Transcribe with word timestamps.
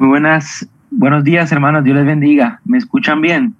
Muy 0.00 0.08
buenas, 0.08 0.66
buenos 0.90 1.24
días, 1.24 1.52
hermanos. 1.52 1.84
Dios 1.84 1.94
les 1.94 2.06
bendiga. 2.06 2.62
¿Me 2.64 2.78
escuchan 2.78 3.20
bien? 3.20 3.54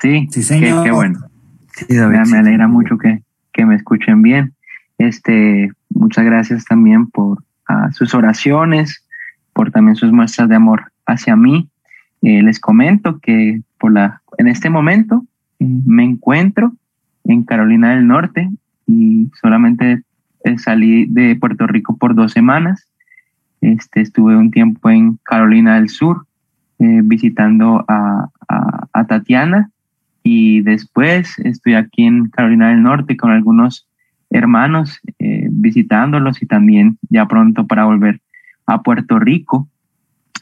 Sí, 0.00 0.26
sí 0.32 0.42
señor. 0.42 0.82
Qué, 0.82 0.90
bueno. 0.90 1.20
me, 1.88 2.36
alegra 2.36 2.66
mucho 2.66 2.98
que, 2.98 3.22
que, 3.52 3.64
me 3.64 3.76
escuchen 3.76 4.22
bien. 4.22 4.54
Este, 4.98 5.70
muchas 5.88 6.24
gracias 6.24 6.64
también 6.64 7.06
por 7.06 7.44
sus 7.92 8.12
oraciones, 8.12 9.06
por 9.52 9.70
también 9.70 9.94
sus 9.94 10.10
muestras 10.10 10.48
de 10.48 10.56
amor 10.56 10.90
hacia 11.06 11.36
mí. 11.36 11.68
Eh, 12.22 12.42
les 12.42 12.58
comento 12.58 13.20
que 13.20 13.62
por 13.78 13.92
la, 13.92 14.20
en 14.38 14.48
este 14.48 14.68
momento 14.68 15.24
eh, 15.60 15.66
me 15.86 16.02
encuentro 16.02 16.72
en 17.22 17.44
Carolina 17.44 17.90
del 17.90 18.08
Norte 18.08 18.50
y 18.88 19.30
solamente 19.40 20.02
eh, 20.42 20.58
salí 20.58 21.06
de 21.06 21.36
Puerto 21.36 21.68
Rico 21.68 21.96
por 21.96 22.16
dos 22.16 22.32
semanas. 22.32 22.89
Este, 23.60 24.00
estuve 24.00 24.36
un 24.36 24.50
tiempo 24.50 24.90
en 24.90 25.18
Carolina 25.22 25.74
del 25.76 25.88
Sur 25.88 26.26
visitando 26.78 27.84
a, 27.88 28.28
Tatiana 29.06 29.70
y 30.22 30.60
después 30.62 31.38
estoy 31.40 31.74
aquí 31.74 32.04
en 32.04 32.28
Carolina 32.30 32.68
del 32.68 32.82
Norte 32.82 33.16
con 33.16 33.30
algunos 33.30 33.86
hermanos 34.30 35.00
visitándolos 35.50 36.42
y 36.42 36.46
también 36.46 36.98
ya 37.08 37.26
pronto 37.26 37.66
para 37.66 37.84
volver 37.84 38.20
a 38.66 38.82
Puerto 38.82 39.18
Rico. 39.18 39.68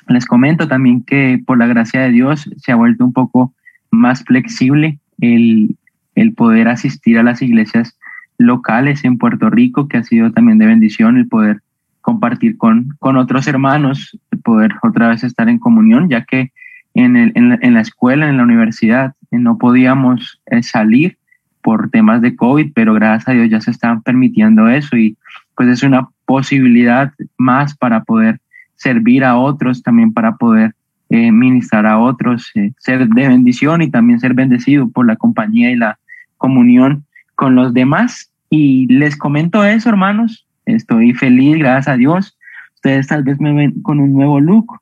Les 0.08 0.26
comento 0.26 0.68
también 0.68 1.02
que 1.02 1.42
por 1.44 1.58
la 1.58 1.66
gracia 1.66 2.00
de 2.02 2.10
Dios 2.10 2.48
se 2.56 2.72
ha 2.72 2.76
vuelto 2.76 3.04
un 3.04 3.12
poco 3.12 3.54
más 3.90 4.22
flexible 4.24 4.98
el, 5.20 5.76
el 6.14 6.34
poder 6.34 6.68
asistir 6.68 7.18
a 7.18 7.22
las 7.22 7.42
iglesias 7.42 7.98
locales 8.38 9.04
en 9.04 9.18
Puerto 9.18 9.50
Rico, 9.50 9.88
que 9.88 9.98
ha 9.98 10.02
sido 10.04 10.32
también 10.32 10.58
de 10.58 10.66
bendición 10.66 11.16
el 11.16 11.28
poder 11.28 11.62
compartir 12.08 12.56
con, 12.56 12.96
con 13.00 13.18
otros 13.18 13.46
hermanos, 13.48 14.18
poder 14.42 14.72
otra 14.82 15.08
vez 15.08 15.24
estar 15.24 15.46
en 15.50 15.58
comunión, 15.58 16.08
ya 16.08 16.24
que 16.24 16.52
en, 16.94 17.18
el, 17.18 17.32
en, 17.34 17.74
la, 17.74 17.80
escuela, 17.82 18.30
en 18.30 18.38
la 18.38 18.44
universidad, 18.44 19.12
no 19.30 19.58
podíamos 19.58 20.40
eh, 20.46 20.62
salir 20.62 21.18
por 21.60 21.90
temas 21.90 22.22
de 22.22 22.34
COVID, 22.34 22.72
pero 22.74 22.94
gracias 22.94 23.28
a 23.28 23.32
Dios 23.32 23.50
ya 23.50 23.60
se 23.60 23.72
están 23.72 24.00
permitiendo 24.00 24.68
eso 24.68 24.96
y 24.96 25.18
pues 25.54 25.68
es 25.68 25.82
una 25.82 26.08
posibilidad 26.24 27.12
más 27.36 27.76
para 27.76 28.04
poder 28.04 28.40
servir 28.76 29.22
a 29.22 29.36
otros, 29.36 29.82
también 29.82 30.14
para 30.14 30.36
poder 30.36 30.72
eh, 31.10 31.30
ministrar 31.30 31.84
a 31.84 31.98
otros, 31.98 32.50
eh, 32.54 32.72
ser 32.78 33.06
de 33.06 33.28
bendición 33.28 33.82
y 33.82 33.90
también 33.90 34.18
ser 34.18 34.32
bendecido 34.32 34.88
por 34.88 35.06
la 35.06 35.16
compañía 35.16 35.70
y 35.70 35.76
la 35.76 35.98
comunión 36.38 37.04
con 37.34 37.54
los 37.54 37.74
demás. 37.74 38.32
Y 38.48 38.86
les 38.86 39.14
comento 39.14 39.62
eso, 39.62 39.90
hermanos, 39.90 40.47
estoy 40.74 41.12
feliz, 41.14 41.58
gracias 41.58 41.88
a 41.88 41.96
Dios. 41.96 42.38
Ustedes 42.74 43.06
tal 43.08 43.24
vez 43.24 43.40
me 43.40 43.52
ven 43.52 43.82
con 43.82 44.00
un 44.00 44.12
nuevo 44.12 44.40
look. 44.40 44.80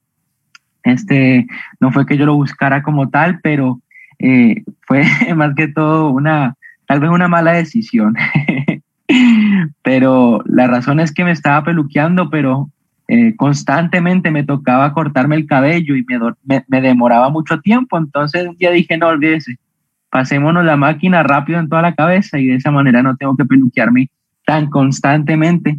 Este 0.83 1.47
no 1.81 1.91
fue 1.91 2.07
que 2.07 2.17
yo 2.17 2.27
lo 2.27 2.35
buscara 2.35 2.83
como 2.83 3.09
tal, 3.09 3.41
pero 3.41 3.81
eh, 4.19 4.63
fue 4.83 5.05
más 5.37 5.55
que 5.55 5.69
todo 5.69 6.11
una, 6.11 6.55
tal 6.87 7.01
vez 7.01 7.11
una 7.11 7.29
mala 7.29 7.53
decisión. 7.53 8.17
pero 9.83 10.43
la 10.47 10.67
razón 10.67 11.01
es 11.01 11.13
que 11.13 11.25
me 11.25 11.31
estaba 11.31 11.65
peluqueando, 11.65 12.29
pero 12.31 12.71
eh, 13.09 13.35
constantemente 13.37 14.31
me 14.31 14.45
tocaba 14.45 14.93
cortarme 14.93 15.37
el 15.37 15.47
cabello 15.47 15.95
y 15.95 16.05
me, 16.45 16.65
me, 16.69 16.81
demoraba 16.81 17.31
mucho 17.31 17.61
tiempo. 17.61 17.99
Entonces 17.99 18.49
ya 18.59 18.71
dije, 18.71 18.97
no 18.97 19.09
olvídese, 19.09 19.59
pasémonos 20.11 20.65
la 20.65 20.77
máquina 20.77 21.23
rápido 21.23 21.61
en 21.61 21.69
toda 21.69 21.83
la 21.83 21.95
cabeza 21.95 22.39
y 22.39 22.47
de 22.47 22.57
esa 22.57 22.71
manera 22.71 23.03
no 23.03 23.17
tengo 23.17 23.37
que 23.37 23.45
peluquearme 23.45 24.09
tan 24.47 24.71
constantemente. 24.71 25.79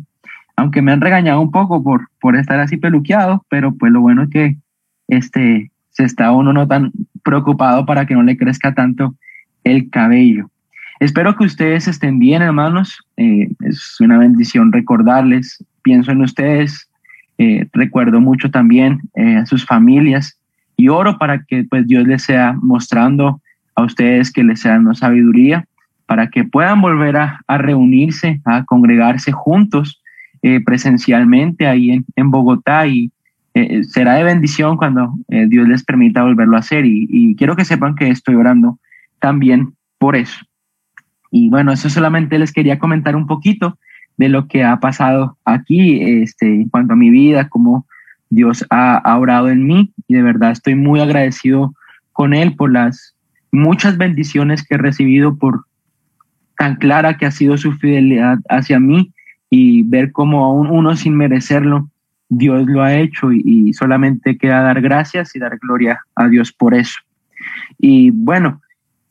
Aunque 0.56 0.84
me 0.84 0.92
han 0.92 1.02
regañado 1.02 1.42
un 1.42 1.52
poco 1.52 1.82
por, 1.82 2.10
por 2.20 2.36
estar 2.36 2.60
así 2.60 2.78
peluqueado, 2.78 3.44
pero 3.50 3.74
pues 3.74 3.92
lo 3.92 4.02
bueno 4.02 4.24
es 4.24 4.30
que 4.30 4.58
este, 5.08 5.72
se 5.90 6.04
está 6.04 6.32
uno 6.32 6.54
no 6.54 6.68
tan 6.68 6.92
preocupado 7.24 7.86
para 7.86 8.06
que 8.06 8.14
no 8.14 8.22
le 8.22 8.38
crezca 8.38 8.76
tanto 8.76 9.16
el 9.64 9.90
cabello. 9.90 10.50
Espero 11.00 11.36
que 11.36 11.46
ustedes 11.46 11.88
estén 11.88 12.20
bien, 12.20 12.42
hermanos. 12.42 13.04
Eh, 13.18 13.50
es 13.62 14.00
una 14.00 14.18
bendición 14.18 14.72
recordarles. 14.72 15.64
Pienso 15.84 16.12
en 16.12 16.22
ustedes. 16.22 16.90
Eh, 17.38 17.68
recuerdo 17.72 18.20
mucho 18.20 18.50
también 18.50 19.02
eh, 19.16 19.36
a 19.36 19.46
sus 19.46 19.64
familias 19.64 20.40
y 20.76 20.90
oro 20.90 21.20
para 21.20 21.44
que 21.44 21.64
pues, 21.64 21.86
Dios 21.88 22.08
les 22.08 22.24
sea 22.24 22.54
mostrando 22.62 23.42
a 23.76 23.84
ustedes 23.84 24.32
que 24.32 24.44
les 24.44 24.62
sea 24.62 24.74
dando 24.74 24.96
sabiduría 24.96 25.68
para 26.08 26.30
que 26.30 26.44
puedan 26.44 26.82
volver 26.82 27.18
a, 27.18 27.44
reunirse, 27.48 28.42
a 28.46 28.66
congregarse 28.66 29.32
juntos 29.32 30.02
presencialmente 30.66 31.68
ahí 31.68 31.92
en, 31.92 32.32
Bogotá 32.32 32.88
y 32.88 33.12
será 33.90 34.14
de 34.16 34.24
bendición 34.24 34.78
cuando 34.78 35.14
Dios 35.28 35.68
les 35.68 35.84
permita 35.84 36.24
volverlo 36.24 36.56
a 36.56 36.60
hacer 36.60 36.86
y, 36.86 37.08
y 37.10 37.36
quiero 37.36 37.56
que 37.56 37.66
sepan 37.66 37.96
que 37.96 38.10
estoy 38.10 38.36
orando 38.36 38.80
también 39.20 39.74
por 39.98 40.16
eso. 40.16 40.40
Y 41.32 41.50
bueno, 41.50 41.72
eso 41.72 41.90
solamente 41.90 42.40
les 42.40 42.54
quería 42.54 42.80
comentar 42.80 43.16
un 43.16 43.28
poquito 43.28 43.78
de 44.18 44.30
lo 44.30 44.48
que 44.48 44.64
ha 44.64 44.80
pasado 44.80 45.38
aquí 45.46 46.02
este, 46.02 46.48
en 46.48 46.70
cuanto 46.70 46.94
a 46.94 46.98
mi 46.98 47.10
vida, 47.10 47.50
cómo 47.50 47.86
Dios 48.30 48.66
ha, 48.70 49.18
orado 49.18 49.50
en 49.50 49.66
mí 49.66 49.94
y 50.08 50.16
de 50.16 50.22
verdad 50.22 50.52
estoy 50.52 50.76
muy 50.76 51.00
agradecido 51.00 51.74
con 52.12 52.34
Él 52.34 52.56
por 52.56 52.72
las 52.72 53.16
muchas 53.52 53.98
bendiciones 53.98 54.66
que 54.66 54.76
he 54.76 54.78
recibido, 54.78 55.38
por 55.38 55.66
tan 56.58 56.76
clara 56.76 57.18
que 57.18 57.26
ha 57.26 57.32
sido 57.32 57.58
su 57.58 57.74
fidelidad 57.74 58.40
hacia 58.50 58.80
mí 58.80 59.12
y 59.50 59.84
ver 59.84 60.12
cómo 60.12 60.44
aún 60.44 60.68
uno 60.68 60.96
sin 60.96 61.16
merecerlo, 61.16 61.90
Dios 62.30 62.66
lo 62.68 62.84
ha 62.84 62.96
hecho 62.96 63.32
y, 63.32 63.72
solamente 63.74 64.38
queda 64.38 64.62
dar 64.62 64.82
gracias 64.82 65.36
y 65.36 65.40
dar 65.40 65.58
gloria 65.60 66.02
a 66.16 66.28
Dios 66.28 66.52
por 66.52 66.74
eso. 66.74 67.00
Y 67.78 68.12
bueno, 68.12 68.62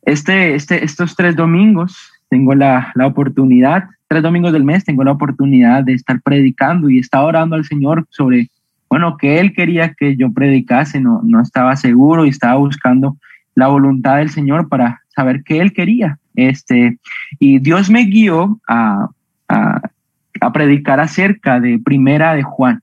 este, 0.03 0.55
este, 0.55 0.85
estos 0.85 1.17
tres 1.17 1.35
domingos 1.37 2.13
tengo 2.29 2.55
la, 2.55 2.93
la, 2.95 3.07
oportunidad, 3.07 3.85
tres 4.09 4.23
domingos 4.23 4.53
del 4.53 4.65
mes, 4.65 4.85
tengo 4.85 5.05
la 5.05 5.13
oportunidad 5.13 5.85
de 5.85 5.95
estar 5.95 6.21
predicando 6.21 6.91
y 6.91 6.99
estar 6.99 7.23
orando 7.23 7.57
al 7.57 7.65
Señor 7.65 8.07
sobre, 8.11 8.51
bueno, 8.91 9.17
que 9.17 9.39
Él 9.41 9.55
quería 9.55 9.95
que 9.95 10.17
yo 10.17 10.33
predicase, 10.33 11.01
no, 11.01 11.23
no 11.23 11.41
estaba 11.41 11.77
seguro 11.77 12.27
y 12.27 12.31
estaba 12.31 12.57
buscando 12.57 13.17
la 13.55 13.69
voluntad 13.69 14.19
del 14.19 14.31
Señor 14.31 14.69
para 14.69 15.01
saber 15.15 15.43
qué 15.45 15.61
Él 15.61 15.73
quería. 15.73 16.19
Este, 16.37 16.99
y 17.41 17.59
Dios 17.59 17.91
me 17.91 18.05
guió 18.05 18.61
a, 18.69 19.09
a, 19.49 19.81
predicar 20.53 21.01
acerca 21.01 21.59
de 21.61 21.81
Primera 21.85 22.35
de 22.35 22.43
Juan. 22.43 22.83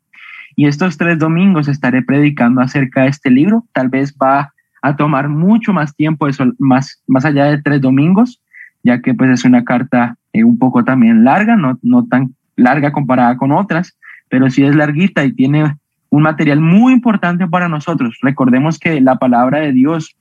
Y 0.56 0.66
estos 0.66 0.97
tres 0.97 1.18
domingos 1.18 1.68
estaré 1.68 2.02
predicando 2.02 2.62
acerca 2.62 3.03
de 3.03 3.09
este 3.09 3.30
libro. 3.30 3.66
Tal 3.74 3.90
vez 3.90 4.16
va 4.22 4.53
a 4.81 4.96
tomar 4.96 5.30
mucho 5.30 5.72
más 5.72 5.96
tiempo, 5.96 6.28
eso, 6.28 6.46
más, 6.59 7.02
más 7.08 7.25
allá 7.25 7.46
de 7.46 7.62
tres 7.62 7.80
domingos, 7.80 8.41
ya 8.84 9.02
que 9.02 9.14
pues 9.14 9.30
es 9.30 9.46
una 9.46 9.64
carta 9.64 10.18
eh, 10.34 10.44
un 10.44 10.58
poco 10.59 10.84
también 10.84 11.24
larga, 11.24 11.56
no, 11.56 11.80
no 11.81 12.06
tan 12.06 12.35
larga 12.56 12.91
comparada 12.91 13.38
con 13.38 13.52
otras, 13.52 13.97
pero 14.30 14.50
sí 14.50 14.64
es 14.64 14.75
larguita 14.75 15.24
y 15.24 15.31
tiene 15.31 15.78
un 16.09 16.24
material 16.24 16.59
muy 16.59 16.94
importante 16.94 17.47
para 17.47 17.70
nosotros. 17.70 18.18
Recordemos 18.22 18.78
que 18.78 19.00
la 19.00 19.16
palabra 19.18 19.59
de 19.59 19.72
Dios 19.72 20.16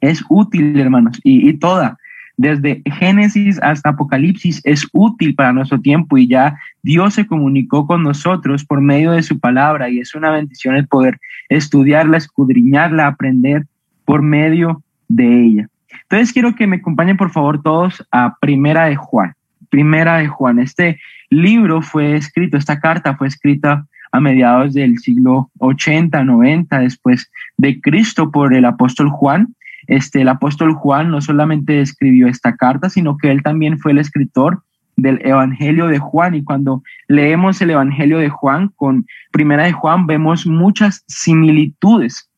es 0.00 0.24
útil, 0.28 0.78
hermanos, 0.78 1.20
y, 1.22 1.48
y 1.48 1.54
toda, 1.54 1.97
desde 2.38 2.82
Génesis 2.86 3.60
hasta 3.62 3.90
Apocalipsis, 3.90 4.60
es 4.64 4.86
útil 4.92 5.34
para 5.34 5.52
nuestro 5.52 5.80
tiempo 5.80 6.16
y 6.16 6.28
ya 6.28 6.56
Dios 6.82 7.14
se 7.14 7.26
comunicó 7.26 7.86
con 7.86 8.04
nosotros 8.04 8.64
por 8.64 8.80
medio 8.80 9.10
de 9.10 9.24
su 9.24 9.38
palabra 9.40 9.90
y 9.90 9.98
es 9.98 10.14
una 10.14 10.30
bendición 10.30 10.76
el 10.76 10.86
poder 10.86 11.18
estudiarla, 11.48 12.16
escudriñarla, 12.16 13.08
aprender 13.08 13.66
por 14.04 14.22
medio 14.22 14.82
de 15.08 15.44
ella. 15.44 15.68
Entonces 16.02 16.32
quiero 16.32 16.54
que 16.54 16.68
me 16.68 16.76
acompañen 16.76 17.16
por 17.16 17.30
favor 17.30 17.60
todos 17.60 18.06
a 18.12 18.36
Primera 18.40 18.86
de 18.86 18.94
Juan. 18.94 19.34
Primera 19.68 20.18
de 20.18 20.28
Juan. 20.28 20.60
Este 20.60 21.00
libro 21.30 21.82
fue 21.82 22.14
escrito, 22.14 22.56
esta 22.56 22.78
carta 22.78 23.16
fue 23.16 23.26
escrita 23.26 23.84
a 24.12 24.20
mediados 24.20 24.74
del 24.74 24.98
siglo 24.98 25.50
80, 25.58 26.24
90 26.24 26.78
después 26.78 27.30
de 27.56 27.80
Cristo 27.80 28.30
por 28.30 28.54
el 28.54 28.64
apóstol 28.64 29.10
Juan. 29.10 29.54
Este, 29.88 30.20
el 30.20 30.28
apóstol 30.28 30.74
Juan 30.74 31.10
no 31.10 31.20
solamente 31.20 31.80
escribió 31.80 32.28
esta 32.28 32.54
carta, 32.56 32.90
sino 32.90 33.16
que 33.16 33.30
él 33.30 33.42
también 33.42 33.78
fue 33.78 33.92
el 33.92 33.98
escritor 33.98 34.62
del 34.96 35.20
Evangelio 35.24 35.86
de 35.86 35.98
Juan. 35.98 36.34
Y 36.34 36.44
cuando 36.44 36.82
leemos 37.08 37.60
el 37.62 37.70
Evangelio 37.70 38.18
de 38.18 38.28
Juan 38.28 38.68
con 38.76 39.06
Primera 39.32 39.64
de 39.64 39.72
Juan, 39.72 40.06
vemos 40.06 40.46
muchas 40.46 41.02
similitudes. 41.08 42.28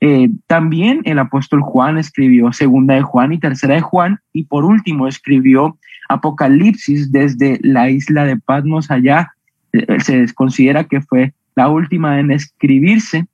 Eh, 0.00 0.28
también 0.46 1.00
el 1.04 1.18
apóstol 1.18 1.62
Juan 1.62 1.96
escribió 1.96 2.52
Segunda 2.52 2.94
de 2.94 3.02
Juan 3.02 3.32
y 3.32 3.38
Tercera 3.38 3.74
de 3.74 3.80
Juan. 3.80 4.18
Y 4.32 4.44
por 4.44 4.64
último 4.64 5.06
escribió 5.06 5.78
Apocalipsis 6.08 7.12
desde 7.12 7.58
la 7.62 7.88
isla 7.88 8.24
de 8.24 8.36
Patmos 8.36 8.90
allá. 8.90 9.32
Eh, 9.72 10.00
se 10.00 10.34
considera 10.34 10.84
que 10.84 11.00
fue 11.00 11.34
la 11.54 11.68
última 11.68 12.18
en 12.18 12.32
escribirse. 12.32 13.26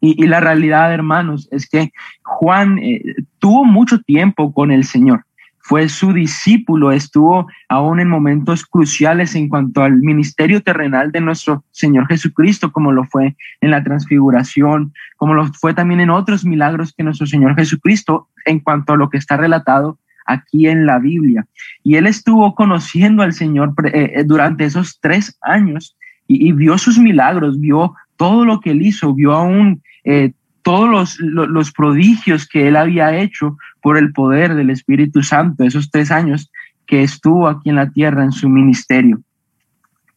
Y, 0.00 0.26
la 0.26 0.40
realidad, 0.40 0.92
hermanos, 0.92 1.48
es 1.50 1.68
que 1.68 1.92
Juan 2.22 2.78
eh, 2.78 3.02
tuvo 3.38 3.64
mucho 3.64 4.00
tiempo 4.00 4.52
con 4.52 4.70
el 4.70 4.84
Señor 4.84 5.24
fue 5.70 5.88
su 5.88 6.12
discípulo, 6.12 6.90
estuvo 6.90 7.46
aún 7.68 8.00
en 8.00 8.08
momentos 8.08 8.66
cruciales 8.66 9.36
en 9.36 9.48
cuanto 9.48 9.84
al 9.84 9.98
ministerio 10.00 10.62
terrenal 10.62 11.12
de 11.12 11.20
nuestro 11.20 11.64
Señor 11.70 12.08
Jesucristo, 12.08 12.72
como 12.72 12.90
lo 12.90 13.04
fue 13.04 13.36
en 13.60 13.70
la 13.70 13.84
transfiguración, 13.84 14.92
como 15.16 15.34
lo 15.34 15.46
fue 15.52 15.72
también 15.72 16.00
en 16.00 16.10
otros 16.10 16.44
milagros 16.44 16.92
que 16.92 17.04
nuestro 17.04 17.28
Señor 17.28 17.54
Jesucristo, 17.54 18.28
en 18.46 18.58
cuanto 18.58 18.94
a 18.94 18.96
lo 18.96 19.10
que 19.10 19.18
está 19.18 19.36
relatado 19.36 19.96
aquí 20.26 20.66
en 20.66 20.86
la 20.86 20.98
Biblia. 20.98 21.46
Y 21.84 21.94
él 21.94 22.08
estuvo 22.08 22.54
conociendo 22.56 23.22
al 23.22 23.32
Señor 23.32 23.72
eh, 23.92 24.24
durante 24.26 24.64
esos 24.64 24.98
tres 25.00 25.38
años 25.40 25.96
y, 26.26 26.52
vio 26.52 26.78
sus 26.78 26.98
milagros, 26.98 27.60
vio 27.60 27.94
todo 28.20 28.44
lo 28.44 28.60
que 28.60 28.72
él 28.72 28.82
hizo, 28.82 29.14
vio 29.14 29.32
aún 29.32 29.82
eh, 30.04 30.32
todos 30.60 31.18
los, 31.20 31.72
prodigios 31.72 32.46
que 32.46 32.68
él 32.68 32.76
había 32.76 33.16
hecho 33.16 33.56
por 33.80 33.96
el 33.96 34.12
poder 34.12 34.54
del 34.56 34.68
Espíritu 34.68 35.22
Santo, 35.22 35.64
esos 35.64 35.90
tres 35.90 36.10
años 36.10 36.52
que 36.84 37.02
estuvo 37.02 37.48
aquí 37.48 37.70
en 37.70 37.76
la 37.76 37.88
tierra 37.88 38.22
en 38.22 38.32
su 38.32 38.50
ministerio. 38.50 39.22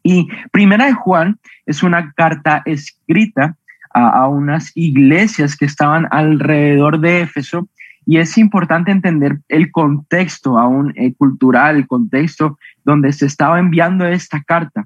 Y 0.03 0.27
Primera 0.51 0.87
de 0.87 0.91
Juan 0.91 1.39
es 1.65 1.81
una 1.81 2.11
carta 2.11 2.61
escrita 2.65 3.55
a, 3.93 4.09
a 4.09 4.27
unas 4.27 4.75
iglesias 4.75 5.55
que 5.55 5.63
estaban 5.63 6.05
alrededor 6.11 6.99
de 6.99 7.21
Éfeso 7.21 7.69
y 8.05 8.17
es 8.17 8.37
importante 8.37 8.91
entender 8.91 9.39
el 9.47 9.71
contexto 9.71 10.59
aún 10.59 10.91
eh, 10.97 11.13
cultural, 11.13 11.77
el 11.77 11.87
contexto 11.87 12.59
donde 12.83 13.13
se 13.13 13.27
estaba 13.27 13.59
enviando 13.59 14.05
esta 14.05 14.43
carta. 14.43 14.83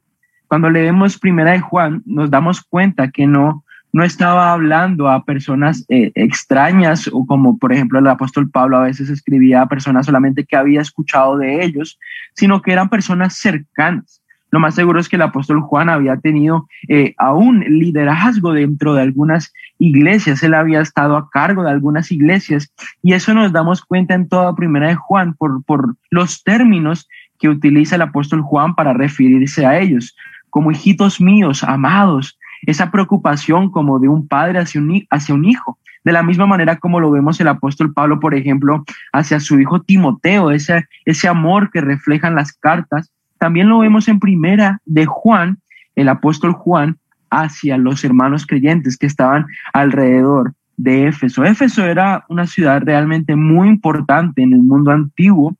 Cuando 0.47 0.69
leemos 0.69 1.17
Primera 1.17 1.51
de 1.51 1.59
Juan, 1.59 2.03
nos 2.05 2.29
damos 2.29 2.61
cuenta 2.61 3.11
que 3.11 3.27
no, 3.27 3.63
no 3.91 4.03
estaba 4.03 4.53
hablando 4.53 5.09
a 5.09 5.25
personas 5.25 5.85
eh, 5.89 6.11
extrañas 6.15 7.09
o 7.11 7.25
como 7.25 7.57
por 7.57 7.73
ejemplo 7.73 7.99
el 7.99 8.07
apóstol 8.07 8.49
Pablo 8.49 8.77
a 8.77 8.83
veces 8.83 9.09
escribía 9.09 9.61
a 9.61 9.67
personas 9.67 10.05
solamente 10.05 10.45
que 10.45 10.55
había 10.55 10.81
escuchado 10.81 11.37
de 11.37 11.63
ellos, 11.63 11.99
sino 12.33 12.61
que 12.61 12.71
eran 12.71 12.89
personas 12.89 13.35
cercanas. 13.35 14.21
Lo 14.49 14.59
más 14.59 14.75
seguro 14.75 14.99
es 14.99 15.09
que 15.09 15.17
el 15.17 15.21
apóstol 15.23 15.59
Juan 15.59 15.89
había 15.89 16.17
tenido 16.17 16.67
eh, 16.87 17.13
aún 17.17 17.59
liderazgo 17.67 18.53
dentro 18.53 18.93
de 18.93 19.01
algunas 19.01 19.53
iglesias, 19.77 20.41
él 20.41 20.53
había 20.53 20.79
estado 20.79 21.17
a 21.17 21.29
cargo 21.29 21.63
de 21.63 21.71
algunas 21.71 22.11
iglesias. 22.11 22.73
Y 23.03 23.13
eso 23.13 23.33
nos 23.33 23.51
damos 23.51 23.83
cuenta 23.83 24.13
en 24.13 24.29
toda 24.29 24.55
primera 24.55 24.87
de 24.87 24.95
Juan 24.95 25.33
por, 25.33 25.63
por 25.65 25.95
los 26.09 26.43
términos 26.43 27.09
que 27.39 27.49
utiliza 27.49 27.95
el 27.95 28.01
apóstol 28.01 28.41
Juan 28.41 28.73
para 28.73 28.93
referirse 28.93 29.65
a 29.65 29.79
ellos, 29.79 30.15
como 30.49 30.71
hijitos 30.71 31.19
míos, 31.21 31.63
amados, 31.63 32.37
esa 32.63 32.91
preocupación 32.91 33.71
como 33.71 33.99
de 33.99 34.07
un 34.07 34.27
padre 34.27 34.59
hacia 34.59 34.81
un, 34.81 35.45
hijo. 35.45 35.77
De 36.03 36.11
la 36.11 36.23
misma 36.23 36.45
manera 36.45 36.77
como 36.77 36.99
lo 36.99 37.11
vemos 37.11 37.39
el 37.39 37.47
apóstol 37.47 37.93
Pablo, 37.93 38.19
por 38.19 38.33
ejemplo, 38.33 38.83
hacia 39.13 39.39
su 39.39 39.59
hijo 39.59 39.81
Timoteo, 39.81 40.51
ese, 40.51 40.87
ese 41.05 41.27
amor 41.27 41.69
que 41.71 41.81
reflejan 41.81 42.35
las 42.35 42.53
cartas. 42.53 43.11
También 43.37 43.69
lo 43.69 43.79
vemos 43.79 44.07
en 44.07 44.19
primera 44.19 44.79
de 44.85 45.05
Juan, 45.05 45.59
el 45.95 46.09
apóstol 46.09 46.53
Juan, 46.53 46.97
hacia 47.29 47.77
los 47.77 48.03
hermanos 48.03 48.45
creyentes 48.45 48.97
que 48.97 49.05
estaban 49.05 49.45
alrededor 49.73 50.53
de 50.77 51.07
Éfeso. 51.07 51.43
Éfeso 51.43 51.83
era 51.83 52.25
una 52.29 52.47
ciudad 52.47 52.81
realmente 52.83 53.35
muy 53.35 53.67
importante 53.67 54.43
en 54.43 54.53
el 54.53 54.63
mundo 54.63 54.91
antiguo. 54.91 55.55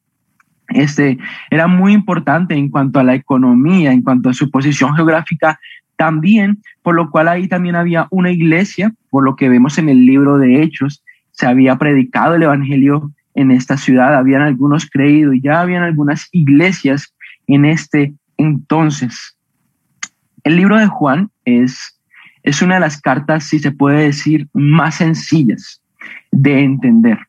Este 0.69 1.17
era 1.49 1.67
muy 1.67 1.93
importante 1.93 2.55
en 2.55 2.69
cuanto 2.69 2.99
a 2.99 3.03
la 3.03 3.15
economía, 3.15 3.91
en 3.91 4.01
cuanto 4.01 4.29
a 4.29 4.33
su 4.33 4.49
posición 4.51 4.95
geográfica 4.95 5.59
también, 5.95 6.61
por 6.83 6.95
lo 6.95 7.09
cual 7.09 7.27
ahí 7.27 7.47
también 7.47 7.75
había 7.75 8.07
una 8.11 8.31
iglesia, 8.31 8.93
por 9.09 9.23
lo 9.23 9.35
que 9.35 9.49
vemos 9.49 9.77
en 9.77 9.89
el 9.89 10.05
libro 10.05 10.37
de 10.37 10.61
Hechos, 10.61 11.03
se 11.31 11.47
había 11.47 11.77
predicado 11.77 12.35
el 12.35 12.43
Evangelio 12.43 13.11
en 13.35 13.51
esta 13.51 13.77
ciudad, 13.77 14.15
habían 14.15 14.41
algunos 14.41 14.89
creído 14.89 15.33
y 15.33 15.41
ya 15.41 15.61
habían 15.61 15.83
algunas 15.83 16.27
iglesias 16.31 17.13
en 17.47 17.65
este 17.65 18.13
entonces. 18.37 19.37
El 20.43 20.55
libro 20.55 20.77
de 20.77 20.87
Juan 20.87 21.29
es, 21.45 21.99
es 22.43 22.61
una 22.61 22.75
de 22.75 22.81
las 22.81 23.01
cartas, 23.01 23.45
si 23.45 23.59
se 23.59 23.71
puede 23.71 24.03
decir, 24.03 24.47
más 24.53 24.95
sencillas 24.95 25.81
de 26.31 26.61
entender. 26.61 27.19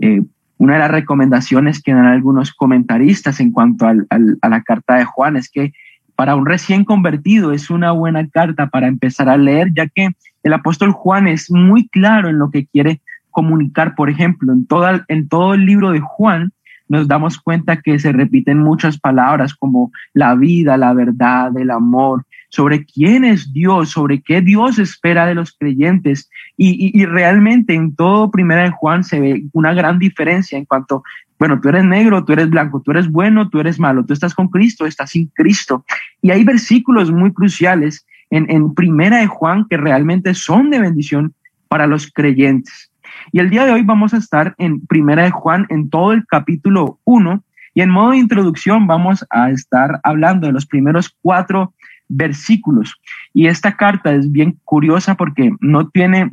Eh, 0.00 0.22
una 0.58 0.74
de 0.74 0.78
las 0.80 0.90
recomendaciones 0.90 1.82
que 1.82 1.92
dan 1.92 2.06
algunos 2.06 2.52
comentaristas 2.52 3.40
en 3.40 3.52
cuanto 3.52 3.86
al, 3.86 4.06
a 4.10 4.48
la 4.48 4.62
carta 4.62 4.96
de 4.96 5.04
Juan 5.04 5.36
es 5.36 5.50
que 5.50 5.72
para 6.14 6.34
un 6.34 6.46
recién 6.46 6.84
convertido 6.84 7.52
es 7.52 7.70
una 7.70 7.92
buena 7.92 8.26
carta 8.28 8.68
para 8.68 8.88
empezar 8.88 9.28
a 9.28 9.36
leer, 9.36 9.72
ya 9.74 9.86
que 9.86 10.08
el 10.42 10.52
apóstol 10.52 10.92
Juan 10.92 11.28
es 11.28 11.50
muy 11.50 11.88
claro 11.88 12.28
en 12.30 12.38
lo 12.38 12.50
que 12.50 12.66
quiere 12.66 13.00
comunicar. 13.30 13.94
Por 13.94 14.08
ejemplo, 14.08 14.52
en, 14.52 14.66
en 15.08 15.28
todo 15.28 15.54
el 15.54 15.66
libro 15.66 15.90
de 15.90 16.00
Juan 16.00 16.52
nos 16.88 17.06
damos 17.06 17.38
cuenta 17.38 17.82
que 17.82 17.98
se 17.98 18.12
repiten 18.12 18.58
muchas 18.58 18.98
palabras 18.98 19.54
como 19.54 19.92
la 20.14 20.34
vida, 20.34 20.76
la 20.76 20.94
verdad, 20.94 21.56
el 21.56 21.70
amor, 21.70 22.24
sobre 22.56 22.86
quién 22.86 23.22
es 23.22 23.52
Dios, 23.52 23.90
sobre 23.90 24.22
qué 24.22 24.40
Dios 24.40 24.78
espera 24.78 25.26
de 25.26 25.34
los 25.34 25.52
creyentes. 25.52 26.30
Y, 26.56 27.04
realmente 27.04 27.74
en 27.74 27.94
todo 27.94 28.30
Primera 28.30 28.62
de 28.62 28.70
Juan 28.70 29.04
se 29.04 29.20
ve 29.20 29.44
una 29.52 29.74
gran 29.74 29.98
diferencia 29.98 30.56
en 30.56 30.64
cuanto 30.64 31.02
bueno, 31.38 31.60
tú 31.60 31.68
eres 31.68 31.84
negro, 31.84 32.24
tú 32.24 32.32
eres 32.32 32.48
blanco, 32.48 32.80
tú 32.80 32.92
eres 32.92 33.12
bueno, 33.12 33.50
tú 33.50 33.60
eres 33.60 33.78
malo, 33.78 34.06
tú 34.06 34.14
estás 34.14 34.34
con 34.34 34.48
Cristo, 34.48 34.86
estás 34.86 35.10
sin 35.10 35.26
Cristo. 35.34 35.84
Y 36.22 36.30
hay 36.30 36.44
versículos 36.44 37.12
muy 37.12 37.30
cruciales 37.34 38.06
en, 38.30 38.50
en 38.50 38.72
Primera 38.72 39.18
de 39.18 39.26
Juan 39.26 39.66
que 39.68 39.76
realmente 39.76 40.32
son 40.32 40.70
de 40.70 40.80
bendición 40.80 41.34
para 41.68 41.86
los 41.86 42.10
creyentes. 42.10 42.90
Y 43.32 43.40
el 43.40 43.50
día 43.50 43.66
de 43.66 43.72
hoy 43.72 43.82
vamos 43.82 44.14
a 44.14 44.16
estar 44.16 44.54
en 44.56 44.80
Primera 44.86 45.24
de 45.24 45.30
Juan 45.30 45.66
en 45.68 45.90
todo 45.90 46.14
el 46.14 46.26
capítulo 46.26 47.00
1 47.04 47.44
y 47.74 47.82
en 47.82 47.90
modo 47.90 48.12
de 48.12 48.16
introducción 48.16 48.86
vamos 48.86 49.26
a 49.28 49.50
estar 49.50 50.00
hablando 50.02 50.46
de 50.46 50.54
los 50.54 50.64
primeros 50.64 51.14
cuatro 51.20 51.74
versículos. 52.08 52.94
Y 53.32 53.46
esta 53.46 53.76
carta 53.76 54.14
es 54.14 54.30
bien 54.30 54.58
curiosa 54.64 55.14
porque 55.14 55.52
no 55.60 55.88
tiene 55.88 56.32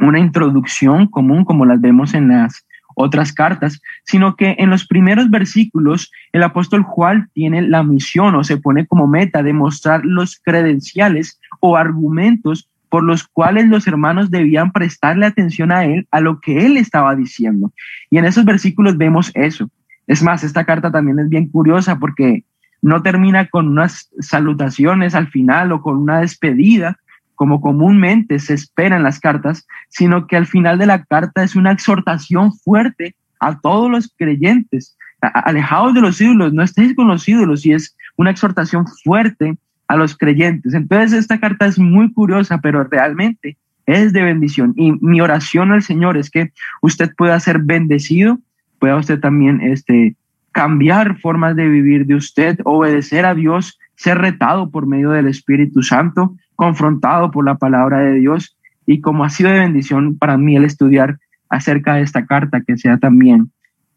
una 0.00 0.18
introducción 0.18 1.06
común 1.06 1.44
como 1.44 1.66
las 1.66 1.80
vemos 1.80 2.14
en 2.14 2.28
las 2.28 2.66
otras 2.96 3.32
cartas, 3.32 3.80
sino 4.04 4.36
que 4.36 4.54
en 4.58 4.70
los 4.70 4.86
primeros 4.86 5.30
versículos 5.30 6.10
el 6.32 6.42
apóstol 6.42 6.82
Juan 6.82 7.28
tiene 7.34 7.62
la 7.62 7.82
misión 7.82 8.34
o 8.34 8.44
se 8.44 8.56
pone 8.56 8.86
como 8.86 9.06
meta 9.06 9.42
de 9.42 9.52
mostrar 9.52 10.04
los 10.04 10.40
credenciales 10.42 11.40
o 11.60 11.76
argumentos 11.76 12.68
por 12.88 13.02
los 13.02 13.26
cuales 13.26 13.66
los 13.66 13.88
hermanos 13.88 14.30
debían 14.30 14.70
prestarle 14.70 15.26
atención 15.26 15.72
a 15.72 15.84
él, 15.84 16.06
a 16.12 16.20
lo 16.20 16.38
que 16.38 16.64
él 16.64 16.76
estaba 16.76 17.16
diciendo. 17.16 17.72
Y 18.10 18.18
en 18.18 18.24
esos 18.24 18.44
versículos 18.44 18.96
vemos 18.96 19.32
eso. 19.34 19.68
Es 20.06 20.22
más, 20.22 20.44
esta 20.44 20.64
carta 20.64 20.92
también 20.92 21.18
es 21.18 21.28
bien 21.28 21.48
curiosa 21.48 21.98
porque 21.98 22.44
no 22.84 23.00
termina 23.00 23.46
con 23.46 23.68
unas 23.68 24.10
salutaciones 24.20 25.14
al 25.14 25.28
final 25.28 25.72
o 25.72 25.80
con 25.80 25.96
una 25.96 26.20
despedida, 26.20 26.98
como 27.34 27.62
comúnmente 27.62 28.38
se 28.38 28.52
espera 28.52 28.96
en 28.96 29.02
las 29.02 29.20
cartas, 29.20 29.66
sino 29.88 30.26
que 30.26 30.36
al 30.36 30.46
final 30.46 30.76
de 30.76 30.84
la 30.84 31.02
carta 31.02 31.42
es 31.42 31.56
una 31.56 31.72
exhortación 31.72 32.52
fuerte 32.52 33.16
a 33.40 33.58
todos 33.58 33.90
los 33.90 34.12
creyentes. 34.18 34.98
Alejados 35.22 35.94
de 35.94 36.02
los 36.02 36.20
ídolos, 36.20 36.52
no 36.52 36.62
estéis 36.62 36.94
con 36.94 37.08
los 37.08 37.26
ídolos, 37.26 37.64
y 37.64 37.72
es 37.72 37.96
una 38.16 38.30
exhortación 38.30 38.84
fuerte 39.02 39.56
a 39.88 39.96
los 39.96 40.14
creyentes. 40.14 40.74
Entonces 40.74 41.20
esta 41.20 41.40
carta 41.40 41.64
es 41.64 41.78
muy 41.78 42.12
curiosa, 42.12 42.58
pero 42.58 42.84
realmente 42.84 43.56
es 43.86 44.12
de 44.12 44.24
bendición. 44.24 44.74
Y 44.76 44.92
mi 45.00 45.22
oración 45.22 45.72
al 45.72 45.82
Señor 45.82 46.18
es 46.18 46.28
que 46.28 46.52
usted 46.82 47.14
pueda 47.16 47.40
ser 47.40 47.60
bendecido, 47.60 48.38
pueda 48.78 48.96
usted 48.96 49.20
también 49.20 49.62
este, 49.62 50.16
cambiar 50.54 51.18
formas 51.18 51.56
de 51.56 51.68
vivir 51.68 52.06
de 52.06 52.14
usted, 52.14 52.58
obedecer 52.64 53.26
a 53.26 53.34
Dios, 53.34 53.76
ser 53.96 54.18
retado 54.18 54.70
por 54.70 54.86
medio 54.86 55.10
del 55.10 55.26
Espíritu 55.26 55.82
Santo 55.82 56.36
confrontado 56.54 57.32
por 57.32 57.44
la 57.44 57.56
palabra 57.56 57.98
de 57.98 58.14
Dios 58.14 58.56
y 58.86 59.00
como 59.00 59.24
ha 59.24 59.30
sido 59.30 59.50
de 59.50 59.58
bendición 59.58 60.16
para 60.16 60.38
mí 60.38 60.54
el 60.56 60.64
estudiar 60.64 61.18
acerca 61.48 61.94
de 61.94 62.02
esta 62.02 62.24
carta, 62.24 62.60
que 62.60 62.78
sea 62.78 62.98
también 62.98 63.50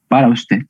para 0.07 0.29
usted. 0.29 0.65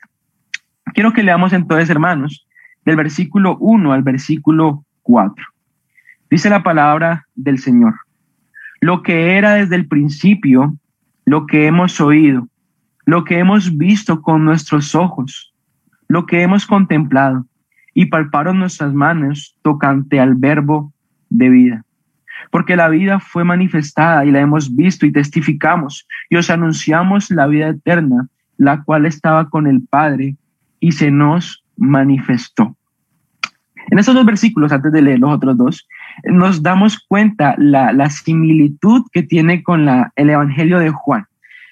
Quiero 0.94 1.14
que 1.14 1.24
leamos 1.24 1.54
entonces, 1.54 1.90
hermanos, 1.90 2.46
del 2.84 2.98
versículo 2.98 3.58
1 3.58 3.94
al 3.94 4.04
versículo 4.04 4.84
4. 5.04 5.46
Dice 6.30 6.50
la 6.50 6.64
palabra 6.64 7.28
del 7.34 7.60
Señor. 7.60 7.96
Lo 8.82 9.04
que 9.04 9.38
era 9.38 9.54
desde 9.54 9.76
el 9.78 9.88
principio, 9.88 10.76
lo 11.24 11.46
que 11.46 11.66
hemos 11.66 12.02
oído, 12.02 12.50
lo 13.06 13.24
que 13.24 13.40
hemos 13.40 13.78
visto 13.78 14.22
con 14.22 14.44
nuestros 14.44 14.94
ojos, 14.94 15.54
lo 16.08 16.26
que 16.26 16.42
hemos 16.42 16.66
contemplado 16.66 17.46
y 17.94 18.06
palparon 18.06 18.60
nuestras 18.60 18.94
manos 18.94 19.58
tocante 19.62 20.20
al 20.20 20.36
verbo 20.36 20.94
de 21.30 21.50
vida. 21.50 21.84
Porque 22.52 22.76
la 22.76 22.90
vida 22.90 23.20
fue 23.20 23.44
manifestada 23.44 24.24
y 24.26 24.32
la 24.32 24.40
hemos 24.40 24.76
visto 24.76 25.06
y 25.06 25.12
testificamos 25.12 26.08
y 26.30 26.36
os 26.36 26.50
anunciamos 26.50 27.32
la 27.32 27.48
vida 27.48 27.70
eterna, 27.70 28.28
la 28.58 28.84
cual 28.84 29.06
estaba 29.06 29.50
con 29.50 29.68
el 29.68 29.82
Padre 29.82 30.36
y 30.80 30.92
se 30.92 31.12
nos 31.12 31.64
manifestó. 31.76 32.76
En 33.90 34.00
estos 34.00 34.16
dos 34.16 34.26
versículos, 34.26 34.72
antes 34.72 34.92
de 34.92 35.02
leer 35.02 35.20
los 35.20 35.34
otros 35.34 35.58
dos, 35.58 35.88
nos 36.26 36.62
damos 36.62 37.00
cuenta 37.00 37.56
la, 37.58 37.94
la 37.94 38.10
similitud 38.10 39.06
que 39.12 39.24
tiene 39.24 39.64
con 39.64 39.86
la, 39.86 40.12
el 40.16 40.30
Evangelio 40.30 40.80
de 40.80 40.90
Juan. 40.90 41.26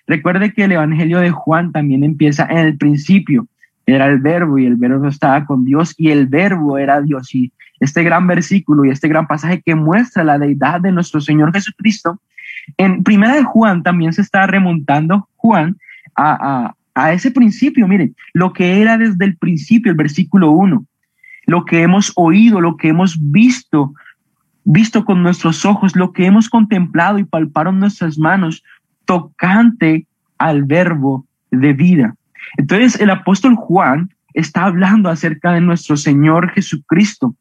Recuerde 0.08 0.54
que 0.54 0.64
el 0.64 0.72
Evangelio 0.72 1.20
de 1.20 1.32
Juan 1.32 1.72
también 1.72 2.04
empieza 2.04 2.46
en 2.50 2.60
el 2.60 2.78
principio, 2.78 3.48
era 3.86 4.08
el 4.08 4.20
verbo 4.20 4.58
y 4.58 4.66
el 4.66 4.76
verbo 4.76 5.08
estaba 5.08 5.46
con 5.46 5.64
Dios 5.64 5.94
y 5.98 6.10
el 6.10 6.28
verbo 6.28 6.78
era 6.78 7.02
Dios. 7.02 7.34
Y 7.36 7.52
este 7.80 8.04
gran 8.04 8.26
versículo 8.28 8.86
y 8.86 8.90
este 8.90 9.08
gran 9.08 9.28
pasaje 9.28 9.62
que 9.62 9.76
muestra 9.76 10.24
la 10.24 10.40
deidad 10.40 10.82
de 10.82 10.92
nuestro 10.92 11.22
Señor 11.22 11.54
Jesucristo, 11.54 12.20
en 12.78 13.04
Primera 13.04 13.36
de 13.36 13.44
Juan 13.44 13.84
también 13.84 14.14
se 14.14 14.22
está 14.22 14.48
remontando 14.48 15.30
Juan 15.36 15.78
a, 16.16 16.74
a 16.96 17.14
ese 17.14 17.30
principio. 17.30 17.88
Miren, 17.88 18.16
lo 18.34 18.54
que 18.54 18.82
era 18.82 18.98
desde 18.98 19.26
el 19.26 19.38
principio, 19.38 19.92
el 19.92 19.98
versículo 19.98 20.52
1, 20.52 20.86
lo 21.46 21.66
que 21.66 21.82
hemos 21.82 22.12
oído, 22.16 22.62
lo 22.62 22.78
que 22.78 22.88
hemos 22.88 23.18
visto, 23.20 23.94
visto 24.64 25.06
con 25.06 25.22
nuestros 25.22 25.66
ojos, 25.66 25.96
lo 25.96 26.12
que 26.12 26.26
hemos 26.26 26.50
contemplado 26.50 27.20
y 27.20 27.24
palparon 27.24 27.80
nuestras 27.80 28.18
manos, 28.18 28.64
tocante 29.06 30.08
al 30.38 30.64
verbo 30.64 31.26
de 31.52 31.74
vida. 31.74 32.16
Entonces 32.58 33.00
el 33.00 33.10
apóstol 33.10 33.56
Juan 33.56 34.10
está 34.34 34.66
hablando 34.66 35.10
acerca 35.10 35.54
de 35.54 35.62
nuestro 35.62 35.98
Señor 35.98 36.52
Jesucristo. 36.52 37.36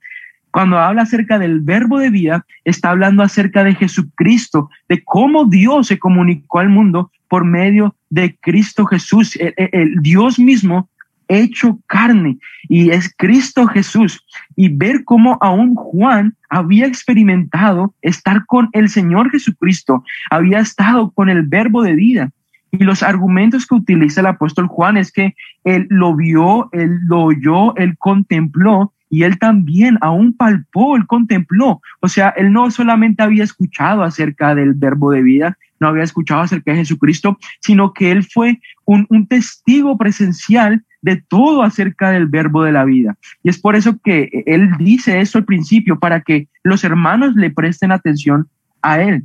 Cuando 0.51 0.79
habla 0.79 1.03
acerca 1.03 1.39
del 1.39 1.61
verbo 1.61 1.99
de 1.99 2.11
vida, 2.11 2.47
está 2.65 2.91
hablando 2.91 3.25
acerca 3.25 3.65
de 3.65 3.75
Jesucristo, 3.75 4.71
de 4.89 5.03
cómo 5.03 5.47
Dios 5.47 5.89
se 5.89 5.99
comunicó 5.99 6.61
al 6.61 6.69
mundo 6.69 7.11
por 7.29 7.45
medio 7.45 7.97
de 8.09 8.37
Cristo 8.41 8.87
Jesús. 8.87 9.37
El, 9.37 9.97
Dios 10.01 10.39
mismo 10.39 10.89
hecho 11.27 11.81
carne 11.89 12.39
y 12.69 12.91
es 12.91 13.13
Cristo 13.17 13.67
Jesús. 13.67 14.25
Y 14.55 14.69
ver 14.69 15.03
cómo 15.03 15.39
aún 15.41 15.75
Juan 15.75 16.37
había 16.49 16.87
experimentado 16.87 17.93
estar 18.03 18.47
con 18.47 18.69
el 18.73 18.89
Señor 18.89 19.33
Jesucristo, 19.33 20.05
había 20.31 20.61
estado 20.61 21.11
con 21.11 21.29
el 21.29 21.43
verbo 21.43 21.83
de 21.83 21.95
vida. 21.95 22.31
Y 22.79 22.85
los 22.85 23.03
argumentos 23.03 23.67
que 23.67 23.77
utiliza 23.77 24.21
el 24.21 24.27
apóstol 24.27 24.67
Juan 24.67 24.97
es 24.97 25.13
que 25.13 25.35
él 25.63 25.87
lo 25.91 26.17
vio, 26.17 26.69
él 26.73 26.99
lo 27.07 27.23
oyó, 27.23 27.77
él 27.77 27.97
contempló 27.99 28.93
y 29.09 29.23
él 29.23 29.39
también 29.39 29.97
aún 30.01 30.37
palpó, 30.37 30.97
él 30.97 31.07
contempló. 31.07 31.81
O 32.01 32.09
sea, 32.09 32.31
él 32.31 32.53
no 32.53 32.69
solamente 32.73 33.23
había 33.23 33.45
escuchado 33.45 34.03
acerca 34.03 34.57
del 34.57 34.75
verbo 34.75 35.13
de 35.13 35.23
vida, 35.23 35.57
no 35.79 35.87
había 35.87 36.03
escuchado 36.03 36.41
acerca 36.41 36.73
de 36.73 36.79
Jesucristo, 36.79 37.39
sino 37.61 37.93
que 37.93 38.11
él 38.11 38.25
fue 38.25 38.61
un, 38.85 39.07
testigo 39.29 39.97
presencial 39.97 40.83
de 41.01 41.17
todo 41.17 41.63
acerca 41.63 42.11
del 42.11 42.27
verbo 42.27 42.65
de 42.65 42.73
la 42.73 42.85
vida. 42.85 43.17
Y 43.45 43.51
es 43.51 43.59
por 43.61 43.77
eso 43.77 43.99
que 44.03 44.43
él 44.47 44.73
dice 44.79 45.21
eso 45.21 45.39
al 45.39 45.45
principio, 45.45 46.01
para 46.01 46.23
que 46.23 46.49
los 46.65 46.83
hermanos 46.83 47.37
le 47.37 47.51
presten 47.51 47.93
atención 47.93 48.49
a 48.83 49.01
él. 49.01 49.25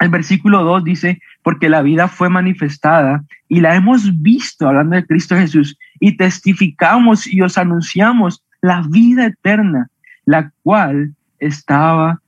El 0.00 0.10
versículo 0.10 0.64
2 0.64 0.84
dice, 0.84 1.20
porque 1.42 1.68
la 1.68 1.82
vida 1.82 2.08
fue 2.08 2.28
manifestada 2.28 3.24
y 3.48 3.60
la 3.60 3.74
hemos 3.74 4.20
visto, 4.20 4.68
hablando 4.68 4.96
de 4.96 5.06
Cristo 5.06 5.36
Jesús, 5.36 5.76
y 6.00 6.16
testificamos 6.16 7.26
y 7.26 7.40
os 7.42 7.58
anunciamos 7.58 8.44
la 8.60 8.82
vida 8.88 9.26
eterna, 9.26 9.88
la 10.24 10.52
cual 10.62 11.14
estaba 11.38 12.20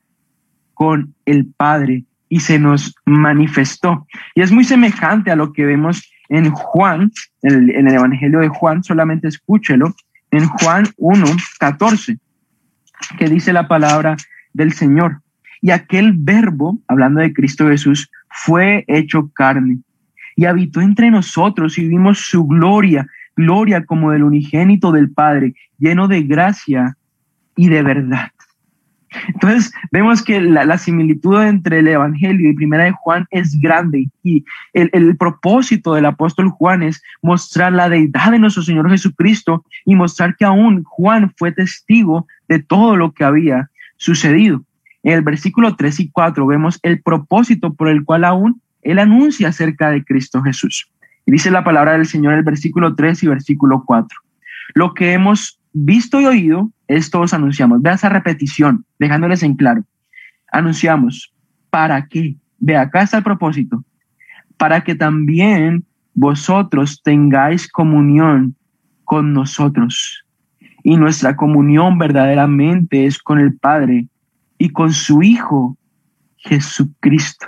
con 0.75 1.14
el 1.26 1.47
Padre 1.57 2.05
y 2.29 2.40
se 2.40 2.59
nos 2.59 2.95
manifestó. 3.05 4.07
Y 4.35 4.40
es 4.40 4.52
muy 4.52 4.64
semejante 4.64 5.31
a 5.31 5.37
lo 5.37 5.52
que 5.52 5.67
vemos 5.67 6.11
en 6.31 6.50
Juan, 6.50 7.12
en 7.43 7.87
el, 7.87 7.93
Evangelio 7.93 8.38
de 8.38 8.49
Juan, 8.49 8.83
solamente 8.85 9.29
escúchelo, 9.29 9.95
en 10.31 10.47
Juan 10.47 10.87
1, 10.97 11.26
14, 11.59 12.17
que 13.19 13.29
dice 13.29 13.52
la 13.52 13.67
palabra 13.67 14.17
del 14.52 14.73
Señor. 14.73 15.21
Y 15.61 15.73
aquel 15.73 16.14
verbo, 16.17 16.79
hablando 16.87 17.21
de 17.21 17.33
Cristo 17.33 17.69
Jesús, 17.69 18.09
fue 18.31 18.85
hecho 18.89 19.31
carne 19.35 19.79
y 20.37 20.47
habitó 20.47 20.81
entre 20.81 21.11
nosotros 21.11 21.77
y 21.77 21.87
vimos 21.87 22.21
su 22.21 22.47
gloria, 22.47 23.07
gloria 23.37 23.85
como 23.85 24.13
del 24.13 24.23
unigénito 24.23 24.93
del 24.93 25.11
Padre, 25.11 25.55
lleno 25.79 26.09
de 26.09 26.23
gracia 26.23 26.97
y 27.57 27.69
de 27.69 27.83
verdad. 27.83 28.31
Entonces 29.27 29.73
vemos 29.91 30.23
que 30.23 30.41
la, 30.41 30.79
similitud 30.79 31.43
entre 31.43 31.81
el 31.81 31.89
Evangelio 31.89 32.49
y 32.49 32.55
Primera 32.55 32.85
de 32.85 32.93
Juan 32.93 33.27
es 33.31 33.61
grande 33.61 34.09
y 34.23 34.45
el, 34.73 34.89
el, 34.93 35.17
propósito 35.17 35.95
del 35.95 36.07
apóstol 36.07 36.49
Juan 36.49 36.85
es 36.85 37.03
mostrar 37.21 37.73
la 37.73 37.89
deidad 37.89 38.31
de 38.31 38.39
nuestro 38.39 38.63
Señor 38.63 38.89
Jesucristo 38.89 39.65
y 39.85 39.97
mostrar 39.97 40.37
que 40.37 40.45
aún 40.45 40.85
Juan 40.85 41.33
fue 41.37 41.51
testigo 41.51 42.27
de 42.49 42.61
todo 42.61 42.97
lo 42.97 43.13
que 43.13 43.25
había 43.25 43.69
sucedido. 43.97 44.65
En 45.02 45.12
el 45.14 45.23
versículo 45.23 45.76
3 45.76 46.00
y 46.00 46.11
4 46.11 46.47
vemos 46.47 46.78
el 46.83 47.00
propósito 47.00 47.75
por 47.75 47.88
el 47.88 48.04
cual 48.04 48.25
aún 48.25 48.61
él 48.83 48.99
anuncia 48.99 49.49
acerca 49.49 49.90
de 49.90 50.04
Cristo 50.04 50.42
Jesús. 50.42 50.90
Y 51.26 51.33
dice 51.33 51.50
la 51.50 51.64
palabra 51.64 51.92
del 51.92 52.07
Señor 52.07 52.33
en 52.33 52.40
el 52.40 52.45
versículo 52.45 52.95
3 52.95 53.23
y 53.23 53.26
versículo 53.28 53.85
4. 53.85 54.19
Lo 54.75 54.95
que 54.95 55.12
hemos 55.12 55.59
visto 55.73 56.21
y 56.21 56.26
oído, 56.26 56.71
esto 56.88 57.21
os 57.21 57.35
anunciamos. 57.35 57.83
Vea 57.83 57.95
esa 57.95 58.09
repetición, 58.09 58.85
dejándoles 58.99 59.42
en 59.42 59.54
claro. 59.54 59.85
Anunciamos, 60.52 61.33
¿para 61.71 62.07
qué? 62.07 62.37
Ve, 62.59 62.76
acá 62.76 63.02
está 63.02 63.19
el 63.19 63.25
propósito. 63.25 63.85
Para 64.57 64.83
que 64.83 64.95
también 64.95 65.85
vosotros 66.14 67.02
tengáis 67.02 67.71
comunión 67.71 68.54
con 69.04 69.33
nosotros. 69.33 70.25
Y 70.83 70.97
nuestra 70.97 71.37
comunión 71.37 71.99
verdaderamente 71.99 73.07
es 73.07 73.19
con 73.19 73.38
el 73.38 73.54
Padre 73.57 74.07
y 74.61 74.69
con 74.69 74.93
su 74.93 75.23
Hijo 75.23 75.79
Jesucristo. 76.37 77.47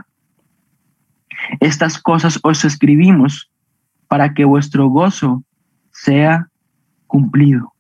Estas 1.61 2.00
cosas 2.00 2.40
os 2.42 2.64
escribimos 2.64 3.52
para 4.09 4.33
que 4.33 4.47
vuestro 4.47 4.88
gozo 4.88 5.45
sea 5.90 6.49
cumplido. 7.07 7.75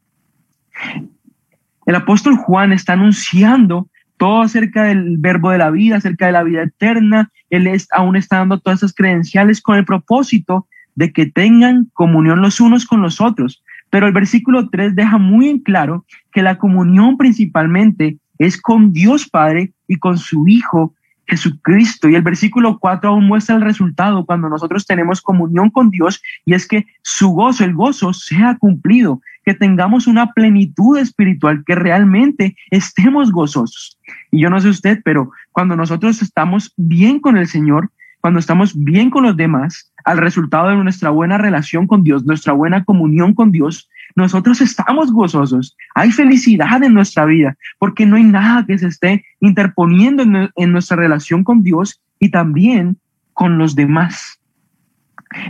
El 1.86 1.94
apóstol 1.94 2.36
Juan 2.36 2.72
está 2.72 2.92
anunciando 2.92 3.88
todo 4.18 4.42
acerca 4.42 4.84
del 4.84 5.16
verbo 5.16 5.50
de 5.50 5.58
la 5.58 5.70
vida, 5.70 5.96
acerca 5.96 6.26
de 6.26 6.32
la 6.32 6.42
vida 6.42 6.64
eterna. 6.64 7.30
Él 7.48 7.70
aún 7.92 8.16
está 8.16 8.36
dando 8.36 8.60
todas 8.60 8.80
esas 8.80 8.94
credenciales 8.94 9.62
con 9.62 9.76
el 9.76 9.86
propósito 9.86 10.68
de 10.94 11.10
que 11.10 11.24
tengan 11.24 11.90
comunión 11.94 12.42
los 12.42 12.60
unos 12.60 12.84
con 12.84 13.00
los 13.00 13.18
otros. 13.18 13.64
Pero 13.88 14.06
el 14.06 14.12
versículo 14.12 14.68
3 14.68 14.94
deja 14.94 15.16
muy 15.16 15.48
en 15.48 15.58
claro 15.58 16.04
que 16.32 16.42
la 16.42 16.58
comunión 16.58 17.16
principalmente 17.16 18.18
es 18.38 18.60
con 18.60 18.92
Dios 18.92 19.28
Padre 19.28 19.72
y 19.88 19.98
con 19.98 20.18
su 20.18 20.46
Hijo 20.48 20.94
Jesucristo. 21.26 22.08
Y 22.08 22.14
el 22.14 22.22
versículo 22.22 22.78
4 22.78 23.10
aún 23.10 23.26
muestra 23.26 23.56
el 23.56 23.62
resultado 23.62 24.24
cuando 24.26 24.48
nosotros 24.48 24.86
tenemos 24.86 25.20
comunión 25.20 25.70
con 25.70 25.90
Dios 25.90 26.22
y 26.44 26.54
es 26.54 26.66
que 26.66 26.86
su 27.02 27.30
gozo, 27.30 27.64
el 27.64 27.74
gozo, 27.74 28.12
sea 28.12 28.56
cumplido, 28.58 29.20
que 29.44 29.54
tengamos 29.54 30.06
una 30.06 30.32
plenitud 30.32 30.98
espiritual, 30.98 31.64
que 31.64 31.74
realmente 31.74 32.56
estemos 32.70 33.32
gozosos. 33.32 33.98
Y 34.30 34.40
yo 34.42 34.50
no 34.50 34.60
sé 34.60 34.68
usted, 34.68 35.00
pero 35.04 35.30
cuando 35.52 35.76
nosotros 35.76 36.22
estamos 36.22 36.72
bien 36.76 37.20
con 37.20 37.36
el 37.36 37.46
Señor, 37.46 37.90
cuando 38.20 38.38
estamos 38.38 38.72
bien 38.76 39.10
con 39.10 39.24
los 39.24 39.36
demás, 39.36 39.91
al 40.04 40.18
resultado 40.18 40.68
de 40.68 40.76
nuestra 40.76 41.10
buena 41.10 41.38
relación 41.38 41.86
con 41.86 42.02
Dios, 42.02 42.24
nuestra 42.24 42.52
buena 42.52 42.84
comunión 42.84 43.34
con 43.34 43.50
Dios, 43.50 43.88
nosotros 44.14 44.60
estamos 44.60 45.12
gozosos. 45.12 45.76
Hay 45.94 46.10
felicidad 46.12 46.82
en 46.82 46.94
nuestra 46.94 47.24
vida 47.24 47.56
porque 47.78 48.06
no 48.06 48.16
hay 48.16 48.24
nada 48.24 48.66
que 48.66 48.78
se 48.78 48.88
esté 48.88 49.24
interponiendo 49.40 50.22
en, 50.54 50.72
nuestra 50.72 50.96
relación 50.96 51.44
con 51.44 51.62
Dios 51.62 52.00
y 52.18 52.30
también 52.30 52.98
con 53.32 53.58
los 53.58 53.74
demás. 53.74 54.40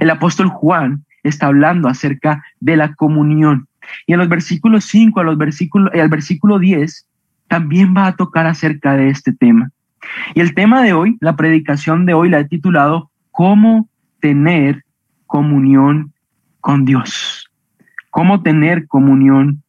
El 0.00 0.10
apóstol 0.10 0.48
Juan 0.48 1.04
está 1.22 1.46
hablando 1.46 1.88
acerca 1.88 2.44
de 2.60 2.76
la 2.76 2.94
comunión. 2.94 3.66
Y 4.06 4.12
en 4.12 4.20
los 4.20 4.28
versículos 4.28 4.84
5 4.84 5.20
a 5.20 5.24
los 5.24 5.36
versículos, 5.36 5.92
al 5.92 6.08
versículo 6.08 6.58
10 6.58 7.06
también 7.48 7.94
va 7.96 8.06
a 8.06 8.16
tocar 8.16 8.46
acerca 8.46 8.96
de 8.96 9.10
este 9.10 9.32
tema. 9.32 9.70
Y 10.34 10.40
el 10.40 10.54
tema 10.54 10.82
de 10.82 10.92
hoy, 10.92 11.16
la 11.20 11.36
predicación 11.36 12.06
de 12.06 12.14
hoy 12.14 12.28
la 12.28 12.40
he 12.40 12.44
titulado 12.44 13.10
¿Cómo 13.30 13.88
tener 14.22 14.84
comunión 15.26 16.14
con 16.60 16.86
Dios? 16.86 17.42
cómo 18.12 18.42
tener 18.42 18.86
comunión 18.88 19.62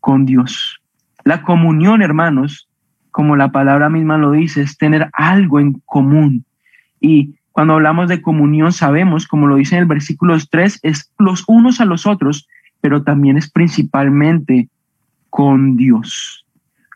con 0.00 0.26
Dios. 0.26 0.82
La 1.22 1.42
comunión, 1.42 2.02
hermanos, 2.02 2.68
como 3.12 3.36
la 3.36 3.52
palabra 3.52 3.88
misma 3.88 4.18
lo 4.18 4.32
dice, 4.32 4.62
es 4.62 4.76
tener 4.76 5.08
algo 5.12 5.60
en 5.60 5.80
común. 5.86 6.44
Y 7.00 7.36
cuando 7.52 7.74
hablamos 7.74 8.08
de 8.08 8.20
comunión, 8.20 8.72
sabemos, 8.72 9.28
como 9.28 9.46
lo 9.46 9.54
dice 9.54 9.76
en 9.76 9.82
el 9.82 9.86
versículo 9.86 10.36
3, 10.50 10.80
es 10.82 11.12
los 11.16 11.44
unos 11.46 11.80
a 11.80 11.84
los 11.84 12.06
otros, 12.06 12.48
pero 12.80 13.04
también 13.04 13.36
es 13.36 13.48
principalmente 13.48 14.68
con 15.30 15.76
Dios. 15.76 16.44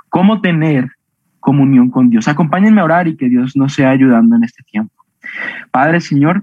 ¿Cómo 0.09 0.41
tener 0.41 0.91
comunión 1.39 1.89
con 1.89 2.11
Dios? 2.11 2.27
Acompáñenme 2.27 2.81
a 2.81 2.85
orar 2.85 3.07
y 3.07 3.17
que 3.17 3.29
Dios 3.29 3.55
nos 3.55 3.75
sea 3.75 3.91
ayudando 3.91 4.35
en 4.35 4.43
este 4.43 4.65
tiempo. 4.65 4.93
Padre 5.71 6.01
Señor, 6.01 6.43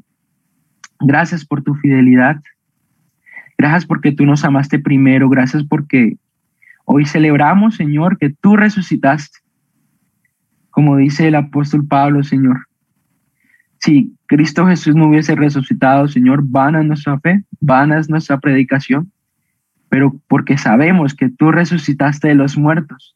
gracias 0.99 1.45
por 1.45 1.63
tu 1.63 1.75
fidelidad. 1.75 2.41
Gracias 3.57 3.85
porque 3.85 4.11
tú 4.11 4.25
nos 4.25 4.43
amaste 4.45 4.79
primero. 4.79 5.29
Gracias 5.29 5.63
porque 5.63 6.17
hoy 6.85 7.05
celebramos, 7.05 7.75
Señor, 7.75 8.17
que 8.17 8.29
tú 8.29 8.55
resucitaste. 8.55 9.39
Como 10.69 10.97
dice 10.97 11.27
el 11.27 11.35
apóstol 11.35 11.87
Pablo, 11.87 12.23
Señor. 12.23 12.67
Si 13.79 14.13
Cristo 14.27 14.67
Jesús 14.67 14.95
no 14.95 15.07
hubiese 15.07 15.35
resucitado, 15.35 16.07
Señor, 16.07 16.41
vana 16.43 16.81
es 16.81 16.87
nuestra 16.87 17.19
fe, 17.19 17.43
vana 17.59 17.99
es 17.99 18.09
nuestra 18.09 18.39
predicación. 18.39 19.11
pero 19.89 20.13
porque 20.27 20.57
sabemos 20.57 21.13
que 21.15 21.29
tú 21.29 21.49
resucitaste 21.51 22.27
de 22.27 22.35
los 22.35 22.57
muertos. 22.57 23.15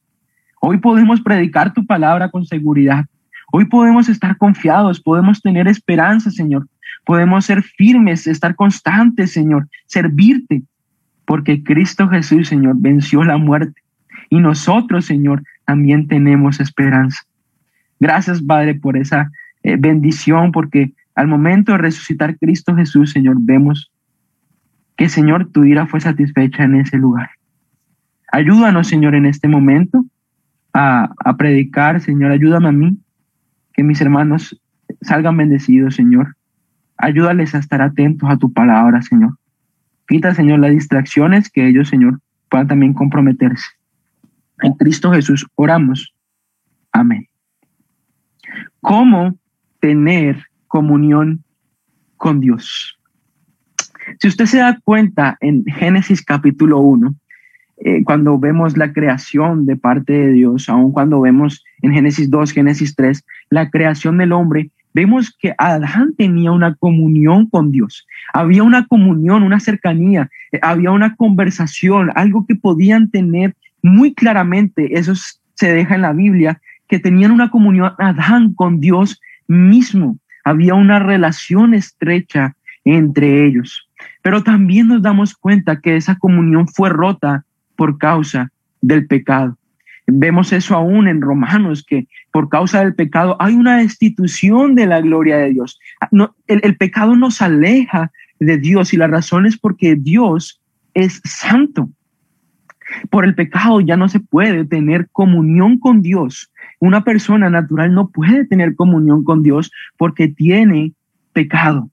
Hoy 0.62 0.78
podemos 0.78 1.20
predicar 1.20 1.74
tu 1.74 1.86
palabra 1.86 2.30
con 2.30 2.46
seguridad. 2.46 3.06
Hoy 3.52 3.66
podemos 3.66 4.08
estar 4.08 4.38
confiados, 4.38 5.02
podemos 5.02 5.42
tener 5.42 5.68
esperanza, 5.68 6.32
Señor. 6.32 6.68
Podemos 7.06 7.46
ser 7.46 7.64
firmes, 7.64 8.28
estar 8.28 8.56
constantes, 8.56 9.32
Señor, 9.32 9.68
servirte, 9.88 10.64
porque 11.26 11.64
Cristo 11.64 12.08
Jesús, 12.08 12.48
Señor, 12.48 12.76
venció 12.78 13.24
la 13.24 13.38
muerte. 13.38 13.82
Y 14.30 14.40
nosotros, 14.40 15.06
Señor, 15.06 15.44
también 15.66 16.08
tenemos 16.08 16.60
esperanza. 16.60 17.22
Gracias, 18.00 18.42
Padre, 18.42 18.76
por 18.76 18.98
esa 18.98 19.32
eh, 19.64 19.78
bendición, 19.78 20.52
porque 20.52 20.94
al 21.16 21.28
momento 21.28 21.72
de 21.72 21.80
resucitar 21.80 22.38
Cristo 22.38 22.76
Jesús, 22.76 23.12
Señor, 23.12 23.38
vemos 23.40 23.92
que, 24.98 25.10
Señor, 25.10 25.50
tu 25.52 25.66
ira 25.66 25.86
fue 25.88 26.02
satisfecha 26.02 26.64
en 26.64 26.76
ese 26.76 26.98
lugar. 26.98 27.32
Ayúdanos, 28.32 28.88
Señor, 28.88 29.16
en 29.16 29.26
este 29.26 29.48
momento 29.48 30.06
a, 30.74 31.14
a 31.24 31.38
predicar, 31.38 32.00
Señor, 32.02 32.32
ayúdame 32.32 32.70
a 32.70 32.72
mí, 32.72 32.98
que 33.74 33.84
mis 33.84 34.00
hermanos 34.02 34.60
salgan 35.02 35.38
bendecidos, 35.38 35.96
Señor. 35.96 36.36
Ayúdales 37.02 37.56
a 37.56 37.58
estar 37.58 37.82
atentos 37.82 38.30
a 38.30 38.38
tu 38.38 38.54
palabra, 38.54 39.02
Señor. 39.02 39.38
Quita, 40.08 40.34
Señor, 40.34 40.60
las 40.60 40.72
distracciones 40.72 41.50
que 41.50 41.68
ellos, 41.68 41.90
Señor, 41.90 42.20
puedan 42.50 42.68
también 42.68 42.94
comprometerse. 42.94 43.66
En 44.62 44.74
Cristo 44.74 45.12
Jesús 45.12 45.48
oramos. 45.56 46.14
Amén. 46.92 47.28
¿Cómo 48.82 49.36
tener 49.80 50.46
comunión 50.68 51.44
con 52.18 52.40
Dios? 52.40 53.00
Si 54.20 54.28
usted 54.28 54.46
se 54.46 54.58
da 54.58 54.80
cuenta 54.84 55.38
en 55.40 55.66
Génesis 55.66 56.24
capítulo 56.24 56.80
1, 56.80 57.16
eh, 57.84 58.04
cuando 58.04 58.38
vemos 58.38 58.78
la 58.78 58.94
creación 58.94 59.66
de 59.66 59.76
parte 59.76 60.14
de 60.14 60.32
Dios, 60.34 60.70
aun 60.70 60.92
cuando 60.92 61.22
vemos 61.22 61.64
en 61.82 61.94
Génesis 61.94 62.30
2, 62.30 62.52
Génesis 62.52 62.96
3, 62.96 63.26
la 63.50 63.70
creación 63.70 64.20
del 64.20 64.34
hombre, 64.34 64.70
vemos 64.94 65.36
que 65.40 65.54
Adán 65.58 66.14
tenía 66.18 66.52
una 66.52 66.76
comunión 66.76 67.48
con 67.48 67.72
Dios. 67.72 68.08
Había 68.34 68.64
una 68.64 68.86
comunión, 68.88 69.44
una 69.44 69.60
cercanía, 69.60 70.30
eh, 70.52 70.60
había 70.62 70.92
una 70.92 71.16
conversación, 71.16 72.12
algo 72.16 72.46
que 72.46 72.56
podían 72.56 73.10
tener 73.10 73.56
muy 73.82 74.14
claramente, 74.14 74.98
eso 74.98 75.14
se 75.56 75.74
deja 75.74 75.96
en 75.96 76.02
la 76.02 76.14
Biblia, 76.14 76.62
que 76.88 77.00
tenían 77.00 77.32
una 77.32 77.50
comunión 77.50 77.94
Adán 77.98 78.54
con 78.54 78.80
Dios 78.80 79.20
mismo. 79.48 80.18
Había 80.44 80.74
una 80.74 81.00
relación 81.00 81.74
estrecha 81.74 82.56
entre 82.84 83.46
ellos. 83.46 83.88
Pero 84.22 84.44
también 84.44 84.88
nos 84.88 85.02
damos 85.02 85.36
cuenta 85.36 85.80
que 85.80 85.96
esa 85.96 86.18
comunión 86.18 86.68
fue 86.68 86.90
rota 86.90 87.46
por 87.76 87.98
causa 87.98 88.52
del 88.82 89.08
pecado. 89.08 89.58
Vemos 90.14 90.52
eso 90.54 90.76
aún 90.76 91.08
en 91.08 91.22
Romanos, 91.22 91.84
que 91.88 92.08
por 92.32 92.50
causa 92.50 92.84
del 92.84 92.96
pecado 92.96 93.38
hay 93.40 93.56
una 93.56 93.78
destitución 93.78 94.76
de 94.76 94.86
la 94.86 95.02
gloria 95.02 95.38
de 95.38 95.52
Dios. 95.52 95.80
No, 96.12 96.36
el, 96.48 96.62
el 96.64 96.76
pecado 96.78 97.16
nos 97.16 97.42
aleja 97.42 98.12
de 98.40 98.58
Dios 98.58 98.94
y 98.94 98.98
la 98.98 99.08
razón 99.08 99.46
es 99.46 99.58
porque 99.58 99.96
Dios 99.96 100.62
es 100.94 101.22
santo. 101.24 101.90
Por 103.10 103.24
el 103.24 103.36
pecado 103.36 103.80
ya 103.80 103.96
no 103.96 104.10
se 104.10 104.20
puede 104.20 104.66
tener 104.66 105.08
comunión 105.12 105.80
con 105.80 106.02
Dios. 106.02 106.52
Una 106.80 107.04
persona 107.04 107.50
natural 107.50 107.94
no 107.94 108.10
puede 108.10 108.46
tener 108.46 108.76
comunión 108.76 109.24
con 109.24 109.44
Dios 109.44 109.72
porque 109.98 110.28
tiene 110.28 110.94
pecado. 111.32 111.90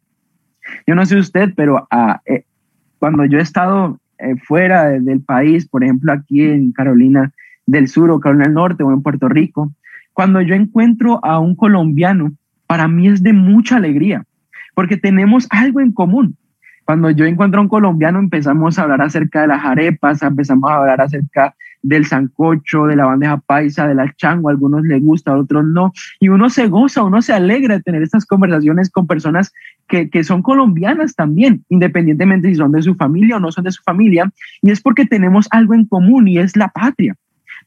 Yo 0.87 0.95
no 0.95 1.07
sé 1.07 1.17
usted, 1.17 1.53
pero 1.55 1.87
ah, 1.91 2.21
eh, 2.27 2.45
cuando 2.99 3.25
yo 3.25 3.39
he 3.39 3.43
estado 3.43 4.01
eh, 4.19 4.35
fuera 4.45 4.89
del 4.91 5.21
país, 5.21 5.69
por 5.69 5.85
ejemplo 5.85 6.13
aquí 6.13 6.43
en 6.43 6.73
Carolina 6.73 7.33
del 7.69 7.87
Sur 7.87 8.11
o 8.11 8.19
Carolina 8.19 8.47
del 8.47 8.55
Norte 8.55 8.83
o 8.83 8.91
en 8.93 9.03
Puerto 9.03 9.29
Rico, 9.29 9.73
cuando 10.15 10.41
yo 10.41 10.55
encuentro 10.55 11.21
a 11.23 11.39
un 11.39 11.55
colombiano, 11.55 12.33
para 12.66 12.88
mí 12.88 13.09
es 13.09 13.23
de 13.23 13.33
mucha 13.33 13.77
alegría, 13.77 14.25
porque 14.75 14.97
tenemos 14.97 15.47
algo 15.51 15.81
en 15.81 15.92
común. 15.92 16.37
Cuando 16.85 17.11
yo 17.11 17.27
encuentro 17.27 17.61
a 17.61 17.62
un 17.62 17.69
colombiano 17.69 18.19
empezamos 18.19 18.79
a 18.79 18.83
hablar 18.83 19.03
acerca 19.03 19.42
de 19.42 19.49
las 19.49 19.64
arepas, 19.64 20.23
empezamos 20.23 20.71
a 20.71 20.77
hablar 20.77 21.03
acerca 21.03 21.55
del 21.83 22.07
sancocho, 22.07 22.87
de 22.87 22.97
la 22.97 23.05
bandeja 23.05 23.37
paisa, 23.37 23.87
de 23.87 23.95
la 23.95 24.11
chango, 24.16 24.49
algunos 24.49 24.83
les 24.85 25.03
gusta, 25.03 25.33
a 25.33 25.37
otros 25.37 25.66
no, 25.66 25.92
y 26.19 26.31
uno 26.31 26.49
se 26.49 26.69
goza, 26.69 27.05
uno 27.05 27.21
se 27.21 27.35
alegra 27.35 27.77
de 27.77 27.83
tener 27.83 28.03
estas 28.03 28.25
conversaciones 28.25 28.90
con 28.90 29.07
personas 29.07 29.53
que, 29.87 30.09
que 30.09 30.25
son 30.25 30.40
colombianas 30.42 31.14
también, 31.14 31.64
independientemente 31.69 32.49
si 32.49 32.55
son 32.55 32.73
de 32.73 32.81
su 32.81 32.95
familia 32.95 33.37
o 33.37 33.40
no 33.40 33.53
son 33.53 33.64
de 33.64 33.73
su 33.73 33.83
familia, 33.83 34.33
y 34.62 34.71
es 34.71 34.81
porque 34.81 35.05
tenemos 35.05 35.47
algo 35.51 35.75
en 35.75 35.85
común 35.85 36.29
y 36.29 36.38
es 36.38 36.57
la 36.57 36.69
patria. 36.69 37.14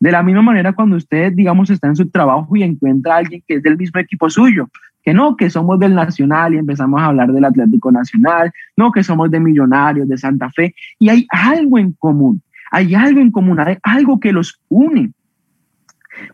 De 0.02 0.12
la 0.12 0.24
misma 0.24 0.42
manera, 0.42 0.74
cuando 0.74 0.96
usted, 0.96 1.32
digamos, 1.32 1.70
está 1.70 1.88
en 1.88 1.96
su 1.96 2.10
trabajo 2.10 2.56
y 2.56 2.64
encuentra 2.64 3.14
a 3.14 3.18
alguien 3.18 3.44
que 3.48 3.58
es 3.58 3.64
del 3.64 3.78
mismo 3.78 4.00
equipo 4.00 4.32
suyo, 4.32 4.68
que 5.04 5.14
no, 5.14 5.38
que 5.38 5.52
somos 5.52 5.80
del 5.80 5.94
Nacional 5.94 6.56
y 6.56 6.58
empezamos 6.58 7.00
a 7.00 7.06
hablar 7.06 7.32
del 7.32 7.46
Atlético 7.46 7.92
Nacional, 7.92 8.52
no, 8.76 8.92
que 8.92 9.04
somos 9.04 9.30
de 9.30 9.40
Millonarios, 9.40 10.10
de 10.10 10.18
Santa 10.18 10.50
Fe, 10.50 10.74
y 10.98 11.10
hay 11.10 11.28
algo 11.30 11.78
en 11.78 11.92
común, 11.92 12.42
hay 12.72 12.96
algo 12.96 13.20
en 13.20 13.30
común, 13.30 13.60
hay 13.60 13.78
algo 13.84 14.20
que 14.20 14.34
los 14.34 14.60
une. 14.70 15.12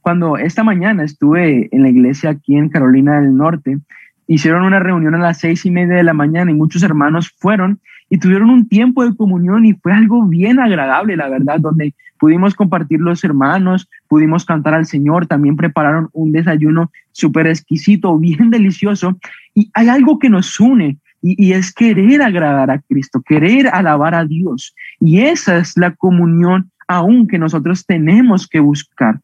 Cuando 0.02 0.38
esta 0.38 0.64
mañana 0.64 1.04
estuve 1.04 1.68
en 1.70 1.82
la 1.82 1.90
iglesia 1.90 2.30
aquí 2.30 2.56
en 2.56 2.70
Carolina 2.70 3.20
del 3.20 3.36
Norte, 3.36 3.80
hicieron 4.28 4.64
una 4.64 4.80
reunión 4.80 5.14
a 5.16 5.20
las 5.20 5.40
seis 5.40 5.66
y 5.66 5.72
media 5.72 5.96
de 5.96 6.04
la 6.04 6.14
mañana 6.14 6.52
y 6.52 6.54
muchos 6.54 6.84
hermanos 6.84 7.36
fueron 7.38 7.82
y 8.10 8.18
tuvieron 8.18 8.50
un 8.50 8.70
tiempo 8.70 9.04
de 9.04 9.14
comunión 9.14 9.66
y 9.66 9.74
fue 9.74 9.92
algo 9.92 10.26
bien 10.26 10.58
agradable, 10.62 11.18
la 11.18 11.28
verdad, 11.28 11.60
donde 11.60 11.94
pudimos 12.20 12.56
compartir 12.56 13.00
los 13.00 13.24
hermanos, 13.24 13.90
pudimos 14.08 14.46
cantar 14.46 14.74
al 14.74 14.86
Señor, 14.86 15.28
también 15.28 15.56
prepararon 15.56 16.10
un 16.14 16.32
desayuno 16.32 16.92
súper 17.12 17.48
exquisito, 17.48 18.18
bien 18.18 18.50
delicioso. 18.52 19.18
Y 19.54 19.70
hay 19.74 19.90
algo 19.90 20.20
que 20.20 20.30
nos 20.30 20.60
une 20.60 20.98
y, 21.22 21.54
es 21.54 21.74
querer 21.74 22.22
agradar 22.22 22.70
a 22.70 22.80
Cristo, 22.80 23.22
querer 23.22 23.68
alabar 23.68 24.14
a 24.14 24.26
Dios. 24.26 24.76
Y 25.00 25.20
esa 25.22 25.58
es 25.58 25.76
la 25.76 25.96
comunión 25.96 26.72
aún 26.88 27.28
que 27.28 27.40
nosotros 27.40 27.86
tenemos 27.86 28.48
que 28.48 28.60
buscar. 28.60 29.20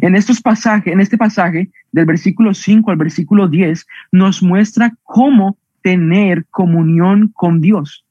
En 0.00 0.14
estos 0.14 0.40
en 0.84 1.00
este 1.00 1.18
pasaje 1.18 1.70
del 1.90 2.06
versículo 2.06 2.54
5 2.54 2.90
al 2.90 2.96
versículo 2.96 3.48
10 3.48 3.86
nos 4.12 4.42
muestra 4.42 4.92
cómo 5.02 5.56
tener 5.82 6.46
comunión 6.50 7.28
con 7.34 7.60
Dios. 7.60 8.04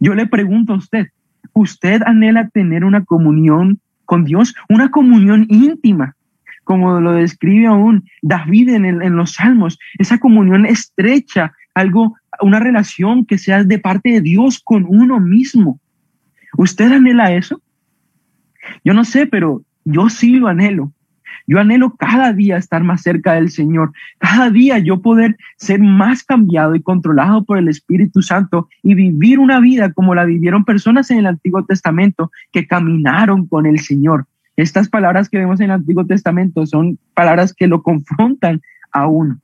Yo 0.00 0.14
le 0.14 0.26
pregunto 0.26 0.74
a 0.74 0.76
usted, 0.76 1.08
¿usted 1.60 2.02
anhela 2.06 2.48
tener 2.48 2.84
una 2.84 3.04
comunión 3.04 3.80
con 4.04 4.24
Dios? 4.24 4.54
Una 4.68 4.90
comunión 4.90 5.46
íntima, 5.48 6.16
como 6.64 7.00
lo 7.00 7.12
describe 7.12 7.66
aún 7.66 8.04
David 8.22 8.70
en, 8.70 8.84
en 8.84 9.16
los 9.16 9.34
salmos, 9.34 9.78
esa 9.98 10.18
comunión 10.18 10.66
estrecha, 10.66 11.52
algo, 11.74 12.16
una 12.40 12.60
relación 12.60 13.24
que 13.24 13.38
sea 13.38 13.64
de 13.64 13.78
parte 13.78 14.10
de 14.10 14.20
Dios 14.20 14.60
con 14.62 14.84
uno 14.88 15.20
mismo. 15.20 15.80
¿Usted 16.56 16.92
anhela 16.92 17.32
eso? 17.32 17.60
Yo 18.84 18.94
no 18.94 19.04
sé, 19.04 19.26
pero 19.26 19.62
yo 19.84 20.08
sí 20.10 20.36
lo 20.36 20.48
anhelo. 20.48 20.92
Yo 21.48 21.58
anhelo 21.58 21.96
cada 21.96 22.34
día 22.34 22.58
estar 22.58 22.84
más 22.84 23.00
cerca 23.00 23.32
del 23.32 23.50
Señor, 23.50 23.92
cada 24.18 24.50
día 24.50 24.78
yo 24.78 25.00
poder 25.00 25.38
ser 25.56 25.80
más 25.80 26.22
cambiado 26.22 26.74
y 26.74 26.82
controlado 26.82 27.42
por 27.42 27.56
el 27.56 27.68
Espíritu 27.68 28.20
Santo 28.20 28.68
y 28.82 28.94
vivir 28.94 29.38
una 29.38 29.58
vida 29.58 29.90
como 29.94 30.14
la 30.14 30.26
vivieron 30.26 30.66
personas 30.66 31.10
en 31.10 31.18
el 31.18 31.26
Antiguo 31.26 31.64
Testamento 31.64 32.30
que 32.52 32.66
caminaron 32.66 33.46
con 33.46 33.64
el 33.64 33.80
Señor. 33.80 34.26
Estas 34.56 34.90
palabras 34.90 35.30
que 35.30 35.38
vemos 35.38 35.58
en 35.60 35.66
el 35.66 35.70
Antiguo 35.70 36.04
Testamento 36.04 36.66
son 36.66 36.98
palabras 37.14 37.54
que 37.54 37.66
lo 37.66 37.82
confrontan 37.82 38.60
a 38.92 39.06
uno. 39.06 39.40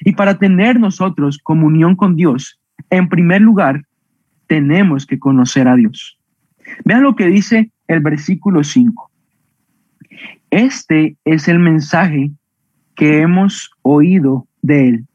Y 0.00 0.14
para 0.14 0.36
tener 0.36 0.80
nosotros 0.80 1.38
comunión 1.38 1.94
con 1.94 2.16
Dios, 2.16 2.58
en 2.90 3.08
primer 3.08 3.40
lugar, 3.40 3.84
tenemos 4.48 5.06
que 5.06 5.20
conocer 5.20 5.68
a 5.68 5.76
Dios. 5.76 6.18
Vean 6.84 7.04
lo 7.04 7.14
que 7.14 7.26
dice 7.26 7.70
el 7.86 8.00
versículo 8.00 8.64
5. 8.64 9.10
Este 10.50 11.16
es 11.24 11.48
el 11.48 11.58
mensaje 11.58 12.30
que 12.94 13.20
hemos 13.20 13.70
oído 13.82 14.46
de 14.62 14.88
él. 14.88 15.06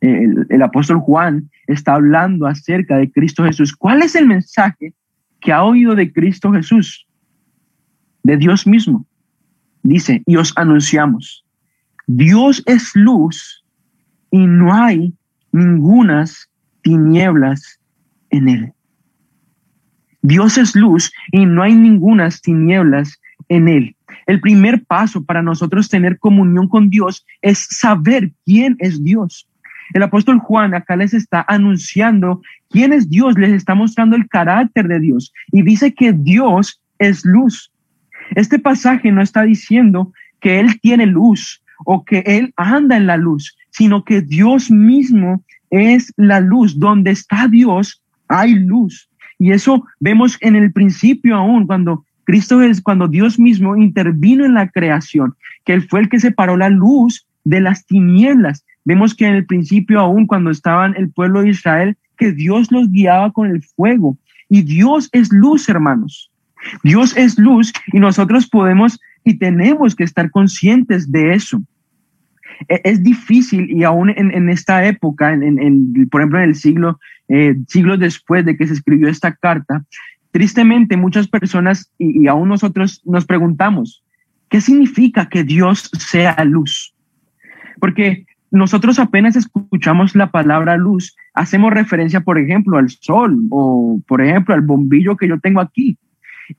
El, 0.00 0.62
apóstol 0.62 0.98
Juan 0.98 1.50
está 1.66 1.94
hablando 1.94 2.46
acerca 2.46 2.96
de 2.96 3.10
Cristo 3.10 3.44
Jesús. 3.44 3.74
¿Cuál 3.74 4.02
es 4.02 4.14
el 4.14 4.26
mensaje 4.26 4.94
que 5.40 5.52
ha 5.52 5.64
oído 5.64 5.94
de 5.94 6.12
Cristo 6.12 6.52
Jesús? 6.52 7.06
De 8.22 8.36
Dios 8.36 8.66
mismo. 8.66 9.06
Dice, 9.82 10.22
y 10.26 10.36
os 10.36 10.52
anunciamos, 10.56 11.44
Dios 12.06 12.62
es 12.66 12.94
luz 12.94 13.64
y 14.30 14.46
no 14.46 14.72
hay 14.72 15.14
ningunas 15.52 16.48
tinieblas 16.82 17.80
en 18.30 18.48
él. 18.48 18.72
Dios 20.22 20.58
es 20.58 20.74
luz 20.74 21.12
y 21.32 21.46
no 21.46 21.62
hay 21.62 21.74
ningunas 21.74 22.40
tinieblas 22.40 23.20
en 23.48 23.68
él. 23.68 23.96
El 24.26 24.40
primer 24.40 24.84
paso 24.84 25.24
para 25.24 25.42
nosotros 25.42 25.88
tener 25.88 26.18
comunión 26.18 26.68
con 26.68 26.90
Dios 26.90 27.26
es 27.42 27.58
saber 27.70 28.32
quién 28.44 28.76
es 28.78 29.02
Dios. 29.02 29.48
El 29.94 30.02
apóstol 30.02 30.38
Juan 30.38 30.74
acá 30.74 30.96
les 30.96 31.14
está 31.14 31.44
anunciando 31.48 32.42
quién 32.68 32.92
es 32.92 33.08
Dios, 33.08 33.38
les 33.38 33.52
está 33.52 33.74
mostrando 33.74 34.16
el 34.16 34.28
carácter 34.28 34.86
de 34.86 35.00
Dios 35.00 35.32
y 35.50 35.62
dice 35.62 35.94
que 35.94 36.12
Dios 36.12 36.80
es 36.98 37.24
luz. 37.24 37.72
Este 38.34 38.58
pasaje 38.58 39.10
no 39.10 39.22
está 39.22 39.42
diciendo 39.42 40.12
que 40.40 40.60
Él 40.60 40.78
tiene 40.80 41.06
luz 41.06 41.62
o 41.84 42.04
que 42.04 42.22
Él 42.26 42.52
anda 42.56 42.96
en 42.96 43.06
la 43.06 43.16
luz, 43.16 43.56
sino 43.70 44.04
que 44.04 44.20
Dios 44.20 44.70
mismo 44.70 45.42
es 45.70 46.12
la 46.16 46.40
luz. 46.40 46.78
Donde 46.78 47.12
está 47.12 47.48
Dios, 47.48 48.02
hay 48.28 48.54
luz. 48.54 49.08
Y 49.38 49.52
eso 49.52 49.84
vemos 50.00 50.36
en 50.40 50.56
el 50.56 50.72
principio 50.72 51.36
aún, 51.36 51.66
cuando 51.66 52.04
Cristo 52.28 52.60
es, 52.60 52.82
cuando 52.82 53.08
Dios 53.08 53.38
mismo 53.38 53.74
intervino 53.74 54.44
en 54.44 54.52
la 54.52 54.68
creación, 54.68 55.34
que 55.64 55.72
Él 55.72 55.88
fue 55.88 56.00
el 56.00 56.10
que 56.10 56.20
separó 56.20 56.58
la 56.58 56.68
luz 56.68 57.26
de 57.44 57.58
las 57.58 57.86
tinieblas. 57.86 58.66
Vemos 58.84 59.14
que 59.14 59.24
en 59.24 59.34
el 59.34 59.46
principio 59.46 59.98
aún, 59.98 60.26
cuando 60.26 60.50
estaban 60.50 60.94
el 60.98 61.08
pueblo 61.10 61.40
de 61.40 61.48
Israel, 61.48 61.96
que 62.18 62.32
Dios 62.32 62.70
los 62.70 62.90
guiaba 62.90 63.32
con 63.32 63.48
el 63.48 63.62
fuego. 63.62 64.18
Y 64.50 64.60
Dios 64.60 65.08
es 65.12 65.32
luz, 65.32 65.70
hermanos. 65.70 66.30
Dios 66.84 67.16
es 67.16 67.38
luz 67.38 67.72
y 67.94 67.98
nosotros 67.98 68.46
podemos 68.46 69.00
y 69.24 69.38
tenemos 69.38 69.96
que 69.96 70.04
estar 70.04 70.30
conscientes 70.30 71.10
de 71.10 71.32
eso. 71.32 71.62
E, 72.68 72.82
es 72.84 73.02
difícil 73.02 73.70
y 73.70 73.84
aún 73.84 74.10
en, 74.10 74.50
esta 74.50 74.84
época, 74.84 75.32
en, 75.32 76.10
por 76.10 76.20
ejemplo 76.20 76.40
en 76.40 76.50
el 76.50 76.56
siglo, 76.56 77.00
eh, 77.28 77.56
siglos 77.68 77.98
después 77.98 78.44
de 78.44 78.54
que 78.58 78.66
se 78.66 78.74
escribió 78.74 79.08
esta 79.08 79.34
carta, 79.34 79.86
tristemente 80.38 80.96
muchas 80.96 81.26
personas 81.26 81.90
y, 81.98 82.22
y 82.22 82.28
aún 82.28 82.48
nosotros 82.48 83.02
nos 83.04 83.26
preguntamos, 83.26 84.04
¿qué 84.48 84.60
significa 84.60 85.28
que 85.28 85.42
Dios 85.42 85.90
sea 85.98 86.44
luz? 86.44 86.94
Porque 87.80 88.24
nosotros 88.52 89.00
apenas 89.00 89.34
escuchamos 89.34 90.14
la 90.14 90.30
palabra 90.30 90.76
luz, 90.76 91.16
hacemos 91.34 91.72
referencia, 91.72 92.20
por 92.20 92.38
ejemplo, 92.38 92.78
al 92.78 92.88
sol 92.88 93.36
o, 93.50 94.00
por 94.06 94.22
ejemplo, 94.22 94.54
al 94.54 94.60
bombillo 94.60 95.16
que 95.16 95.26
yo 95.26 95.40
tengo 95.40 95.60
aquí. 95.60 95.98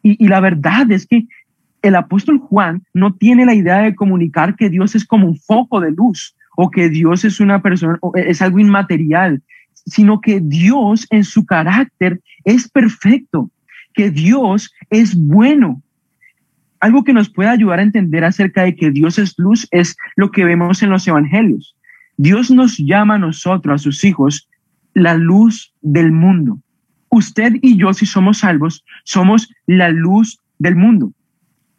Y, 0.03 0.21
y, 0.25 0.27
la 0.27 0.41
verdad 0.41 0.91
es 0.91 1.07
que 1.07 1.25
el 1.81 1.95
apóstol 1.95 2.39
Juan 2.39 2.83
no 2.93 3.13
tiene 3.13 3.45
la 3.45 3.55
idea 3.55 3.77
de 3.77 3.95
comunicar 3.95 4.57
que 4.57 4.69
Dios 4.69 4.93
es 4.93 5.05
como 5.05 5.25
un 5.25 5.37
foco 5.37 5.79
de 5.79 5.91
luz 5.91 6.35
o 6.57 6.69
que 6.69 6.89
Dios 6.89 7.23
es 7.23 7.39
una 7.39 7.61
persona, 7.61 7.97
o 8.01 8.11
es 8.17 8.41
algo 8.41 8.59
inmaterial, 8.59 9.41
sino 9.85 10.19
que 10.19 10.41
Dios 10.41 11.07
en 11.11 11.23
su 11.23 11.45
carácter 11.45 12.19
es 12.43 12.67
perfecto, 12.67 13.49
que 13.93 14.09
Dios 14.09 14.73
es 14.89 15.15
bueno. 15.15 15.81
Algo 16.79 17.03
que 17.03 17.13
nos 17.13 17.29
puede 17.29 17.49
ayudar 17.49 17.79
a 17.79 17.83
entender 17.83 18.23
acerca 18.23 18.63
de 18.63 18.75
que 18.75 18.91
Dios 18.91 19.19
es 19.19 19.37
luz 19.37 19.67
es 19.71 19.97
lo 20.15 20.31
que 20.31 20.45
vemos 20.45 20.81
en 20.81 20.89
los 20.89 21.07
evangelios. 21.07 21.75
Dios 22.17 22.51
nos 22.51 22.77
llama 22.77 23.15
a 23.15 23.19
nosotros, 23.19 23.81
a 23.81 23.83
sus 23.83 24.03
hijos, 24.03 24.49
la 24.93 25.15
luz 25.15 25.73
del 25.81 26.11
mundo. 26.11 26.59
Usted 27.09 27.53
y 27.61 27.77
yo, 27.77 27.93
si 27.93 28.05
somos 28.05 28.39
salvos, 28.39 28.83
somos 29.03 29.49
la 29.65 29.89
luz 29.89 30.39
del 30.59 30.75
mundo. 30.75 31.11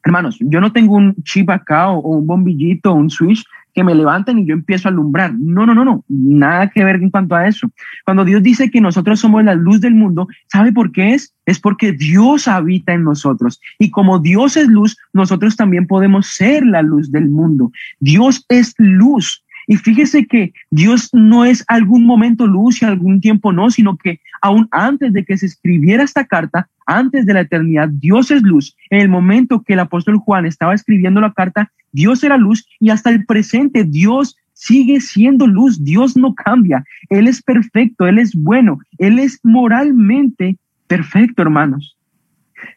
Hermanos, 0.05 0.39
yo 0.41 0.61
no 0.61 0.73
tengo 0.73 0.97
un 0.97 1.15
chip 1.25 1.51
acá 1.51 1.91
o, 1.91 2.19
un 2.19 2.27
bombillito 2.27 2.91
o 2.93 2.95
un 2.95 3.11
switch 3.11 3.45
que 3.73 3.85
me 3.85 3.95
levanten 3.95 4.39
y 4.39 4.47
yo 4.47 4.55
empiezo 4.55 4.89
a 4.89 4.91
alumbrar. 4.91 5.35
No, 5.39 5.67
no, 5.67 5.75
no, 5.75 5.85
no, 5.85 6.05
nada 6.09 6.69
que 6.69 6.85
ver 6.85 6.97
en 6.97 7.11
cuanto 7.11 7.35
a 7.35 7.47
eso. 7.47 7.71
Cuando 8.05 8.25
Dios 8.25 8.43
dice 8.43 8.71
que 8.71 8.81
nosotros 8.81 9.21
somos 9.21 9.45
la 9.45 9.55
luz 9.55 9.81
del 9.81 9.95
mundo, 9.95 10.29
¿sabe 10.49 10.73
por 10.73 10.93
qué 10.93 11.15
es? 11.15 11.35
Es 11.47 11.59
porque 11.59 11.93
Dios 11.93 12.49
habita 12.49 12.93
en 12.93 13.05
nosotros. 13.05 13.61
Y 13.79 13.91
como 13.91 14.19
Dios 14.19 14.57
es 14.57 14.69
luz, 14.69 14.97
nosotros 15.13 15.57
también 15.57 15.87
podemos 15.87 16.27
ser 16.29 16.65
la 16.65 16.83
luz 16.83 17.11
del 17.11 17.29
mundo. 17.29 17.73
Dios 17.99 18.45
es 18.49 18.75
luz. 18.79 19.45
Y 19.67 19.77
fíjese 19.77 20.27
que 20.27 20.53
Dios 20.71 21.11
no 21.13 21.45
es 21.45 21.65
algún 21.69 22.05
momento 22.05 22.47
luz 22.47 22.83
y 22.83 22.87
algún 22.87 23.21
tiempo 23.21 23.53
no, 23.53 23.71
sino 23.71 23.97
que 23.97 24.21
aún 24.41 24.67
antes 24.73 25.13
de 25.13 25.25
que 25.25 25.39
se 25.39 25.47
escribiera 25.47 26.03
esta 26.03 26.25
carta, 26.25 26.69
antes 26.87 27.25
de 27.25 27.35
la 27.35 27.43
eternidad, 27.43 27.89
Dios 27.89 28.33
es 28.33 28.43
luz. 28.43 28.77
En 28.91 29.01
el 29.01 29.09
momento 29.09 29.63
que 29.63 29.75
el 29.75 29.81
apóstol 29.81 30.17
Juan 30.17 30.45
estaba 30.45 30.75
escribiendo 30.75 31.21
la 31.21 31.33
carta, 31.33 31.71
Dios 31.93 32.23
era 32.25 32.37
luz 32.37 32.67
y 32.79 32.91
hasta 32.91 33.11
el 33.11 33.25
presente 33.25 33.85
Dios 33.85 34.37
sigue 34.55 35.01
siendo 35.01 35.47
luz. 35.47 35.83
Dios 35.83 36.17
no 36.17 36.35
cambia. 36.35 36.85
Él 37.09 37.29
es 37.29 37.43
perfecto, 37.43 38.07
Él 38.07 38.19
es 38.19 38.35
bueno, 38.35 38.79
Él 38.99 39.19
es 39.19 39.41
moralmente 39.43 40.59
perfecto, 40.87 41.43
hermanos. 41.43 41.97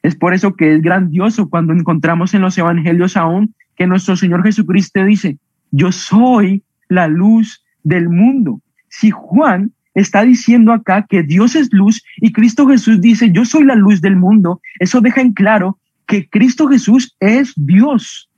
Es 0.02 0.16
por 0.16 0.34
eso 0.34 0.56
que 0.56 0.76
es 0.76 0.82
grandioso 0.82 1.50
cuando 1.50 1.74
encontramos 1.74 2.34
en 2.34 2.42
los 2.42 2.58
evangelios 2.58 3.18
aún 3.18 3.54
que 3.76 3.88
nuestro 3.88 4.16
Señor 4.16 4.44
Jesucristo 4.44 5.04
dice, 5.04 5.38
yo 5.72 5.92
soy 5.92 6.64
la 6.90 7.08
luz 7.08 7.64
del 7.84 8.08
mundo. 8.10 8.62
Si 8.90 9.10
Juan 9.10 9.72
está 9.94 10.24
diciendo 10.24 10.72
acá 10.72 11.06
que 11.08 11.24
Dios 11.24 11.56
es 11.56 11.72
luz 11.74 12.04
y 12.18 12.32
Cristo 12.32 12.68
Jesús 12.68 13.02
dice, 13.02 13.32
yo 13.32 13.46
soy 13.46 13.66
la 13.66 13.76
luz 13.76 14.02
del 14.02 14.16
mundo, 14.16 14.62
eso 14.80 15.02
deja 15.02 15.22
en 15.22 15.34
claro 15.34 15.80
que 16.06 16.30
Cristo 16.30 16.68
Jesús 16.68 17.16
es 17.20 17.54
Dios. 17.56 18.30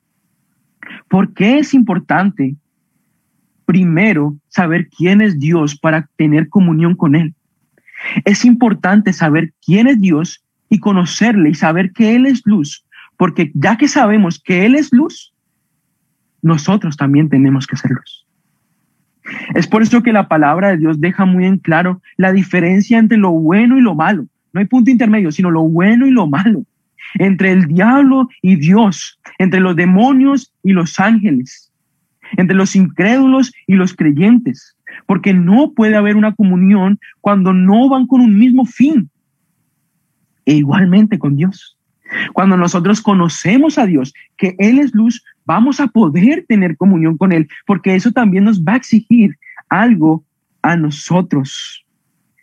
¿Por 1.08 1.34
qué 1.34 1.60
es 1.60 1.74
importante 1.74 2.56
primero 3.65 4.36
saber 4.48 4.89
quién 4.89 5.21
es 5.21 5.39
Dios 5.39 5.78
para 5.78 6.08
tener 6.15 6.50
comunión 6.50 6.95
con 6.95 7.15
Él? 7.15 7.34
Es 8.24 8.45
importante 8.45 9.13
saber 9.13 9.54
quién 9.65 9.88
es 9.88 10.00
Dios 10.00 10.43
y 10.69 10.80
conocerle 10.80 11.50
y 11.50 11.56
saber 11.56 11.91
que 11.91 12.15
Él 12.15 12.26
es 12.26 12.41
luz, 12.45 12.86
porque 13.17 13.52
ya 13.54 13.78
que 13.78 13.88
sabemos 13.88 14.39
que 14.39 14.65
Él 14.65 14.76
es 14.76 14.91
luz, 14.91 15.34
nosotros 16.41 16.98
también 16.98 17.30
tenemos 17.30 17.65
que 17.65 17.78
ser 17.78 17.91
luz. 17.91 18.26
Es 19.56 19.67
por 19.67 19.82
eso 19.82 20.04
que 20.04 20.13
la 20.13 20.28
palabra 20.28 20.69
de 20.69 20.78
Dios 20.78 21.02
deja 21.02 21.26
muy 21.26 21.45
en 21.45 21.58
claro 21.58 22.02
la 22.17 22.32
diferencia 22.32 23.00
entre 23.00 23.17
lo 23.17 23.32
bueno 23.32 23.78
y 23.78 23.82
lo 23.82 23.95
malo. 23.95 24.28
No 24.54 24.60
hay 24.60 24.67
punto 24.67 24.91
intermedio, 24.91 25.32
sino 25.32 25.50
lo 25.50 25.63
bueno 25.63 26.06
y 26.08 26.12
lo 26.12 26.28
malo. 26.28 26.63
Entre 27.15 27.52
el 27.52 27.67
diablo 27.67 28.30
y 28.41 28.56
Dios, 28.56 29.19
entre 29.38 29.60
los 29.60 29.76
demonios 29.76 30.54
y 30.63 30.74
los 30.74 31.00
ángeles, 31.00 31.71
entre 32.38 32.56
los 32.56 32.76
incrédulos 32.76 33.54
y 33.67 33.76
los 33.76 33.93
creyentes. 33.93 34.76
Porque 35.06 35.34
no 35.34 35.74
puede 35.74 35.95
haber 35.95 36.15
una 36.15 36.34
comunión 36.34 37.00
cuando 37.21 37.54
no 37.54 37.89
van 37.89 38.08
con 38.08 38.21
un 38.21 38.38
mismo 38.38 38.65
fin. 38.65 39.10
E 40.45 40.54
igualmente 40.54 41.19
con 41.19 41.36
Dios. 41.36 41.78
Cuando 42.34 42.56
nosotros 42.56 43.02
conocemos 43.02 43.78
a 43.78 43.86
Dios, 43.86 44.13
que 44.38 44.56
Él 44.60 44.80
es 44.80 44.93
luz, 44.93 45.24
vamos 45.45 45.80
a 45.80 45.88
poder 45.88 46.45
tener 46.48 46.78
comunión 46.78 47.17
con 47.17 47.32
Él, 47.32 47.48
porque 47.65 47.95
eso 47.95 48.12
también 48.12 48.43
nos 48.43 48.63
va 48.63 48.74
a 48.74 48.78
exigir 48.78 49.38
algo 49.69 50.24
a 50.62 50.76
nosotros. 50.76 51.86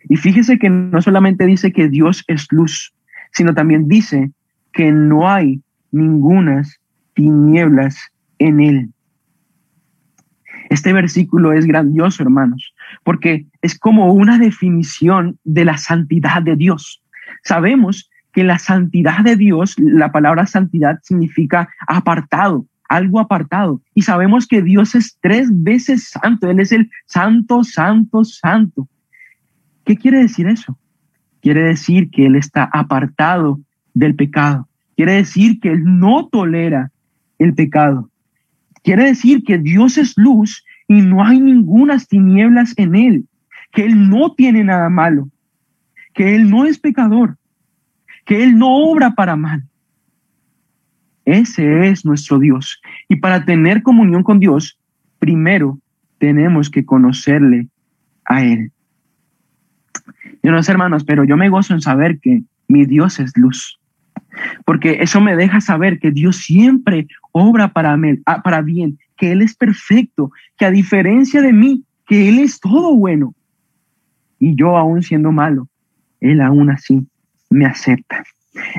Y 0.09 0.17
fíjese 0.17 0.59
que 0.59 0.69
no 0.69 1.01
solamente 1.01 1.47
dice 1.47 1.73
que 1.73 1.89
Dios 1.89 2.25
es 2.27 2.47
luz, 2.51 2.93
sino 3.33 3.55
también 3.55 3.89
dice 3.89 4.31
que 4.73 4.91
no 4.91 5.29
hay 5.29 5.61
ningunas 5.91 6.81
tinieblas 7.14 8.12
en 8.38 8.61
Él. 8.61 8.90
Este 10.70 10.92
versículo 10.92 11.53
es 11.53 11.66
grandioso, 11.66 12.22
hermanos, 12.22 12.75
porque 13.05 13.46
es 13.61 13.79
como 13.79 14.12
una 14.12 14.38
definición 14.38 15.38
de 15.44 15.64
la 15.64 15.77
santidad 15.77 16.42
de 16.42 16.57
Dios. 16.57 17.03
Sabemos 17.44 18.11
que 18.33 18.44
la 18.44 18.59
santidad 18.59 19.20
de 19.20 19.37
Dios, 19.37 19.75
la 19.79 20.11
palabra 20.12 20.46
santidad 20.46 20.98
significa 21.03 21.68
apartado, 21.87 22.64
algo 22.88 23.20
apartado. 23.20 23.83
Y 23.94 24.03
sabemos 24.03 24.46
que 24.46 24.62
Dios 24.62 24.94
es 24.94 25.18
tres 25.20 25.48
veces 25.51 26.09
santo. 26.09 26.48
Él 26.48 26.61
es 26.61 26.72
el 26.72 26.90
santo, 27.07 27.64
santo, 27.64 28.25
santo. 28.25 28.88
¿Qué 29.85 29.96
quiere 29.96 30.18
decir 30.18 30.46
eso? 30.46 30.79
Quiere 31.42 31.62
decir 31.62 32.11
que 32.11 32.27
Él 32.27 32.37
está 32.37 32.70
apartado 32.72 33.61
del 33.94 34.14
pecado. 34.14 34.68
Quiere 34.96 35.12
decir 35.12 35.61
que 35.61 35.72
Él 35.72 35.83
no 35.85 36.29
tolera 36.29 36.92
el 37.43 37.55
pecado. 37.55 38.09
Quiere 38.83 39.05
decir 39.05 39.45
que 39.45 39.59
Dios 39.59 39.99
es 39.99 40.15
luz 40.17 40.65
y 40.89 41.01
no 41.01 41.25
hay 41.25 41.41
ninguna 41.41 41.99
tinieblas 41.99 42.75
en 42.77 42.95
Él. 42.95 43.25
Que 43.73 43.85
Él 43.85 44.09
no 44.11 44.35
tiene 44.35 44.65
nada 44.65 44.89
malo. 44.89 45.29
Que 46.15 46.35
Él 46.35 46.51
no 46.51 46.65
es 46.65 46.79
pecador. 46.79 47.37
Que 48.25 48.43
Él 48.43 48.59
no 48.59 48.69
obra 48.69 49.13
para 49.13 49.37
mal 49.37 49.65
ese 51.25 51.89
es 51.89 52.05
nuestro 52.05 52.39
Dios. 52.39 52.81
Y 53.09 53.17
para 53.17 53.45
tener 53.45 53.83
comunión 53.83 54.23
con 54.23 54.39
Dios, 54.39 54.79
primero 55.19 55.79
tenemos 56.19 56.71
que 56.71 56.85
conocerle 56.85 57.69
a 58.25 58.43
Él. 58.43 58.73
Yo 60.43 60.51
no 60.51 60.59
hermanos, 60.59 61.05
pero 61.05 61.25
yo 61.25 61.37
me 61.37 61.49
gozo 61.49 61.75
en 61.75 61.81
saber 61.81 62.19
que 62.19 62.43
mi 62.67 62.85
Dios 62.85 63.21
es 63.21 63.37
luz. 63.37 63.79
Porque 64.65 64.99
eso 65.01 65.21
me 65.21 65.37
deja 65.37 65.61
saber 65.61 66.01
que 66.01 66.11
Dios 66.11 66.37
siempre 66.37 67.07
obra 67.33 67.73
para, 67.73 67.99
ah, 68.27 68.42
para 68.42 68.61
bien, 68.61 68.99
que 69.16 69.33
Él 69.33 69.42
es 69.42 69.55
perfecto, 69.55 70.31
que 70.57 70.66
a 70.66 70.71
diferencia 70.71 71.42
de 71.42 71.53
mí, 71.53 71.85
que 72.07 72.29
Él 72.29 72.38
es 72.38 72.61
todo 72.61 72.95
bueno. 72.95 73.35
Y 74.38 74.55
yo 74.55 74.77
aún 74.77 75.03
siendo 75.03 75.33
malo, 75.33 75.68
Él 76.21 76.40
aún 76.40 76.71
así 76.71 77.07
me 77.51 77.66
acepta. 77.66 78.25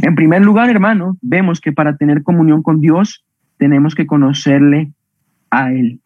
En 0.02 0.16
primer 0.16 0.42
lugar, 0.42 0.70
hermano, 0.70 1.18
vemos 1.22 1.60
que 1.60 1.72
para 1.72 1.98
tener 1.98 2.24
comunión 2.24 2.62
con 2.62 2.80
Dios 2.80 3.26
tenemos 3.58 3.96
que 3.96 4.06
conocerle 4.06 4.92
a 5.50 5.72
Él. 5.72 6.00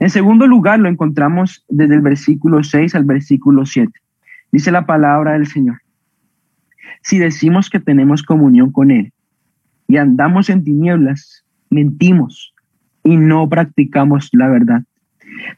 En 0.00 0.10
segundo 0.10 0.46
lugar, 0.46 0.80
lo 0.80 0.88
encontramos 0.88 1.64
desde 1.68 1.94
el 1.94 2.00
versículo 2.00 2.62
6 2.62 2.94
al 2.94 3.04
versículo 3.04 3.64
7. 3.64 3.92
Dice 4.52 4.72
la 4.72 4.86
palabra 4.86 5.32
del 5.32 5.46
Señor. 5.46 5.80
Si 7.02 7.18
decimos 7.18 7.70
que 7.70 7.78
tenemos 7.78 8.22
comunión 8.22 8.72
con 8.72 8.90
Él 8.90 9.12
y 9.86 9.96
andamos 9.96 10.50
en 10.50 10.64
tinieblas, 10.64 11.45
mentimos 11.70 12.54
y 13.04 13.16
no 13.16 13.48
practicamos 13.48 14.28
la 14.32 14.48
verdad. 14.48 14.82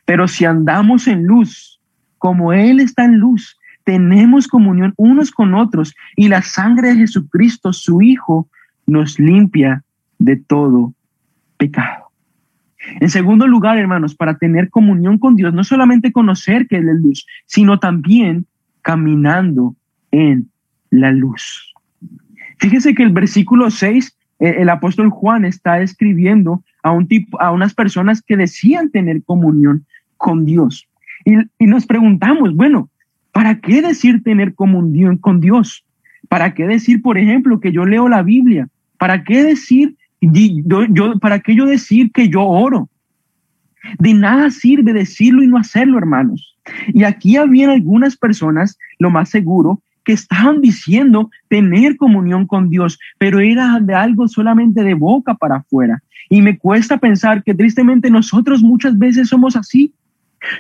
Pero 0.05 0.29
si 0.29 0.45
andamos 0.45 1.09
en 1.09 1.25
luz, 1.25 1.81
como 2.19 2.53
Él 2.53 2.81
está 2.81 3.05
en 3.05 3.19
luz, 3.19 3.59
tenemos 3.85 4.49
comunión 4.49 4.93
unos 4.97 5.31
con 5.31 5.55
otros 5.55 5.95
y 6.17 6.29
la 6.29 6.43
sangre 6.43 6.89
de 6.89 6.97
Jesucristo, 6.97 7.73
su 7.73 8.03
Hijo, 8.03 8.49
nos 8.87 9.19
limpia 9.19 9.85
de 10.19 10.37
todo 10.37 10.95
pecado. 11.57 12.09
En 13.01 13.11
segundo 13.11 13.47
lugar, 13.47 13.77
hermanos, 13.79 14.15
para 14.15 14.37
tener 14.37 14.71
comunión 14.71 15.19
con 15.19 15.37
Dios, 15.37 15.53
no 15.53 15.65
solamente 15.65 16.13
conocer 16.13 16.67
que 16.69 16.77
Él 16.77 16.89
es 16.89 17.01
luz, 17.01 17.27
sino 17.47 17.79
también 17.79 18.47
caminando 18.83 19.75
en 20.11 20.51
la 20.91 21.13
luz. 21.13 21.73
Fíjese 22.59 22.95
que 22.95 23.03
el 23.03 23.11
versículo 23.11 23.71
6, 23.71 24.07
eh, 24.07 24.18
el 24.39 24.69
apóstol 24.69 25.11
Juan 25.11 25.45
está 25.45 25.81
escribiendo 25.81 26.63
a, 26.83 26.93
un 26.93 27.09
tipo, 27.09 27.41
a 27.41 27.51
unas 27.51 27.75
personas 27.75 28.23
que 28.23 28.37
decían 28.37 28.91
tener 28.91 29.23
comunión 29.25 29.85
con 30.17 30.45
Dios. 30.45 30.87
Y, 31.25 31.35
y 31.59 31.67
nos 31.67 31.87
preguntamos, 31.87 32.55
bueno, 32.55 32.89
¿para 33.33 33.61
qué 33.61 33.83
decir 33.83 34.23
tener 34.23 34.55
comunión 34.55 35.17
con 35.17 35.41
Dios? 35.41 35.85
¿Para 36.29 36.55
qué 36.55 36.67
decir, 36.67 37.03
por 37.03 37.19
ejemplo, 37.19 37.61
que 37.61 37.73
yo 37.73 37.85
leo 37.85 38.09
la 38.09 38.23
Biblia? 38.23 38.69
¿Para 38.99 39.25
qué 39.25 39.43
decir 39.43 39.97
yo, 40.21 41.19
¿Para 41.21 41.41
qué 41.41 41.55
yo 41.55 41.67
decir 41.67 42.11
que 42.13 42.29
yo 42.29 42.43
oro? 42.43 42.89
De 43.99 44.13
nada 44.13 44.51
sirve 44.51 44.93
decirlo 44.93 45.43
y 45.43 45.47
no 45.47 45.57
hacerlo, 45.57 45.99
hermanos. 45.99 46.57
Y 46.89 47.05
aquí 47.05 47.37
había 47.37 47.71
algunas 47.71 48.17
personas, 48.17 48.79
lo 48.99 49.11
más 49.11 49.31
seguro, 49.31 49.81
que 50.09 50.15
estaban 50.15 50.63
diciendo 50.63 51.31
tener 51.49 51.99
comunión 51.99 52.47
con 52.47 52.71
Dios, 52.71 52.99
pero 53.19 53.41
era 53.41 53.79
de 53.79 53.95
algo 53.95 54.27
solamente 54.27 54.83
de 54.83 54.95
boca 54.95 55.35
para 55.35 55.57
afuera. 55.57 56.03
Y 56.31 56.41
me 56.41 56.57
cuesta 56.57 56.97
pensar 56.97 57.43
que 57.45 57.53
tristemente 57.53 58.09
nosotros 58.09 58.63
muchas 58.63 58.97
veces 58.97 59.29
somos 59.29 59.55
así. 59.55 59.93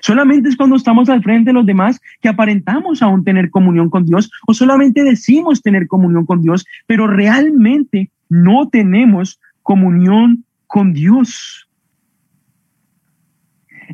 Solamente 0.03 0.51
es 0.51 0.57
cuando 0.59 0.77
estamos 0.77 1.09
al 1.09 1.23
frente 1.23 1.49
de 1.49 1.55
los 1.55 1.65
demás 1.65 1.99
que 2.21 2.29
aparentamos 2.29 3.01
aún 3.01 3.25
tener 3.25 3.49
comunión 3.49 3.89
con 3.89 4.05
Dios 4.05 4.31
o 4.47 4.53
solamente 4.53 5.03
decimos 5.03 5.63
tener 5.63 5.87
comunión 5.87 6.27
con 6.27 6.43
Dios, 6.43 6.67
pero 6.87 7.07
realmente 7.07 8.11
no 8.29 8.69
tenemos 8.69 9.41
comunión 9.63 10.45
con 10.67 10.93
Dios. 10.93 11.67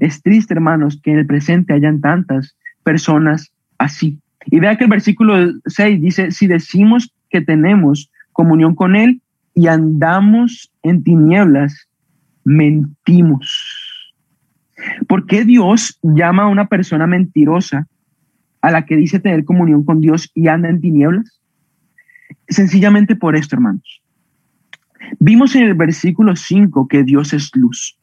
Es 0.01 0.21
triste, 0.21 0.53
hermanos, 0.53 0.99
que 1.01 1.13
en 1.13 1.21
el 1.21 1.27
presente 1.27 1.75
hayan 1.75 2.01
tantas 2.01 2.57
personas 2.83 3.53
así. 3.79 4.19
Y 4.47 4.61
vea 4.61 4.77
que 4.77 4.85
el 4.85 4.91
versículo 4.91 5.53
6 5.67 6.01
dice, 6.01 6.31
si 6.31 6.47
decimos 6.47 7.13
que 7.31 7.41
tenemos 7.41 8.11
comunión 8.33 8.75
con 8.75 8.97
Él 8.97 9.21
y 9.55 9.69
andamos 9.69 10.73
en 10.83 11.03
tinieblas, 11.03 11.89
mentimos. 12.45 14.05
¿Por 15.07 15.27
qué 15.27 15.45
Dios 15.45 15.99
llama 16.03 16.45
a 16.45 16.49
una 16.49 16.67
persona 16.67 17.07
mentirosa 17.07 17.87
a 18.61 18.71
la 18.71 18.85
que 18.85 18.97
dice 18.97 19.21
tener 19.21 19.45
comunión 19.45 19.85
con 19.85 20.01
Dios 20.01 20.31
y 20.35 20.49
anda 20.49 20.69
en 20.69 20.81
tinieblas? 20.81 21.41
Sencillamente 22.49 23.17
por 23.17 23.37
esto, 23.37 23.57
hermanos. 23.57 24.03
Vimos 25.19 25.55
en 25.55 25.65
el 25.65 25.75
versículo 25.75 26.37
5 26.37 26.89
que 26.89 27.03
Dios 27.05 27.33
es 27.33 27.51
luz. 27.55 27.99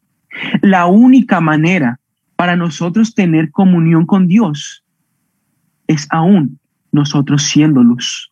La 0.61 0.85
única 0.85 1.41
manera 1.41 1.99
para 2.35 2.55
nosotros 2.55 3.13
tener 3.13 3.51
comunión 3.51 4.05
con 4.05 4.27
Dios 4.27 4.83
es 5.91 6.07
aún 6.09 6.59
nosotros 6.91 7.43
siendo 7.43 7.83
luz. 7.83 8.31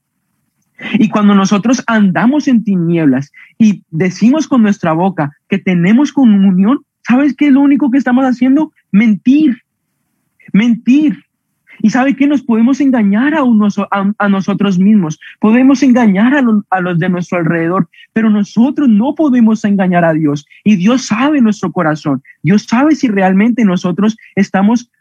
Y 0.93 1.09
cuando 1.09 1.35
nosotros 1.35 1.83
andamos 1.87 2.47
en 2.47 2.63
tinieblas 2.63 3.31
y 3.57 3.83
decimos 3.91 4.47
con 4.47 4.61
nuestra 4.61 4.93
boca 4.93 5.31
que 5.49 5.57
tenemos 5.57 6.11
comunión, 6.11 6.79
¿sabes 7.05 7.35
qué 7.35 7.47
es 7.47 7.53
lo 7.53 7.61
único 7.61 7.91
que 7.91 7.97
estamos 7.97 8.23
haciendo? 8.23 8.71
Mentir. 8.91 9.57
Mentir. 10.53 11.17
Y 11.81 11.89
sabe 11.89 12.15
que 12.15 12.27
nos 12.27 12.41
podemos 12.41 12.81
engañar 12.81 13.33
a, 13.35 13.43
a, 14.17 14.29
nosotros 14.29 14.77
mismos, 14.77 15.17
podemos 15.39 15.81
engañar 15.81 16.33
a 16.69 16.81
los 16.81 16.99
de 16.99 17.09
nuestro 17.09 17.37
alrededor, 17.37 17.89
pero 18.11 18.29
nosotros 18.29 18.89
no 18.89 19.15
podemos 19.15 19.63
engañar 19.63 20.03
a 20.03 20.13
Dios. 20.13 20.45
Y 20.65 20.75
Dios 20.75 21.05
sabe 21.05 21.39
nuestro 21.39 21.71
corazón. 21.71 22.21
Dios 22.43 22.63
sabe 22.63 22.95
si 22.95 23.07
realmente 23.07 23.63
nosotros 23.63 24.17
estamos 24.35 24.91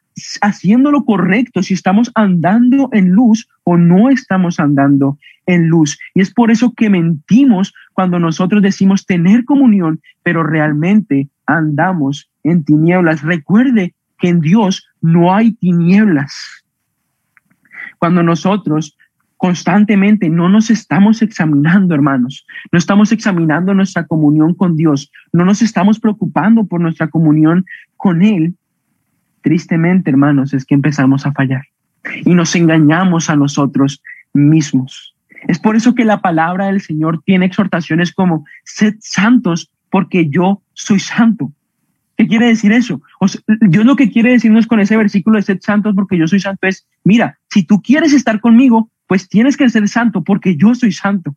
haciendo 0.40 0.90
lo 0.90 1.04
correcto, 1.04 1.62
si 1.62 1.74
estamos 1.74 2.10
andando 2.14 2.88
en 2.92 3.10
luz 3.10 3.48
o 3.64 3.76
no 3.76 4.10
estamos 4.10 4.60
andando 4.60 5.18
en 5.46 5.68
luz. 5.68 5.98
Y 6.14 6.20
es 6.20 6.32
por 6.32 6.50
eso 6.50 6.72
que 6.74 6.90
mentimos 6.90 7.74
cuando 7.92 8.18
nosotros 8.18 8.62
decimos 8.62 9.06
tener 9.06 9.44
comunión, 9.44 10.00
pero 10.22 10.42
realmente 10.42 11.28
andamos 11.46 12.30
en 12.44 12.64
tinieblas. 12.64 13.22
Recuerde 13.22 13.94
que 14.18 14.28
en 14.28 14.40
Dios 14.40 14.86
no 15.00 15.34
hay 15.34 15.52
tinieblas. 15.52 16.64
Cuando 17.98 18.22
nosotros 18.22 18.96
constantemente 19.38 20.28
no 20.28 20.48
nos 20.48 20.68
estamos 20.68 21.22
examinando, 21.22 21.94
hermanos, 21.94 22.44
no 22.72 22.78
estamos 22.78 23.12
examinando 23.12 23.72
nuestra 23.72 24.04
comunión 24.06 24.52
con 24.52 24.76
Dios, 24.76 25.10
no 25.32 25.44
nos 25.44 25.62
estamos 25.62 26.00
preocupando 26.00 26.64
por 26.64 26.80
nuestra 26.80 27.08
comunión 27.08 27.64
con 27.96 28.22
Él, 28.22 28.54
tristemente, 29.48 30.10
hermanos, 30.10 30.52
es 30.52 30.66
que 30.66 30.74
empezamos 30.74 31.24
a 31.24 31.32
fallar 31.32 31.62
y 32.26 32.34
nos 32.34 32.54
engañamos 32.54 33.30
a 33.30 33.36
nosotros 33.36 34.02
mismos. 34.34 35.14
Es 35.46 35.58
por 35.58 35.74
eso 35.74 35.94
que 35.94 36.04
la 36.04 36.20
palabra 36.20 36.66
del 36.66 36.82
Señor 36.82 37.22
tiene 37.24 37.46
exhortaciones 37.46 38.12
como, 38.12 38.44
sed 38.64 38.96
santos 39.00 39.70
porque 39.88 40.28
yo 40.28 40.60
soy 40.74 41.00
santo. 41.00 41.50
¿Qué 42.18 42.26
quiere 42.26 42.48
decir 42.48 42.72
eso? 42.72 43.00
Dios 43.62 43.86
lo 43.86 43.96
que 43.96 44.10
quiere 44.10 44.32
decirnos 44.32 44.66
con 44.66 44.80
ese 44.80 44.98
versículo 44.98 45.36
de 45.38 45.44
ser 45.44 45.60
santos 45.62 45.94
porque 45.94 46.18
yo 46.18 46.28
soy 46.28 46.40
santo 46.40 46.66
es, 46.66 46.86
mira, 47.02 47.38
si 47.48 47.62
tú 47.62 47.80
quieres 47.80 48.12
estar 48.12 48.40
conmigo, 48.40 48.90
pues 49.06 49.30
tienes 49.30 49.56
que 49.56 49.70
ser 49.70 49.88
santo 49.88 50.22
porque 50.24 50.56
yo 50.56 50.74
soy 50.74 50.92
santo. 50.92 51.34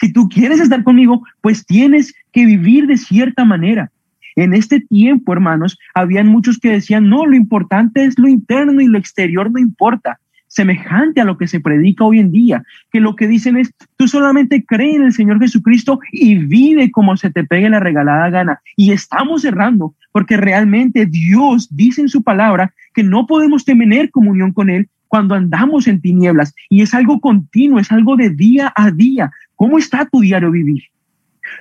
Si 0.00 0.12
tú 0.12 0.28
quieres 0.28 0.60
estar 0.60 0.84
conmigo, 0.84 1.24
pues 1.40 1.66
tienes 1.66 2.14
que 2.30 2.46
vivir 2.46 2.86
de 2.86 2.96
cierta 2.96 3.44
manera. 3.44 3.90
En 4.36 4.54
este 4.54 4.80
tiempo, 4.80 5.32
hermanos, 5.32 5.78
habían 5.94 6.28
muchos 6.28 6.58
que 6.58 6.70
decían, 6.70 7.08
no, 7.08 7.26
lo 7.26 7.36
importante 7.36 8.04
es 8.04 8.18
lo 8.18 8.28
interno 8.28 8.80
y 8.80 8.86
lo 8.86 8.98
exterior 8.98 9.50
no 9.50 9.58
importa 9.58 10.18
semejante 10.52 11.18
a 11.22 11.24
lo 11.24 11.38
que 11.38 11.48
se 11.48 11.60
predica 11.60 12.04
hoy 12.04 12.18
en 12.18 12.30
día, 12.30 12.62
que 12.90 13.00
lo 13.00 13.16
que 13.16 13.26
dicen 13.26 13.56
es, 13.56 13.72
tú 13.96 14.06
solamente 14.06 14.62
cree 14.66 14.96
en 14.96 15.04
el 15.04 15.14
Señor 15.14 15.40
Jesucristo 15.40 15.98
y 16.12 16.34
vive 16.34 16.90
como 16.90 17.16
se 17.16 17.30
te 17.30 17.42
pegue 17.42 17.70
la 17.70 17.80
regalada 17.80 18.28
gana. 18.28 18.60
Y 18.76 18.92
estamos 18.92 19.42
cerrando, 19.42 19.94
porque 20.12 20.36
realmente 20.36 21.06
Dios 21.06 21.74
dice 21.74 22.02
en 22.02 22.10
su 22.10 22.22
palabra 22.22 22.74
que 22.92 23.02
no 23.02 23.26
podemos 23.26 23.64
tener 23.64 24.10
comunión 24.10 24.52
con 24.52 24.68
Él 24.68 24.90
cuando 25.08 25.34
andamos 25.34 25.86
en 25.86 26.02
tinieblas. 26.02 26.54
Y 26.68 26.82
es 26.82 26.92
algo 26.92 27.18
continuo, 27.18 27.78
es 27.78 27.90
algo 27.90 28.16
de 28.16 28.28
día 28.28 28.70
a 28.76 28.90
día. 28.90 29.30
¿Cómo 29.56 29.78
está 29.78 30.04
tu 30.04 30.20
diario 30.20 30.50
vivir? 30.50 30.82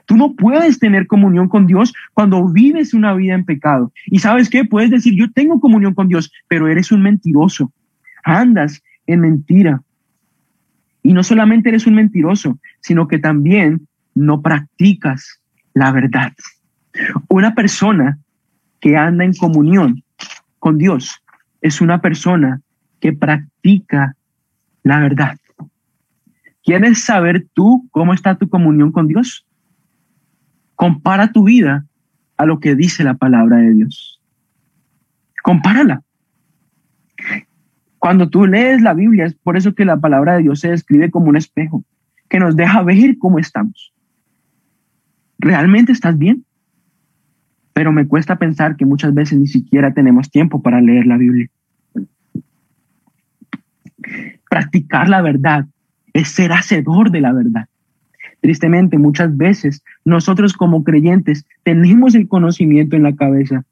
Tú 0.06 0.18
no 0.18 0.36
puedes 0.36 0.80
tener 0.80 1.08
comunión 1.08 1.48
con 1.48 1.68
Dios 1.68 1.94
cuando 2.14 2.48
vives 2.48 2.94
una 2.94 3.14
vida 3.14 3.34
en 3.34 3.46
pecado. 3.46 3.92
Y 4.08 4.20
sabes 4.20 4.50
qué? 4.50 4.66
Puedes 4.66 4.90
decir, 4.90 5.16
yo 5.16 5.32
tengo 5.32 5.60
comunión 5.60 5.94
con 5.94 6.08
Dios, 6.08 6.32
pero 6.48 6.68
eres 6.68 6.92
un 6.92 7.02
mentiroso 7.02 7.72
andas 8.24 8.82
en 9.08 9.22
mentira. 9.22 9.82
Y 11.04 11.14
no 11.14 11.24
solamente 11.24 11.70
eres 11.70 11.88
un 11.88 11.96
mentiroso, 11.96 12.60
sino 12.80 13.08
que 13.08 13.20
también 13.20 13.88
no 14.14 14.42
practicas 14.42 15.42
la 15.74 15.92
verdad. 15.92 16.34
Una 17.28 17.56
persona 17.56 18.20
que 18.80 18.98
anda 18.98 19.24
en 19.24 19.34
comunión 19.34 20.04
con 20.60 20.78
Dios 20.78 21.24
es 21.62 21.82
una 21.82 22.02
persona 22.02 22.62
que 23.00 23.14
practica 23.14 24.16
la 24.84 25.00
verdad. 25.00 25.38
¿Quieres 26.64 27.04
saber 27.04 27.48
tú 27.54 27.88
cómo 27.92 28.14
está 28.14 28.36
tu 28.36 28.48
comunión 28.48 28.92
con 28.92 29.08
Dios? 29.08 29.46
Compara 30.82 31.32
tu 31.32 31.44
vida 31.44 31.86
a 32.38 32.48
lo 32.48 32.60
que 32.60 32.74
dice 32.74 33.04
la 33.04 33.14
palabra 33.14 33.58
de 33.58 33.72
Dios. 33.72 34.20
Compárala. 35.44 36.02
Cuando 38.00 38.28
tú 38.32 38.48
lees 38.48 38.82
la 38.82 38.96
Biblia, 38.96 39.26
es 39.26 39.36
por 39.36 39.58
eso 39.58 39.76
que 39.76 39.86
la 39.86 39.98
palabra 39.98 40.34
de 40.34 40.42
Dios 40.42 40.60
se 40.60 40.72
describe 40.72 41.12
como 41.12 41.28
un 41.28 41.38
espejo, 41.38 41.84
que 42.28 42.40
nos 42.40 42.56
deja 42.56 42.82
ver 42.82 43.20
cómo 43.20 43.38
estamos. 43.38 43.94
¿Realmente 45.38 45.92
estás 45.92 46.18
bien? 46.18 46.46
Pero 47.74 47.92
me 47.92 48.08
cuesta 48.08 48.40
pensar 48.40 48.76
que 48.76 48.88
muchas 48.88 49.14
veces 49.14 49.38
ni 49.38 49.46
siquiera 49.46 49.94
tenemos 49.94 50.32
tiempo 50.32 50.64
para 50.64 50.82
leer 50.82 51.06
la 51.06 51.18
Biblia. 51.18 51.48
Practicar 54.50 55.10
la 55.10 55.22
verdad 55.22 55.68
es 56.12 56.30
ser 56.30 56.52
hacedor 56.52 57.12
de 57.12 57.22
la 57.22 57.34
verdad. 57.34 57.68
Tristemente, 58.42 58.98
muchas 58.98 59.36
veces 59.38 59.84
nosotros 60.04 60.54
como 60.54 60.84
creyentes 60.84 61.46
tenemos 61.64 62.16
el 62.16 62.28
conocimiento 62.28 62.96
en 62.96 63.04
la 63.04 63.16
cabeza, 63.16 63.64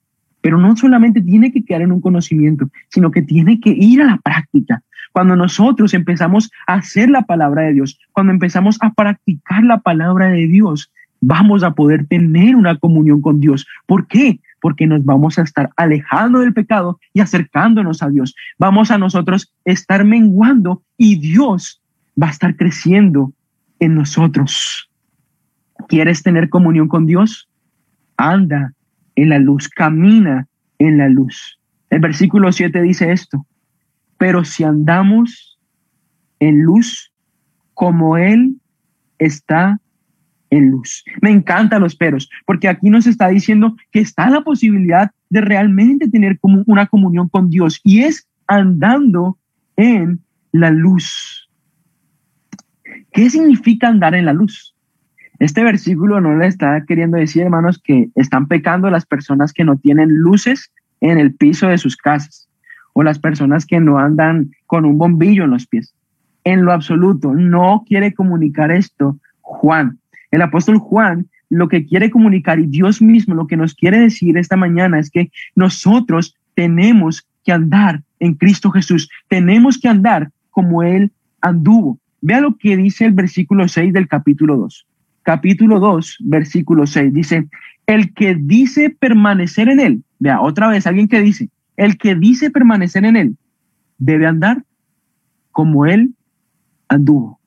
Pero 0.41 0.57
no 0.57 0.77
solamente 0.77 1.21
tiene 1.21 1.51
que 1.51 1.65
quedar 1.65 1.81
en 1.81 1.91
un 1.91 1.99
conocimiento, 1.99 2.69
sino 2.87 3.11
que 3.11 3.21
tiene 3.21 3.59
que 3.59 3.71
ir 3.71 4.01
a 4.01 4.05
la 4.05 4.17
práctica. 4.17 4.81
Cuando 5.11 5.35
nosotros 5.35 5.93
empezamos 5.93 6.49
a 6.65 6.75
hacer 6.75 7.09
la 7.09 7.23
palabra 7.23 7.63
de 7.63 7.73
Dios, 7.73 7.99
cuando 8.13 8.31
empezamos 8.31 8.77
a 8.79 8.93
practicar 8.93 9.65
la 9.65 9.79
palabra 9.79 10.27
de 10.27 10.47
Dios, 10.47 10.93
vamos 11.19 11.63
a 11.63 11.71
poder 11.71 12.05
tener 12.05 12.55
una 12.55 12.77
comunión 12.77 13.21
con 13.21 13.41
Dios. 13.41 13.67
¿Por 13.85 14.07
qué? 14.07 14.39
Porque 14.61 14.87
nos 14.87 15.03
vamos 15.03 15.37
a 15.39 15.41
estar 15.41 15.71
alejando 15.75 16.39
del 16.39 16.53
pecado 16.53 16.99
y 17.13 17.19
acercándonos 17.19 18.01
a 18.01 18.09
Dios. 18.09 18.33
Vamos 18.57 18.91
a 18.91 18.97
nosotros 18.97 19.53
estar 19.65 20.05
menguando 20.05 20.83
y 20.97 21.19
Dios 21.19 21.81
va 22.21 22.27
a 22.27 22.31
estar 22.31 22.55
creciendo 22.55 23.33
en 23.79 23.95
nosotros. 23.95 24.89
¿Quieres 25.87 26.23
tener 26.23 26.49
comunión 26.49 26.87
con 26.87 27.05
Dios? 27.05 27.49
Anda 28.17 28.73
en 29.15 29.29
la 29.29 29.39
luz, 29.39 29.69
camina 29.69 30.47
en 30.77 30.97
la 30.97 31.09
luz. 31.09 31.59
El 31.89 31.99
versículo 31.99 32.51
7 32.51 32.81
dice 32.81 33.11
esto, 33.11 33.45
pero 34.17 34.43
si 34.43 34.63
andamos 34.63 35.57
en 36.39 36.61
luz 36.61 37.11
como 37.73 38.17
Él 38.17 38.55
está 39.17 39.79
en 40.49 40.71
luz. 40.71 41.03
Me 41.21 41.31
encantan 41.31 41.81
los 41.81 41.95
peros, 41.95 42.29
porque 42.45 42.67
aquí 42.67 42.89
nos 42.89 43.07
está 43.07 43.27
diciendo 43.27 43.75
que 43.91 43.99
está 43.99 44.29
la 44.29 44.41
posibilidad 44.41 45.11
de 45.29 45.41
realmente 45.41 46.09
tener 46.09 46.39
como 46.39 46.63
una 46.65 46.87
comunión 46.87 47.29
con 47.29 47.49
Dios 47.49 47.79
y 47.83 48.01
es 48.01 48.27
andando 48.47 49.37
en 49.75 50.19
la 50.51 50.71
luz. 50.71 51.38
¿Qué 53.11 53.29
significa 53.29 53.87
andar 53.87 54.15
en 54.15 54.25
la 54.25 54.33
luz? 54.33 54.75
Este 55.39 55.63
versículo 55.63 56.19
no 56.19 56.37
le 56.37 56.47
está 56.47 56.83
queriendo 56.85 57.17
decir, 57.17 57.43
hermanos, 57.43 57.81
que 57.81 58.09
están 58.15 58.47
pecando 58.47 58.89
las 58.89 59.05
personas 59.05 59.53
que 59.53 59.63
no 59.63 59.77
tienen 59.77 60.09
luces 60.09 60.71
en 61.01 61.17
el 61.17 61.33
piso 61.33 61.67
de 61.67 61.77
sus 61.77 61.95
casas 61.95 62.49
o 62.93 63.03
las 63.03 63.19
personas 63.19 63.65
que 63.65 63.79
no 63.79 63.97
andan 63.99 64.51
con 64.65 64.85
un 64.85 64.97
bombillo 64.97 65.45
en 65.45 65.51
los 65.51 65.65
pies. 65.65 65.93
En 66.43 66.65
lo 66.65 66.73
absoluto, 66.73 67.33
no 67.33 67.83
quiere 67.87 68.13
comunicar 68.13 68.71
esto 68.71 69.17
Juan. 69.41 69.99
El 70.31 70.41
apóstol 70.41 70.77
Juan 70.77 71.27
lo 71.49 71.67
que 71.67 71.85
quiere 71.85 72.11
comunicar 72.11 72.59
y 72.59 72.67
Dios 72.67 73.01
mismo 73.01 73.33
lo 73.33 73.47
que 73.47 73.57
nos 73.57 73.73
quiere 73.73 73.99
decir 73.99 74.37
esta 74.37 74.55
mañana 74.55 74.99
es 74.99 75.09
que 75.09 75.31
nosotros 75.55 76.35
tenemos 76.53 77.27
que 77.43 77.51
andar 77.51 78.03
en 78.19 78.35
Cristo 78.35 78.69
Jesús. 78.71 79.09
Tenemos 79.27 79.79
que 79.79 79.87
andar 79.87 80.29
como 80.51 80.83
Él 80.83 81.11
anduvo. 81.41 81.97
Vea 82.21 82.41
lo 82.41 82.57
que 82.57 82.75
dice 82.77 83.05
el 83.05 83.13
versículo 83.13 83.67
6 83.67 83.93
del 83.93 84.07
capítulo 84.07 84.57
2. 84.57 84.87
Capítulo 85.23 85.79
2, 85.79 86.17
versículo 86.21 86.87
6. 86.87 87.13
Dice, 87.13 87.47
el 87.87 88.13
que 88.13 88.35
dice 88.35 88.89
permanecer 88.89 89.69
en 89.69 89.79
Él. 89.79 90.03
Vea, 90.19 90.41
otra 90.41 90.67
vez, 90.67 90.85
alguien 90.85 91.07
que 91.07 91.21
dice, 91.21 91.49
el 91.77 91.97
que 91.97 92.15
dice 92.15 92.51
permanecer 92.51 93.05
en 93.05 93.15
Él 93.15 93.37
debe 93.97 94.25
andar 94.27 94.63
como 95.51 95.85
Él 95.85 96.13
anduvo. 96.87 97.39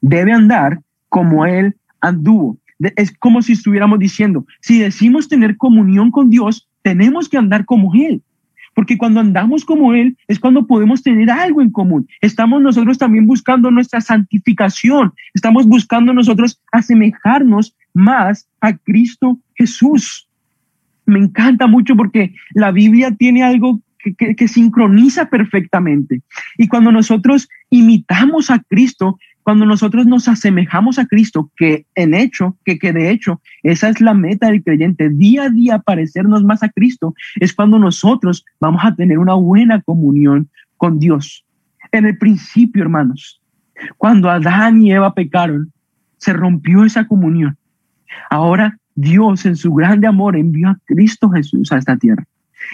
Debe 0.00 0.32
andar 0.32 0.80
como 1.08 1.46
Él 1.46 1.76
anduvo. 2.00 2.58
Es 2.96 3.16
como 3.18 3.40
si 3.40 3.52
estuviéramos 3.52 3.98
diciendo, 3.98 4.44
si 4.60 4.78
decimos 4.80 5.28
tener 5.28 5.56
comunión 5.56 6.10
con 6.10 6.28
Dios, 6.28 6.68
tenemos 6.82 7.28
que 7.28 7.38
andar 7.38 7.64
como 7.64 7.94
Él. 7.94 8.22
Porque 8.74 8.98
cuando 8.98 9.20
andamos 9.20 9.64
como 9.64 9.94
Él 9.94 10.16
es 10.28 10.38
cuando 10.38 10.66
podemos 10.66 11.02
tener 11.02 11.30
algo 11.30 11.62
en 11.62 11.70
común. 11.70 12.06
Estamos 12.20 12.60
nosotros 12.60 12.98
también 12.98 13.26
buscando 13.26 13.70
nuestra 13.70 14.00
santificación. 14.00 15.12
Estamos 15.32 15.66
buscando 15.66 16.12
nosotros 16.12 16.60
asemejarnos 16.72 17.74
más 17.92 18.48
a 18.60 18.76
Cristo 18.76 19.38
Jesús. 19.54 20.28
Me 21.06 21.18
encanta 21.18 21.66
mucho 21.66 21.96
porque 21.96 22.34
la 22.54 22.70
Biblia 22.72 23.12
tiene 23.12 23.42
algo 23.42 23.80
que, 23.98 24.34
que, 24.34 24.48
sincroniza 24.48 25.30
perfectamente. 25.30 26.22
Y 26.58 26.68
cuando 26.68 26.92
nosotros 26.92 27.48
imitamos 27.70 28.50
a 28.50 28.58
Cristo, 28.58 29.18
cuando 29.44 29.66
nosotros 29.66 30.06
nos 30.06 30.26
asemejamos 30.26 30.98
a 30.98 31.06
Cristo, 31.06 31.52
que 31.54 31.86
en 31.94 32.14
hecho, 32.14 32.56
que, 32.64 32.78
que 32.78 32.94
de 32.94 33.10
hecho, 33.10 33.42
esa 33.62 33.90
es 33.90 34.00
la 34.00 34.14
meta 34.14 34.46
del 34.48 34.64
creyente, 34.64 35.10
día 35.10 35.44
a 35.44 35.50
día 35.50 35.78
parecernos 35.78 36.42
más 36.42 36.62
a 36.62 36.70
Cristo, 36.70 37.14
es 37.38 37.52
cuando 37.52 37.78
nosotros 37.78 38.44
vamos 38.58 38.80
a 38.82 38.96
tener 38.96 39.18
una 39.18 39.34
buena 39.34 39.82
comunión 39.82 40.48
con 40.78 40.98
Dios. 40.98 41.44
En 41.92 42.06
el 42.06 42.16
principio, 42.16 42.82
hermanos, 42.82 43.42
cuando 43.98 44.30
Adán 44.30 44.82
y 44.82 44.92
Eva 44.92 45.12
pecaron, 45.12 45.70
se 46.16 46.32
rompió 46.32 46.82
esa 46.82 47.06
comunión. 47.06 47.58
Ahora 48.30 48.78
Dios 48.94 49.44
en 49.44 49.56
su 49.56 49.74
grande 49.74 50.06
amor 50.06 50.36
envió 50.36 50.70
a 50.70 50.78
Cristo 50.86 51.28
Jesús 51.28 51.70
a 51.70 51.76
esta 51.76 51.98
tierra. 51.98 52.24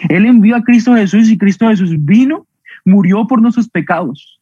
Él 0.07 0.25
envió 0.25 0.55
a 0.55 0.63
Cristo 0.63 0.95
Jesús 0.95 1.29
y 1.29 1.37
Cristo 1.37 1.67
Jesús 1.67 1.93
vino, 1.97 2.47
murió 2.85 3.27
por 3.27 3.41
nuestros 3.41 3.67
pecados 3.67 4.39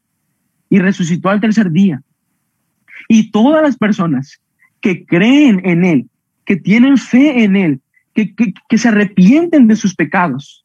y 0.69 0.77
resucitó 0.77 1.29
al 1.29 1.41
tercer 1.41 1.71
día 1.71 2.03
y 3.09 3.31
todas 3.31 3.61
las 3.61 3.75
personas 3.75 4.39
que 4.79 5.05
creen 5.05 5.61
en 5.65 5.83
Él, 5.83 6.09
que 6.45 6.55
tienen 6.55 6.97
fe 6.97 7.43
en 7.43 7.57
Él, 7.57 7.81
que, 8.13 8.33
que, 8.33 8.77
se 8.77 8.87
arrepienten 8.87 9.67
de 9.67 9.75
sus 9.75 9.95
pecados, 9.95 10.63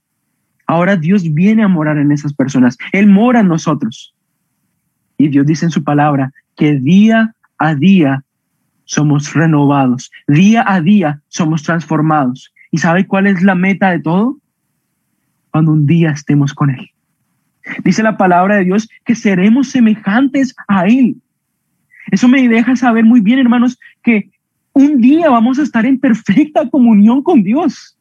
ahora 0.67 0.97
Dios 0.97 1.33
viene 1.33 1.65
a 1.65 1.69
morar 1.69 1.99
en 1.99 2.13
esas 2.13 2.35
personas. 2.35 2.77
Él 2.93 3.09
mora 3.09 3.41
en 3.41 3.49
nosotros. 3.49 4.15
Y 5.19 5.29
Dios 5.29 5.47
dice 5.47 5.65
en 5.65 5.71
su 5.71 5.83
palabra 5.83 6.33
que 6.57 6.75
día 6.75 7.35
a 7.59 7.75
día 7.75 8.25
somos 8.85 9.33
renovados, 9.33 10.11
día 10.29 10.65
a 10.67 10.81
día 10.81 11.23
somos 11.29 11.63
transformados. 11.63 12.53
¿Y 12.71 12.79
sabe 12.79 13.07
cuál 13.07 13.27
es 13.27 13.43
la 13.43 13.55
meta 13.55 13.91
de 13.91 14.01
todo? 14.01 14.39
Cuando 15.51 15.73
un 15.73 15.87
día 15.87 16.11
estemos 16.11 16.53
con 16.53 16.71
Él. 16.71 16.91
Dice 17.85 18.03
la 18.03 18.19
palabra 18.19 18.57
de 18.57 18.65
Dios 18.65 18.89
que 19.05 19.15
seremos 19.15 19.71
semejantes 19.71 20.55
a 20.69 20.87
Él. 20.87 21.17
Eso 22.11 22.29
me 22.29 22.47
deja 22.49 22.77
saber 22.77 23.05
muy 23.05 23.21
bien, 23.21 23.39
hermanos, 23.39 23.79
que 24.03 24.31
un 24.73 25.01
día 25.01 25.31
vamos 25.31 25.59
a 25.59 25.63
estar 25.63 25.87
en 25.87 25.99
perfecta 25.99 26.69
comunión 26.69 27.23
con 27.23 27.43
Dios. 27.43 27.97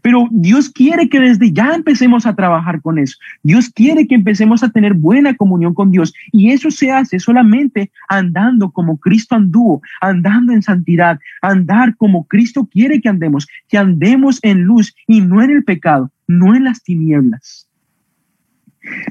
Pero 0.00 0.28
Dios 0.30 0.70
quiere 0.70 1.08
que 1.08 1.20
desde 1.20 1.52
ya 1.52 1.74
empecemos 1.74 2.26
a 2.26 2.34
trabajar 2.34 2.80
con 2.80 2.98
eso. 2.98 3.16
Dios 3.42 3.68
quiere 3.68 4.06
que 4.06 4.14
empecemos 4.14 4.62
a 4.62 4.70
tener 4.70 4.94
buena 4.94 5.34
comunión 5.34 5.74
con 5.74 5.90
Dios. 5.90 6.12
Y 6.30 6.50
eso 6.50 6.70
se 6.70 6.90
hace 6.90 7.18
solamente 7.18 7.90
andando 8.08 8.70
como 8.70 8.98
Cristo 8.98 9.34
anduvo, 9.34 9.82
andando 10.00 10.52
en 10.52 10.62
santidad, 10.62 11.18
andar 11.40 11.96
como 11.96 12.24
Cristo 12.24 12.68
quiere 12.70 13.00
que 13.00 13.08
andemos, 13.08 13.48
que 13.68 13.78
andemos 13.78 14.38
en 14.42 14.62
luz 14.62 14.94
y 15.06 15.20
no 15.20 15.42
en 15.42 15.50
el 15.50 15.64
pecado, 15.64 16.10
no 16.26 16.54
en 16.54 16.64
las 16.64 16.82
tinieblas. 16.82 17.68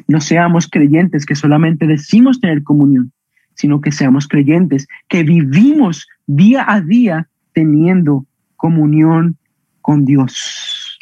No 0.07 0.19
seamos 0.19 0.67
creyentes 0.67 1.25
que 1.25 1.35
solamente 1.35 1.87
decimos 1.87 2.41
tener 2.41 2.63
comunión, 2.63 3.11
sino 3.55 3.81
que 3.81 3.91
seamos 3.91 4.27
creyentes, 4.27 4.87
que 5.07 5.23
vivimos 5.23 6.07
día 6.27 6.65
a 6.67 6.81
día 6.81 7.27
teniendo 7.53 8.25
comunión 8.55 9.37
con 9.81 10.05
Dios. 10.05 10.99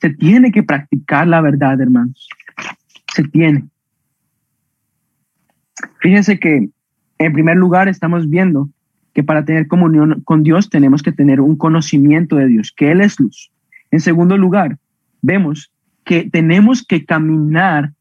Se 0.00 0.10
tiene 0.10 0.52
que 0.52 0.62
practicar 0.62 1.26
la 1.26 1.40
verdad, 1.40 1.80
hermanos. 1.80 2.28
Se 3.14 3.24
tiene. 3.24 3.64
Fíjense 6.00 6.38
que 6.38 6.70
en 7.18 7.32
primer 7.32 7.56
lugar 7.56 7.88
estamos 7.88 8.28
viendo 8.28 8.70
que 9.12 9.22
para 9.22 9.44
tener 9.44 9.66
comunión 9.66 10.22
con 10.24 10.42
Dios 10.42 10.70
tenemos 10.70 11.02
que 11.02 11.12
tener 11.12 11.40
un 11.40 11.56
conocimiento 11.56 12.36
de 12.36 12.46
Dios, 12.46 12.72
que 12.74 12.90
Él 12.90 13.00
es 13.00 13.18
luz. 13.18 13.50
En 13.90 14.00
segundo 14.00 14.36
lugar, 14.36 14.78
vemos 15.20 15.72
que 16.04 16.30
tenemos 16.30 16.84
que 16.84 17.04
caminar 17.04 17.92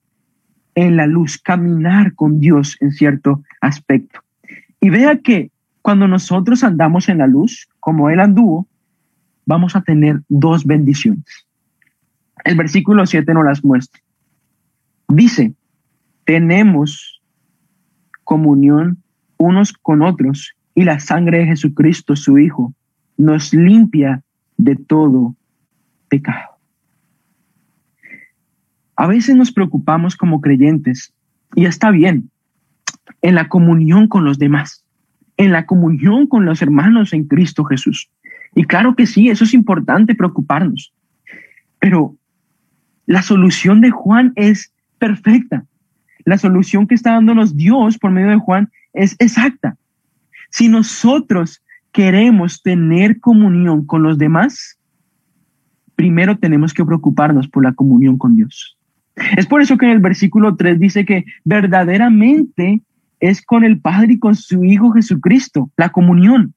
en 0.75 0.95
la 0.95 1.07
luz, 1.07 1.37
caminar 1.37 2.15
con 2.15 2.39
Dios 2.39 2.77
en 2.79 2.91
cierto 2.91 3.43
aspecto. 3.61 4.21
Y 4.81 4.89
vea 4.89 5.17
que 5.17 5.51
cuando 5.81 6.07
nosotros 6.07 6.63
andamos 6.63 7.09
en 7.09 7.19
la 7.19 7.27
luz, 7.27 7.67
como 7.79 8.09
Él 8.09 8.19
anduvo, 8.19 8.67
vamos 9.45 9.75
a 9.75 9.81
tener 9.81 10.21
dos 10.29 10.65
bendiciones. 10.65 11.47
El 12.43 12.55
versículo 12.55 13.05
7 13.05 13.33
nos 13.33 13.45
las 13.45 13.63
muestra. 13.63 14.01
Dice, 15.07 15.53
tenemos 16.23 17.21
comunión 18.23 19.01
unos 19.37 19.73
con 19.73 20.01
otros 20.03 20.53
y 20.75 20.83
la 20.83 20.99
sangre 20.99 21.39
de 21.39 21.45
Jesucristo, 21.47 22.15
su 22.15 22.37
Hijo, 22.37 22.73
nos 23.17 23.53
limpia 23.53 24.21
de 24.57 24.75
todo 24.75 25.35
pecado. 26.07 26.48
A 28.99 29.07
veces 29.07 29.33
nos 29.33 29.53
preocupamos 29.53 30.17
como 30.17 30.41
creyentes, 30.41 31.13
y 31.55 31.63
está 31.63 31.89
bien, 31.89 32.29
en 33.21 33.33
la 33.33 33.47
comunión 33.47 34.09
con 34.09 34.25
los 34.25 34.37
demás, 34.37 34.83
en 35.37 35.53
la 35.53 35.65
comunión 35.65 36.27
con 36.27 36.43
los 36.43 36.61
hermanos 36.61 37.13
en 37.13 37.23
Cristo 37.23 37.63
Jesús. 37.63 38.09
Y 38.55 38.65
claro 38.65 38.97
que 38.97 39.05
sí, 39.05 39.29
eso 39.29 39.45
es 39.45 39.53
importante 39.53 40.15
preocuparnos. 40.15 40.91
Pero 41.79 42.17
la 43.05 43.21
solución 43.21 43.79
de 43.79 43.89
Juan 43.89 44.33
es 44.35 44.73
perfecta. 44.97 45.63
La 46.25 46.37
solución 46.37 46.85
que 46.85 46.95
está 46.95 47.13
dándonos 47.13 47.55
Dios 47.55 47.97
por 47.97 48.11
medio 48.11 48.31
de 48.31 48.39
Juan 48.39 48.69
es 48.91 49.15
exacta. 49.19 49.77
Si 50.49 50.67
nosotros 50.67 51.63
queremos 51.93 52.61
tener 52.61 53.21
comunión 53.21 53.85
con 53.85 54.03
los 54.03 54.17
demás, 54.17 54.77
primero 55.95 56.37
tenemos 56.37 56.73
que 56.73 56.83
preocuparnos 56.83 57.47
por 57.47 57.63
la 57.63 57.71
comunión 57.71 58.17
con 58.17 58.35
Dios. 58.35 58.75
Es 59.37 59.45
por 59.45 59.61
eso 59.61 59.77
que 59.77 59.85
en 59.85 59.91
el 59.91 59.99
versículo 59.99 60.55
3 60.55 60.79
dice 60.79 61.05
que 61.05 61.25
verdaderamente 61.43 62.81
es 63.19 63.41
con 63.41 63.63
el 63.63 63.79
Padre 63.79 64.13
y 64.13 64.19
con 64.19 64.35
su 64.35 64.63
Hijo 64.63 64.91
Jesucristo, 64.91 65.69
la 65.77 65.89
comunión. 65.89 66.53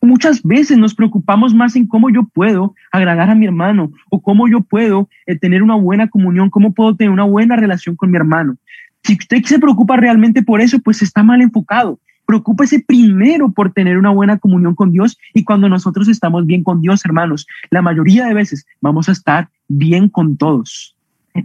Muchas 0.00 0.42
veces 0.42 0.78
nos 0.78 0.94
preocupamos 0.94 1.54
más 1.54 1.76
en 1.76 1.86
cómo 1.86 2.10
yo 2.10 2.24
puedo 2.24 2.74
agradar 2.90 3.30
a 3.30 3.36
mi 3.36 3.46
hermano 3.46 3.92
o 4.10 4.20
cómo 4.20 4.48
yo 4.48 4.60
puedo 4.60 5.08
eh, 5.26 5.38
tener 5.38 5.62
una 5.62 5.76
buena 5.76 6.08
comunión, 6.08 6.50
cómo 6.50 6.72
puedo 6.72 6.96
tener 6.96 7.12
una 7.12 7.24
buena 7.24 7.54
relación 7.54 7.94
con 7.94 8.10
mi 8.10 8.16
hermano. 8.16 8.56
Si 9.04 9.14
usted 9.14 9.42
se 9.44 9.60
preocupa 9.60 9.96
realmente 9.96 10.42
por 10.42 10.60
eso, 10.60 10.80
pues 10.80 11.02
está 11.02 11.22
mal 11.22 11.40
enfocado. 11.40 12.00
Preocúpese 12.26 12.80
primero 12.80 13.50
por 13.50 13.72
tener 13.72 13.98
una 13.98 14.10
buena 14.10 14.38
comunión 14.38 14.74
con 14.74 14.92
Dios 14.92 15.18
y 15.34 15.44
cuando 15.44 15.68
nosotros 15.68 16.08
estamos 16.08 16.46
bien 16.46 16.62
con 16.62 16.80
Dios, 16.80 17.04
hermanos, 17.04 17.46
la 17.70 17.82
mayoría 17.82 18.26
de 18.26 18.34
veces 18.34 18.66
vamos 18.80 19.08
a 19.08 19.12
estar 19.12 19.48
bien 19.68 20.08
con 20.08 20.36
todos. 20.36 20.96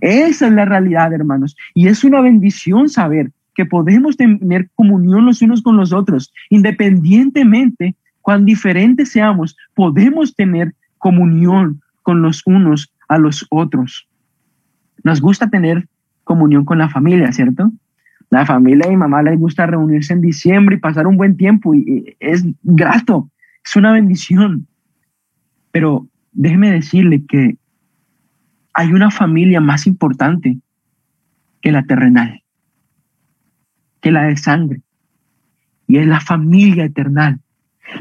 Esa 0.02 0.48
es 0.48 0.54
la 0.54 0.66
realidad, 0.66 1.14
hermanos. 1.14 1.56
Y 1.74 1.88
es 1.88 2.04
una 2.04 2.22
bendición 2.22 2.90
saber 2.90 3.32
que 3.56 3.66
podemos 3.66 4.18
tener 4.18 4.70
comunión 4.76 5.26
los 5.26 5.42
unos 5.42 5.62
con 5.62 5.78
los 5.78 5.92
otros, 5.92 6.32
independientemente 6.50 7.96
cuán 8.22 8.46
diferentes 8.46 9.10
seamos, 9.10 9.58
podemos 9.74 10.36
tener 10.36 10.76
comunión 10.98 11.82
con 12.04 12.22
los 12.22 12.44
unos 12.46 12.94
a 13.08 13.18
los 13.18 13.46
otros. 13.50 14.08
Nos 15.04 15.22
gusta 15.22 15.50
tener 15.50 15.88
comunión 16.24 16.66
con 16.66 16.78
la 16.78 16.90
familia, 16.90 17.32
¿cierto? 17.32 17.72
La 18.30 18.46
familia 18.46 18.88
y 18.88 18.92
mi 18.92 18.98
mamá 18.98 19.24
les 19.24 19.40
gusta 19.40 19.66
reunirse 19.66 20.14
en 20.14 20.22
diciembre 20.22 20.76
y 20.76 20.80
pasar 20.80 21.08
un 21.08 21.18
buen 21.18 21.38
tiempo 21.38 21.74
y 21.74 22.16
es 22.20 22.46
grato, 22.64 23.30
es 23.64 23.76
una 23.76 23.94
bendición. 23.94 24.68
Pero 25.72 26.08
déjeme 26.34 26.72
decirle 26.72 27.24
que 27.28 27.58
hay 28.74 28.94
una 28.94 29.12
familia 29.12 29.62
más 29.62 29.88
importante 29.88 30.58
que 31.62 31.72
la 31.72 31.84
terrenal, 31.84 32.44
que 34.02 34.12
la 34.12 34.24
de 34.24 34.38
sangre, 34.38 34.82
y 35.88 35.98
es 35.98 36.06
la 36.06 36.20
familia 36.20 36.86
eternal, 36.86 37.40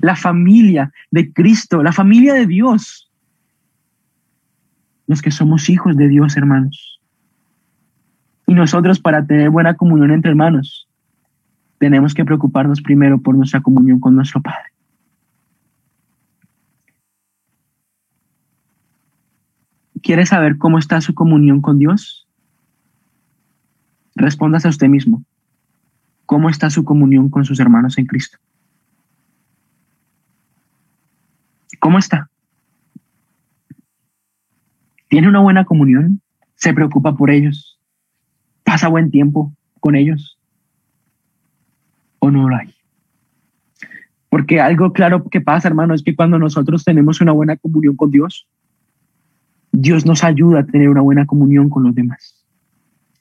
la 0.00 0.16
familia 0.16 0.92
de 1.10 1.32
Cristo, 1.32 1.82
la 1.82 1.92
familia 1.92 2.34
de 2.34 2.46
Dios. 2.46 3.10
Los 5.06 5.22
que 5.22 5.30
somos 5.30 5.68
hijos 5.68 5.96
de 5.96 6.08
Dios, 6.08 6.36
hermanos. 6.36 6.95
Y 8.46 8.54
nosotros 8.54 9.00
para 9.00 9.26
tener 9.26 9.50
buena 9.50 9.74
comunión 9.74 10.12
entre 10.12 10.30
hermanos, 10.30 10.88
tenemos 11.78 12.14
que 12.14 12.24
preocuparnos 12.24 12.80
primero 12.80 13.18
por 13.20 13.34
nuestra 13.34 13.60
comunión 13.60 14.00
con 14.00 14.14
nuestro 14.14 14.40
Padre. 14.40 14.72
¿Quiere 20.02 20.24
saber 20.24 20.56
cómo 20.56 20.78
está 20.78 21.00
su 21.00 21.14
comunión 21.14 21.60
con 21.60 21.78
Dios? 21.78 22.28
Respóndase 24.14 24.68
a 24.68 24.70
usted 24.70 24.88
mismo. 24.88 25.24
¿Cómo 26.24 26.48
está 26.48 26.70
su 26.70 26.84
comunión 26.84 27.28
con 27.28 27.44
sus 27.44 27.58
hermanos 27.58 27.98
en 27.98 28.06
Cristo? 28.06 28.38
¿Cómo 31.80 31.98
está? 31.98 32.30
¿Tiene 35.08 35.28
una 35.28 35.40
buena 35.40 35.64
comunión? 35.64 36.20
¿Se 36.54 36.72
preocupa 36.72 37.16
por 37.16 37.30
ellos? 37.30 37.75
¿Pasa 38.66 38.88
buen 38.88 39.12
tiempo 39.12 39.52
con 39.78 39.94
ellos? 39.94 40.38
¿O 42.18 42.32
no 42.32 42.48
lo 42.48 42.56
hay? 42.56 42.74
Porque 44.28 44.60
algo 44.60 44.92
claro 44.92 45.24
que 45.28 45.40
pasa, 45.40 45.68
hermano, 45.68 45.94
es 45.94 46.02
que 46.02 46.16
cuando 46.16 46.36
nosotros 46.36 46.84
tenemos 46.84 47.20
una 47.20 47.30
buena 47.30 47.56
comunión 47.56 47.94
con 47.94 48.10
Dios, 48.10 48.48
Dios 49.70 50.04
nos 50.04 50.24
ayuda 50.24 50.60
a 50.60 50.66
tener 50.66 50.88
una 50.88 51.00
buena 51.00 51.26
comunión 51.26 51.70
con 51.70 51.84
los 51.84 51.94
demás. 51.94 52.44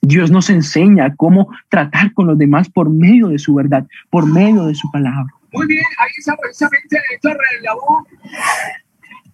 Dios 0.01 0.31
nos 0.31 0.49
enseña 0.49 1.15
cómo 1.15 1.49
tratar 1.69 2.11
con 2.13 2.25
los 2.25 2.39
demás 2.39 2.67
por 2.67 2.89
medio 2.89 3.27
de 3.27 3.37
su 3.37 3.53
verdad, 3.53 3.85
por 4.09 4.25
medio 4.25 4.65
de 4.65 4.73
su 4.73 4.89
palabra. 4.89 5.31
Muy 5.53 5.67
bien, 5.67 5.83
ahí 5.99 6.09
está 6.17 6.35
precisamente 6.37 6.97
Torre 7.21 7.37
la 7.61 7.73
voz. 7.75 8.03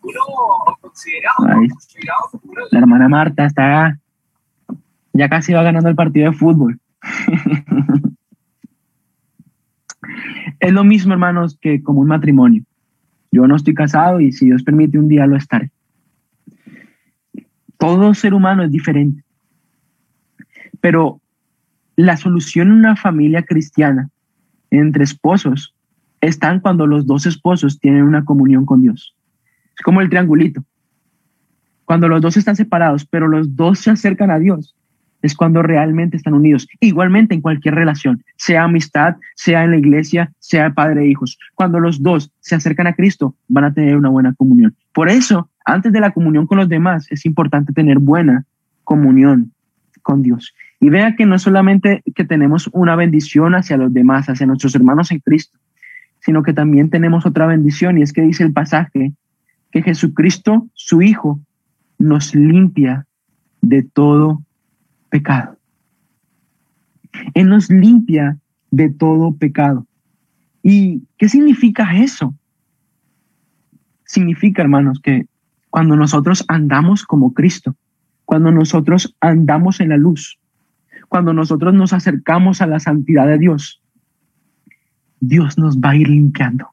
Uno 0.03 0.77
considerado, 0.81 1.47
La 2.71 2.79
hermana 2.79 3.07
Marta 3.07 3.45
está 3.45 3.97
ya 5.13 5.29
casi 5.29 5.53
va 5.53 5.63
ganando 5.63 5.89
el 5.89 5.95
partido 5.95 6.31
de 6.31 6.37
fútbol. 6.37 6.79
es 10.59 10.71
lo 10.71 10.83
mismo, 10.83 11.13
hermanos, 11.13 11.57
que 11.59 11.81
como 11.83 12.01
un 12.01 12.07
matrimonio. 12.07 12.63
Yo 13.31 13.47
no 13.47 13.55
estoy 13.55 13.73
casado 13.73 14.19
y 14.19 14.31
si 14.31 14.45
Dios 14.45 14.63
permite 14.63 14.99
un 14.99 15.07
día 15.07 15.25
lo 15.25 15.37
estaré. 15.37 15.71
Todo 17.77 18.13
ser 18.13 18.33
humano 18.33 18.63
es 18.63 18.71
diferente. 18.71 19.23
Pero 20.79 21.21
la 21.95 22.17
solución 22.17 22.67
en 22.69 22.73
una 22.73 22.95
familia 22.95 23.43
cristiana 23.43 24.09
entre 24.69 25.03
esposos 25.03 25.75
están 26.19 26.59
cuando 26.59 26.87
los 26.87 27.05
dos 27.05 27.25
esposos 27.25 27.79
tienen 27.79 28.03
una 28.03 28.25
comunión 28.25 28.65
con 28.65 28.81
Dios. 28.81 29.15
Es 29.75 29.81
como 29.83 30.01
el 30.01 30.09
triangulito. 30.09 30.63
Cuando 31.85 32.07
los 32.07 32.21
dos 32.21 32.37
están 32.37 32.55
separados, 32.55 33.05
pero 33.05 33.27
los 33.27 33.55
dos 33.55 33.79
se 33.79 33.91
acercan 33.91 34.31
a 34.31 34.39
Dios, 34.39 34.75
es 35.21 35.35
cuando 35.35 35.61
realmente 35.61 36.17
están 36.17 36.33
unidos. 36.33 36.67
Igualmente 36.79 37.35
en 37.35 37.41
cualquier 37.41 37.75
relación, 37.75 38.23
sea 38.35 38.63
amistad, 38.63 39.17
sea 39.35 39.63
en 39.63 39.71
la 39.71 39.77
iglesia, 39.77 40.31
sea 40.39 40.73
padre 40.73 41.03
e 41.03 41.07
hijos. 41.07 41.37
Cuando 41.55 41.79
los 41.79 42.01
dos 42.01 42.31
se 42.39 42.55
acercan 42.55 42.87
a 42.87 42.93
Cristo, 42.93 43.35
van 43.47 43.65
a 43.65 43.73
tener 43.73 43.95
una 43.95 44.09
buena 44.09 44.33
comunión. 44.33 44.75
Por 44.93 45.09
eso, 45.09 45.49
antes 45.65 45.91
de 45.91 45.99
la 45.99 46.11
comunión 46.11 46.47
con 46.47 46.57
los 46.57 46.69
demás, 46.69 47.07
es 47.11 47.25
importante 47.25 47.73
tener 47.73 47.99
buena 47.99 48.45
comunión 48.83 49.51
con 50.01 50.21
Dios. 50.21 50.53
Y 50.79 50.89
vea 50.89 51.15
que 51.15 51.25
no 51.25 51.37
solamente 51.37 52.01
que 52.15 52.25
tenemos 52.25 52.69
una 52.73 52.95
bendición 52.95 53.53
hacia 53.53 53.77
los 53.77 53.93
demás, 53.93 54.27
hacia 54.29 54.47
nuestros 54.47 54.73
hermanos 54.75 55.11
en 55.11 55.19
Cristo, 55.19 55.57
sino 56.19 56.43
que 56.43 56.53
también 56.53 56.89
tenemos 56.89 57.25
otra 57.25 57.45
bendición 57.45 57.97
y 57.97 58.01
es 58.01 58.13
que 58.13 58.21
dice 58.21 58.43
el 58.43 58.53
pasaje 58.53 59.13
que 59.71 59.81
Jesucristo, 59.81 60.67
su 60.73 61.01
Hijo, 61.01 61.39
nos 61.97 62.35
limpia 62.35 63.05
de 63.61 63.83
todo 63.83 64.43
pecado. 65.11 65.59
Él 67.35 67.49
nos 67.49 67.69
limpia 67.69 68.39
de 68.71 68.89
todo 68.89 69.35
pecado. 69.35 69.85
¿Y 70.63 71.03
qué 71.17 71.29
significa 71.29 71.95
eso? 71.97 72.33
Significa, 74.05 74.61
hermanos, 74.61 74.99
que 74.99 75.27
cuando 75.69 75.95
nosotros 75.95 76.43
andamos 76.47 77.03
como 77.03 77.33
Cristo, 77.33 77.75
cuando 78.25 78.51
nosotros 78.51 79.15
andamos 79.19 79.79
en 79.79 79.89
la 79.89 79.97
luz, 79.97 80.39
cuando 81.09 81.33
nosotros 81.33 81.73
nos 81.73 81.93
acercamos 81.93 82.61
a 82.61 82.67
la 82.67 82.79
santidad 82.79 83.27
de 83.27 83.37
Dios, 83.37 83.81
Dios 85.19 85.57
nos 85.57 85.77
va 85.77 85.91
a 85.91 85.95
ir 85.95 86.07
limpiando, 86.07 86.67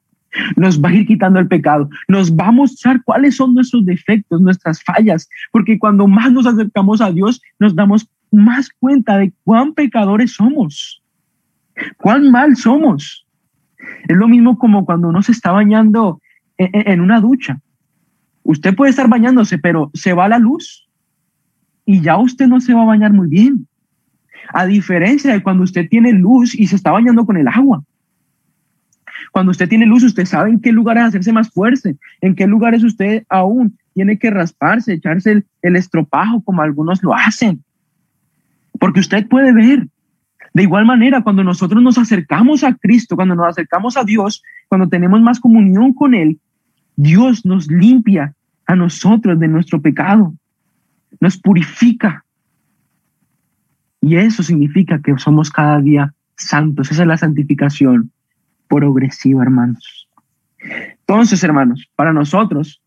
nos 0.57 0.82
va 0.82 0.91
a 0.91 0.95
ir 0.95 1.07
quitando 1.07 1.39
el 1.39 1.49
pecado, 1.49 1.89
nos 2.09 2.32
va 2.34 2.47
a 2.47 2.53
mostrar 2.53 3.03
cuáles 3.05 3.36
son 3.36 3.55
nuestros 3.55 3.84
defectos, 3.84 4.41
nuestras 4.41 4.82
fallas, 4.82 5.28
porque 5.53 5.78
cuando 5.78 6.07
más 6.07 6.32
nos 6.32 6.47
acercamos 6.47 7.01
a 7.01 7.11
Dios, 7.11 7.41
nos 7.59 7.74
damos 7.74 8.09
más 8.31 8.70
cuenta 8.79 9.18
de 9.18 9.33
cuán 9.45 9.74
pecadores 9.74 10.33
somos, 10.33 11.03
cuán 11.97 12.31
mal 12.31 12.57
somos. 12.57 13.26
Es 14.09 14.16
lo 14.16 14.29
mismo 14.29 14.59
como 14.59 14.85
cuando 14.85 15.09
uno 15.09 15.22
se 15.22 15.33
está 15.33 15.53
bañando 15.53 16.20
en 16.57 17.01
una 17.01 17.20
ducha. 17.20 17.61
Usted 18.43 18.74
puede 18.74 18.91
estar 18.91 19.09
bañándose, 19.09 19.59
pero 19.59 19.91
se 19.95 20.12
va 20.12 20.29
la 20.29 20.39
luz 20.39 20.89
y 21.85 22.01
ya 22.01 22.16
usted 22.18 22.47
no 22.47 22.61
se 22.61 22.74
va 22.74 22.83
a 22.83 22.87
bañar 22.87 23.12
muy 23.12 23.29
bien. 23.29 23.66
A 24.53 24.66
diferencia 24.66 25.33
de 25.33 25.43
cuando 25.43 25.64
usted 25.64 25.89
tiene 25.89 26.12
luz 26.12 26.55
y 26.55 26.66
se 26.66 26.76
está 26.76 26.91
bañando 26.91 27.24
con 27.26 27.37
el 27.37 27.49
agua. 27.49 27.83
Cuando 29.33 29.51
usted 29.51 29.68
tiene 29.68 29.87
luz, 29.87 30.03
usted 30.03 30.24
sabe 30.24 30.51
en 30.51 30.61
qué 30.61 30.72
lugares 30.72 31.05
hacerse 31.05 31.33
más 31.33 31.51
fuerte, 31.51 31.97
en 32.20 32.35
qué 32.35 32.47
lugares 32.47 32.83
usted 32.83 33.24
aún 33.29 33.79
tiene 33.95 34.18
que 34.18 34.31
rasparse, 34.31 34.95
echarse 34.95 35.33
el, 35.33 35.47
el 35.62 35.76
estropajo 35.76 36.43
como 36.43 36.62
algunos 36.62 37.03
lo 37.03 37.14
hacen. 37.14 37.62
Porque 38.79 39.01
usted 39.01 39.26
puede 39.29 39.53
ver. 39.53 39.89
De 40.55 40.62
igual 40.62 40.87
manera, 40.87 41.22
cuando 41.22 41.45
nosotros 41.45 41.83
nos 41.83 41.99
acercamos 41.99 42.64
a 42.64 42.74
Cristo, 42.74 43.16
cuando 43.16 43.35
nos 43.35 43.49
acercamos 43.49 43.97
a 43.97 44.05
Dios, 44.05 44.43
cuando 44.68 44.89
tenemos 44.89 45.20
más 45.20 45.41
comunión 45.41 45.93
con 45.93 46.14
Él, 46.14 46.41
Dios 46.97 47.45
nos 47.45 47.68
limpia 47.68 48.35
a 48.66 48.74
nosotros 48.74 49.39
de 49.39 49.49
nuestro 49.49 49.81
pecado, 49.81 50.35
nos 51.20 51.39
purifica. 51.39 52.24
Y 54.01 54.16
eso 54.16 54.43
significa 54.43 55.01
que 55.01 55.16
somos 55.18 55.51
cada 55.51 55.81
día 55.81 56.14
santos. 56.37 56.91
Esa 56.91 57.03
es 57.03 57.09
la 57.09 57.16
santificación 57.16 58.11
progresiva, 58.68 59.43
hermanos. 59.43 60.09
Entonces, 60.61 61.43
hermanos, 61.43 61.89
para 61.97 62.12
nosotros, 62.12 62.83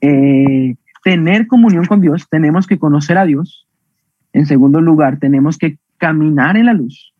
eh, 0.00 0.76
tener 1.02 1.46
comunión 1.46 1.86
con 1.86 2.00
Dios, 2.00 2.26
tenemos 2.30 2.66
que 2.66 2.78
conocer 2.78 3.18
a 3.18 3.24
Dios. 3.24 3.65
En 4.36 4.44
segundo 4.44 4.82
lugar, 4.82 5.18
tenemos 5.18 5.56
que 5.56 5.78
caminar 5.96 6.58
en 6.58 6.66
la 6.66 6.74
luz. 6.74 7.14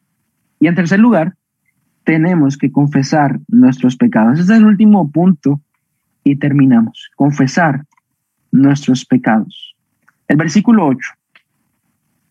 Y 0.61 0.67
en 0.67 0.75
tercer 0.75 0.99
lugar, 1.01 1.35
tenemos 2.05 2.59
que 2.59 2.71
confesar 2.71 3.41
nuestros 3.49 3.97
pecados. 3.97 4.35
Ese 4.35 4.53
es 4.53 4.59
el 4.59 4.67
último 4.67 5.11
punto 5.11 5.63
Y 6.25 6.37
terminamos. 6.37 7.09
Confesar 7.17 7.87
nuestros 8.53 9.07
pecados. 9.07 9.75
El 10.29 10.37
versículo 10.37 10.87
8 10.89 11.01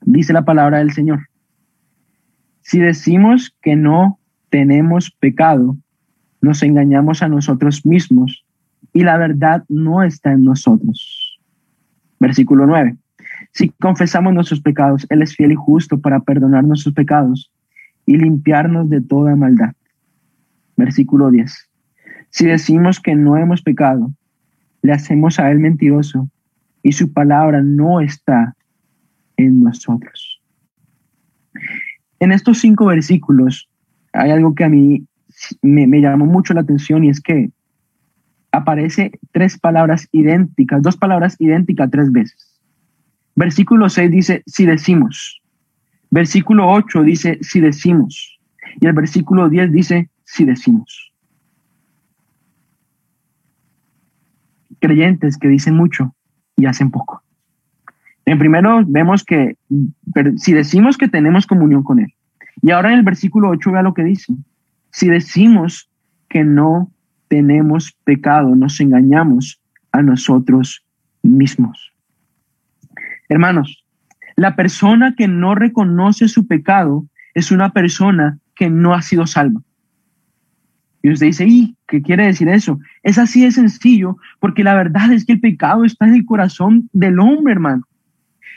dice 0.02 0.34
la 0.34 0.46
palabra 0.46 0.78
del 0.78 0.92
Señor. 0.92 1.30
Si 2.62 2.78
decimos 2.78 3.56
que 3.64 3.76
no 3.76 4.20
tenemos 4.52 5.10
pecado, 5.10 5.78
nos 6.42 6.62
engañamos 6.62 7.24
a 7.24 7.28
nosotros 7.28 7.88
mismos 7.88 8.46
y 8.94 9.02
la 9.04 9.18
verdad 9.18 9.64
no 9.68 10.04
está 10.04 10.34
en 10.34 10.44
nosotros. 10.44 11.40
Versículo 12.20 12.68
9. 12.68 12.98
Si 13.52 13.70
confesamos 13.70 14.34
nuestros 14.34 14.62
pecados, 14.62 15.06
Él 15.10 15.22
es 15.22 15.36
fiel 15.36 15.52
y 15.52 15.56
justo 15.56 16.00
para 16.00 16.20
perdonar 16.20 16.64
nuestros 16.64 16.94
pecados 16.94 17.52
y 18.06 18.18
limpiarnos 18.18 18.90
de 18.90 19.02
toda 19.02 19.36
maldad. 19.36 19.74
Versículo 20.78 21.32
10. 21.32 21.70
Si 22.30 22.46
decimos 22.46 23.00
que 23.00 23.16
no 23.16 23.38
hemos 23.38 23.62
pecado, 23.62 24.12
le 24.82 24.92
hacemos 24.92 25.40
a 25.40 25.50
Él 25.52 25.60
mentiroso 25.60 26.30
y 26.84 26.92
su 26.92 27.12
palabra 27.14 27.62
no 27.62 28.02
está 28.02 28.56
en 29.38 29.64
nosotros. 29.64 30.42
En 32.20 32.32
estos 32.32 32.60
cinco 32.60 32.86
versículos 32.86 33.70
hay 34.14 34.32
algo 34.32 34.54
que 34.54 34.64
a 34.64 34.70
mí 34.70 35.06
me, 35.62 35.88
me 35.88 36.02
llamó 36.02 36.26
mucho 36.26 36.54
la 36.54 36.62
atención 36.62 37.04
y 37.04 37.10
es 37.10 37.22
que 37.22 37.50
aparece 38.52 39.12
tres 39.32 39.58
palabras 39.58 40.08
idénticas, 40.12 40.82
dos 40.82 40.98
palabras 40.98 41.36
idénticas 41.40 41.90
tres 41.90 42.12
veces. 42.12 42.45
Versículo 43.36 43.90
6 43.90 44.12
dice, 44.12 44.44
si 44.46 44.66
decimos. 44.66 45.42
Versículo 46.10 46.70
8 46.70 47.04
dice, 47.04 47.38
si 47.42 47.60
decimos. 47.60 48.40
Y 48.80 48.88
el 48.88 48.94
versículo 48.94 49.50
10 49.50 49.72
dice, 49.72 50.10
si 50.24 50.46
decimos. 50.46 51.12
Creyentes 54.80 55.38
que 55.38 55.48
dicen 55.48 55.76
mucho 55.76 56.16
y 56.56 56.66
hacen 56.66 56.92
poco. 56.92 57.22
En 58.26 58.40
primero 58.40 58.84
vemos 58.86 59.24
que 59.24 59.58
si 60.38 60.54
decimos 60.54 60.98
que 60.98 61.08
tenemos 61.08 61.46
comunión 61.46 61.84
con 61.84 62.00
Él. 62.00 62.14
Y 62.62 62.72
ahora 62.72 62.92
en 62.92 63.00
el 63.00 63.04
versículo 63.04 63.50
8 63.50 63.72
vea 63.72 63.84
lo 63.84 63.94
que 63.94 64.04
dice. 64.04 64.34
Si 64.92 65.10
decimos 65.10 65.90
que 66.30 66.44
no 66.44 66.92
tenemos 67.28 67.92
pecado, 68.04 68.56
nos 68.56 68.80
engañamos 68.80 69.62
a 69.92 70.02
nosotros 70.02 70.86
mismos. 71.22 71.95
Hermanos, 73.30 73.86
la 74.36 74.56
persona 74.56 75.16
que 75.16 75.28
no 75.28 75.56
reconoce 75.56 76.28
su 76.28 76.48
pecado 76.48 77.06
es 77.34 77.52
una 77.52 77.72
persona 77.72 78.40
que 78.56 78.70
no 78.70 78.94
ha 78.94 79.02
sido 79.02 79.28
salva. 79.28 79.62
Y 81.02 81.12
usted 81.12 81.28
dice, 81.28 81.46
¿y 81.48 81.76
qué 81.88 82.02
quiere 82.02 82.26
decir 82.26 82.50
eso? 82.50 82.80
Es 83.04 83.20
así 83.20 83.44
de 83.44 83.52
sencillo, 83.52 84.18
porque 84.40 84.64
la 84.64 84.74
verdad 84.74 85.14
es 85.14 85.26
que 85.26 85.34
el 85.34 85.40
pecado 85.40 85.86
está 85.86 86.08
en 86.08 86.16
el 86.16 86.26
corazón 86.26 86.90
del 86.94 87.20
hombre, 87.20 87.54
hermano. 87.54 87.84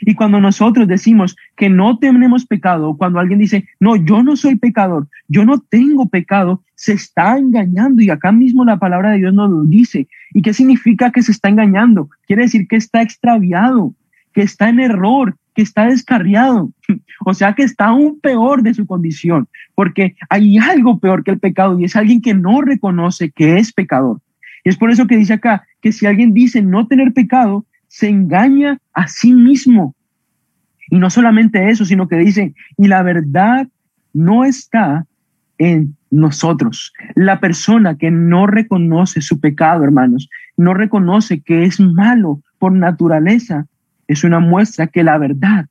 Y 0.01 0.15
cuando 0.15 0.41
nosotros 0.41 0.87
decimos 0.89 1.37
que 1.57 1.69
no 1.69 1.99
tenemos 1.99 2.47
pecado, 2.47 2.97
cuando 2.97 3.19
alguien 3.19 3.39
dice, 3.39 3.69
no, 3.81 3.97
yo 3.97 4.23
no 4.23 4.37
soy 4.37 4.57
pecador, 4.57 5.09
yo 5.27 5.45
no 5.45 5.59
tengo 5.61 6.09
pecado, 6.09 6.63
se 6.75 6.93
está 6.93 7.37
engañando. 7.37 8.01
Y 8.01 8.11
acá 8.11 8.33
mismo 8.33 8.65
la 8.65 8.79
palabra 8.79 9.11
de 9.11 9.19
Dios 9.19 9.35
nos 9.35 9.51
lo 9.51 9.65
dice. 9.65 10.09
¿Y 10.33 10.43
qué 10.43 10.55
significa 10.55 11.11
que 11.11 11.23
se 11.23 11.33
está 11.33 11.49
engañando? 11.49 12.09
Quiere 12.27 12.43
decir 12.43 12.69
que 12.69 12.77
está 12.77 13.03
extraviado, 13.03 13.95
que 14.39 14.45
está 14.45 14.69
en 14.69 14.79
error, 14.79 15.35
que 15.53 15.63
está 15.63 15.87
descarriado. 15.87 16.71
O 17.25 17.35
sea 17.35 17.53
que 17.55 17.65
está 17.65 17.87
aún 17.87 18.21
peor 18.21 18.63
de 18.63 18.73
su 18.73 18.87
condición, 18.87 19.49
porque 19.75 20.15
hay 20.31 20.57
algo 20.57 21.01
peor 21.01 21.25
que 21.25 21.33
el 21.33 21.41
pecado 21.41 21.79
y 21.79 21.85
es 21.85 21.97
alguien 21.97 22.23
que 22.23 22.33
no 22.33 22.63
reconoce 22.63 23.33
que 23.33 23.59
es 23.59 23.73
pecador. 23.73 24.21
Y 24.63 24.69
es 24.69 24.77
por 24.77 24.93
eso 24.93 25.09
que 25.09 25.17
dice 25.17 25.33
acá 25.33 25.67
que 25.83 25.91
si 25.91 26.07
alguien 26.07 26.33
dice 26.33 26.63
no 26.63 26.87
tener 26.87 27.13
pecado, 27.13 27.67
se 27.89 28.09
engaña 28.09 28.79
a 28.93 29.09
sí 29.09 29.35
mismo. 29.35 29.97
Y 30.89 30.99
no 31.01 31.11
solamente 31.11 31.69
eso, 31.69 31.85
sino 31.85 32.07
que 32.07 32.19
dice, 32.19 32.55
y 32.77 32.87
la 32.87 33.03
verdad 33.03 33.67
no 34.15 34.45
está 34.45 35.05
en 35.59 35.97
nosotros. 36.13 36.93
La 37.17 37.41
persona 37.41 37.99
que 37.99 38.13
no 38.13 38.47
reconoce 38.47 39.21
su 39.21 39.41
pecado, 39.41 39.83
hermanos, 39.83 40.31
no 40.57 40.75
reconoce 40.75 41.41
que 41.41 41.65
es 41.65 41.81
malo 41.81 42.41
por 42.61 42.71
naturaleza, 42.71 43.67
es 44.09 44.25
una 44.25 44.41
muestra 44.41 44.89
que 44.89 45.05
la 45.05 45.19
verdad 45.19 45.67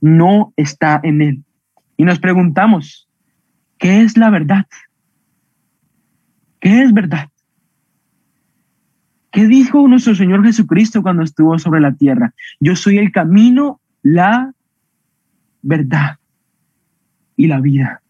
no 0.00 0.54
está 0.56 1.00
en 1.02 1.20
él. 1.20 1.44
Y 1.96 2.04
nos 2.04 2.18
preguntamos, 2.18 3.08
¿qué 3.78 4.00
es 4.02 4.16
la 4.16 4.30
verdad? 4.30 4.66
¿Qué 6.60 6.82
es 6.82 6.92
verdad? 6.92 7.28
¿Qué 9.32 9.46
dijo 9.46 9.86
nuestro 9.88 10.14
Señor 10.14 10.44
Jesucristo 10.44 11.02
cuando 11.02 11.22
estuvo 11.22 11.58
sobre 11.58 11.80
la 11.80 11.92
tierra? 11.92 12.34
Yo 12.60 12.76
soy 12.76 12.98
el 12.98 13.10
camino, 13.10 13.80
la 14.02 14.52
verdad 15.62 16.18
y 17.36 17.46
la 17.46 17.60
vida. 17.60 18.02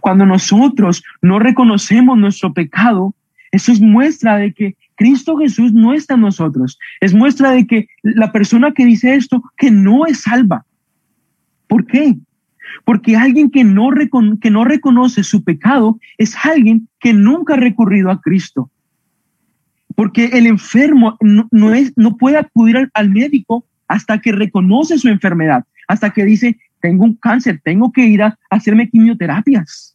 Cuando 0.00 0.26
nosotros 0.26 1.02
no 1.22 1.38
reconocemos 1.38 2.18
nuestro 2.18 2.52
pecado, 2.52 3.14
eso 3.50 3.72
es 3.72 3.80
muestra 3.80 4.36
de 4.36 4.52
que 4.52 4.76
Cristo 5.00 5.38
Jesús 5.38 5.72
no 5.72 5.94
está 5.94 6.12
en 6.12 6.20
nosotros. 6.20 6.78
Es 7.00 7.14
muestra 7.14 7.52
de 7.52 7.66
que 7.66 7.88
la 8.02 8.32
persona 8.32 8.72
que 8.72 8.84
dice 8.84 9.14
esto, 9.14 9.42
que 9.56 9.70
no 9.70 10.04
es 10.04 10.20
salva. 10.20 10.66
¿Por 11.68 11.86
qué? 11.86 12.18
Porque 12.84 13.16
alguien 13.16 13.50
que 13.50 13.64
no, 13.64 13.88
que 14.42 14.50
no 14.50 14.64
reconoce 14.64 15.24
su 15.24 15.42
pecado 15.42 15.98
es 16.18 16.36
alguien 16.44 16.86
que 16.98 17.14
nunca 17.14 17.54
ha 17.54 17.56
recurrido 17.56 18.10
a 18.10 18.20
Cristo. 18.20 18.70
Porque 19.94 20.26
el 20.34 20.46
enfermo 20.46 21.16
no, 21.22 21.72
es, 21.72 21.94
no 21.96 22.18
puede 22.18 22.36
acudir 22.36 22.90
al, 22.92 23.08
médico 23.08 23.64
hasta 23.88 24.20
que 24.20 24.32
reconoce 24.32 24.98
su 24.98 25.08
enfermedad, 25.08 25.64
hasta 25.88 26.10
que 26.10 26.26
dice, 26.26 26.58
tengo 26.82 27.04
un 27.04 27.14
cáncer, 27.14 27.58
tengo 27.64 27.90
que 27.90 28.04
ir 28.04 28.22
a 28.22 28.38
hacerme 28.50 28.90
quimioterapias. 28.90 29.89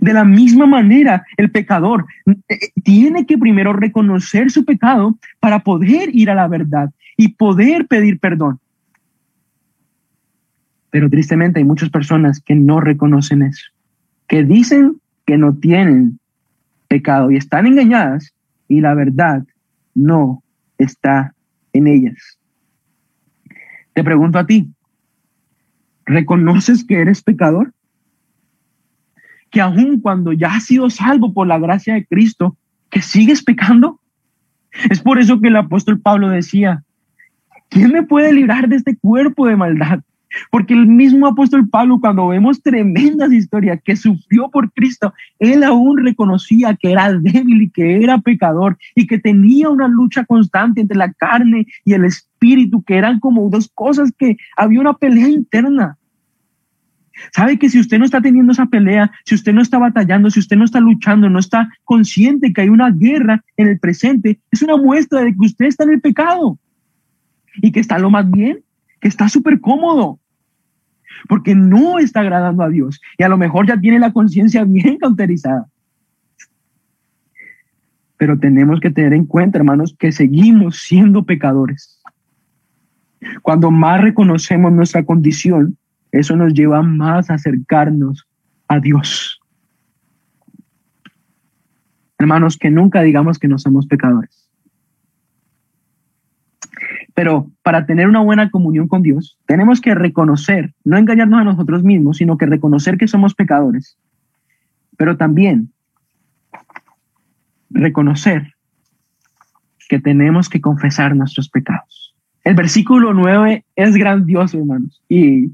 De 0.00 0.12
la 0.12 0.24
misma 0.24 0.66
manera, 0.66 1.24
el 1.36 1.50
pecador 1.50 2.06
eh, 2.26 2.34
eh, 2.48 2.58
tiene 2.82 3.26
que 3.26 3.38
primero 3.38 3.72
reconocer 3.72 4.50
su 4.50 4.64
pecado 4.64 5.18
para 5.40 5.60
poder 5.60 6.14
ir 6.14 6.30
a 6.30 6.34
la 6.34 6.48
verdad 6.48 6.90
y 7.16 7.28
poder 7.28 7.86
pedir 7.86 8.18
perdón. 8.18 8.60
Pero 10.90 11.08
tristemente 11.08 11.60
hay 11.60 11.64
muchas 11.64 11.88
personas 11.90 12.40
que 12.40 12.54
no 12.54 12.80
reconocen 12.80 13.42
eso, 13.42 13.66
que 14.26 14.44
dicen 14.44 15.00
que 15.24 15.38
no 15.38 15.54
tienen 15.56 16.18
pecado 16.88 17.30
y 17.30 17.36
están 17.36 17.66
engañadas 17.66 18.34
y 18.68 18.80
la 18.80 18.94
verdad 18.94 19.44
no 19.94 20.42
está 20.76 21.34
en 21.72 21.86
ellas. 21.86 22.38
Te 23.94 24.04
pregunto 24.04 24.38
a 24.38 24.46
ti, 24.46 24.68
¿reconoces 26.04 26.84
que 26.84 27.00
eres 27.00 27.22
pecador? 27.22 27.72
Que 29.50 29.60
aun 29.60 30.00
cuando 30.00 30.32
ya 30.32 30.54
has 30.54 30.64
sido 30.64 30.90
salvo 30.90 31.32
por 31.32 31.46
la 31.46 31.58
gracia 31.58 31.94
de 31.94 32.06
Cristo, 32.06 32.56
que 32.90 33.02
sigues 33.02 33.42
pecando? 33.42 34.00
Es 34.88 35.00
por 35.00 35.18
eso 35.18 35.40
que 35.40 35.48
el 35.48 35.56
apóstol 35.56 36.00
Pablo 36.00 36.28
decía, 36.28 36.84
¿quién 37.68 37.92
me 37.92 38.02
puede 38.02 38.32
librar 38.32 38.68
de 38.68 38.76
este 38.76 38.96
cuerpo 38.96 39.46
de 39.46 39.56
maldad? 39.56 40.00
Porque 40.50 40.74
el 40.74 40.86
mismo 40.86 41.26
apóstol 41.26 41.68
Pablo, 41.68 41.98
cuando 42.00 42.28
vemos 42.28 42.62
tremendas 42.62 43.32
historias 43.32 43.80
que 43.84 43.96
sufrió 43.96 44.48
por 44.48 44.72
Cristo, 44.72 45.12
él 45.38 45.64
aún 45.64 45.98
reconocía 45.98 46.76
que 46.76 46.92
era 46.92 47.12
débil 47.12 47.62
y 47.62 47.70
que 47.70 48.02
era 48.02 48.18
pecador 48.18 48.78
y 48.94 49.06
que 49.06 49.18
tenía 49.18 49.68
una 49.68 49.88
lucha 49.88 50.24
constante 50.24 50.80
entre 50.80 50.96
la 50.96 51.12
carne 51.12 51.66
y 51.84 51.94
el 51.94 52.04
espíritu, 52.04 52.82
que 52.82 52.96
eran 52.96 53.18
como 53.18 53.48
dos 53.50 53.70
cosas 53.74 54.12
que 54.16 54.36
había 54.56 54.80
una 54.80 54.94
pelea 54.94 55.28
interna. 55.28 55.98
Sabe 57.34 57.58
que 57.58 57.68
si 57.68 57.78
usted 57.78 57.98
no 57.98 58.04
está 58.04 58.20
teniendo 58.20 58.52
esa 58.52 58.66
pelea, 58.66 59.10
si 59.24 59.34
usted 59.34 59.52
no 59.52 59.62
está 59.62 59.78
batallando, 59.78 60.30
si 60.30 60.40
usted 60.40 60.56
no 60.56 60.64
está 60.64 60.80
luchando, 60.80 61.28
no 61.28 61.38
está 61.38 61.68
consciente 61.84 62.52
que 62.52 62.62
hay 62.62 62.68
una 62.68 62.90
guerra 62.90 63.44
en 63.56 63.68
el 63.68 63.78
presente, 63.78 64.40
es 64.50 64.62
una 64.62 64.76
muestra 64.76 65.22
de 65.22 65.32
que 65.32 65.46
usted 65.46 65.66
está 65.66 65.84
en 65.84 65.90
el 65.90 66.00
pecado 66.00 66.58
y 67.56 67.72
que 67.72 67.80
está 67.80 67.98
lo 67.98 68.10
más 68.10 68.30
bien, 68.30 68.60
que 69.00 69.08
está 69.08 69.28
súper 69.28 69.60
cómodo, 69.60 70.18
porque 71.28 71.54
no 71.54 71.98
está 71.98 72.20
agradando 72.20 72.62
a 72.62 72.68
Dios 72.68 73.00
y 73.18 73.22
a 73.22 73.28
lo 73.28 73.36
mejor 73.36 73.66
ya 73.66 73.78
tiene 73.78 73.98
la 73.98 74.12
conciencia 74.12 74.64
bien 74.64 74.98
cauterizada. 74.98 75.66
Pero 78.16 78.38
tenemos 78.38 78.80
que 78.80 78.90
tener 78.90 79.14
en 79.14 79.24
cuenta, 79.24 79.58
hermanos, 79.58 79.96
que 79.98 80.12
seguimos 80.12 80.82
siendo 80.82 81.24
pecadores. 81.24 82.02
Cuando 83.42 83.70
más 83.70 84.00
reconocemos 84.00 84.72
nuestra 84.72 85.04
condición, 85.04 85.78
eso 86.12 86.36
nos 86.36 86.54
lleva 86.54 86.82
más 86.82 87.30
a 87.30 87.34
acercarnos 87.34 88.26
a 88.68 88.80
Dios. 88.80 89.40
Hermanos, 92.18 92.58
que 92.58 92.70
nunca 92.70 93.02
digamos 93.02 93.38
que 93.38 93.48
no 93.48 93.58
somos 93.58 93.86
pecadores. 93.86 94.48
Pero 97.14 97.50
para 97.62 97.86
tener 97.86 98.08
una 98.08 98.20
buena 98.20 98.50
comunión 98.50 98.88
con 98.88 99.02
Dios, 99.02 99.38
tenemos 99.46 99.80
que 99.80 99.94
reconocer, 99.94 100.74
no 100.84 100.96
engañarnos 100.96 101.40
a 101.40 101.44
nosotros 101.44 101.82
mismos, 101.82 102.18
sino 102.18 102.38
que 102.38 102.46
reconocer 102.46 102.98
que 102.98 103.08
somos 103.08 103.34
pecadores. 103.34 103.96
Pero 104.96 105.16
también 105.16 105.72
reconocer 107.70 108.54
que 109.88 109.98
tenemos 109.98 110.48
que 110.48 110.60
confesar 110.60 111.16
nuestros 111.16 111.48
pecados. 111.48 112.14
El 112.44 112.54
versículo 112.54 113.12
9 113.12 113.64
es 113.76 113.96
grandioso, 113.96 114.58
hermanos, 114.58 115.02
y 115.08 115.52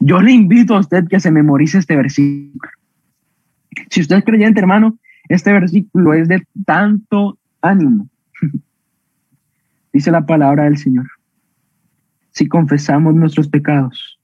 yo 0.00 0.20
le 0.20 0.32
invito 0.32 0.74
a 0.74 0.80
usted 0.80 1.06
que 1.08 1.20
se 1.20 1.30
memorice 1.30 1.78
este 1.78 1.96
versículo. 1.96 2.70
Si 3.90 4.00
usted 4.00 4.16
es 4.16 4.24
creyente, 4.24 4.60
hermano, 4.60 4.98
este 5.28 5.52
versículo 5.52 6.14
es 6.14 6.28
de 6.28 6.46
tanto 6.64 7.38
ánimo. 7.60 8.08
Dice 9.92 10.10
la 10.10 10.26
palabra 10.26 10.64
del 10.64 10.76
Señor. 10.76 11.06
Si 12.30 12.46
confesamos 12.48 13.14
nuestros 13.14 13.48
pecados, 13.48 14.18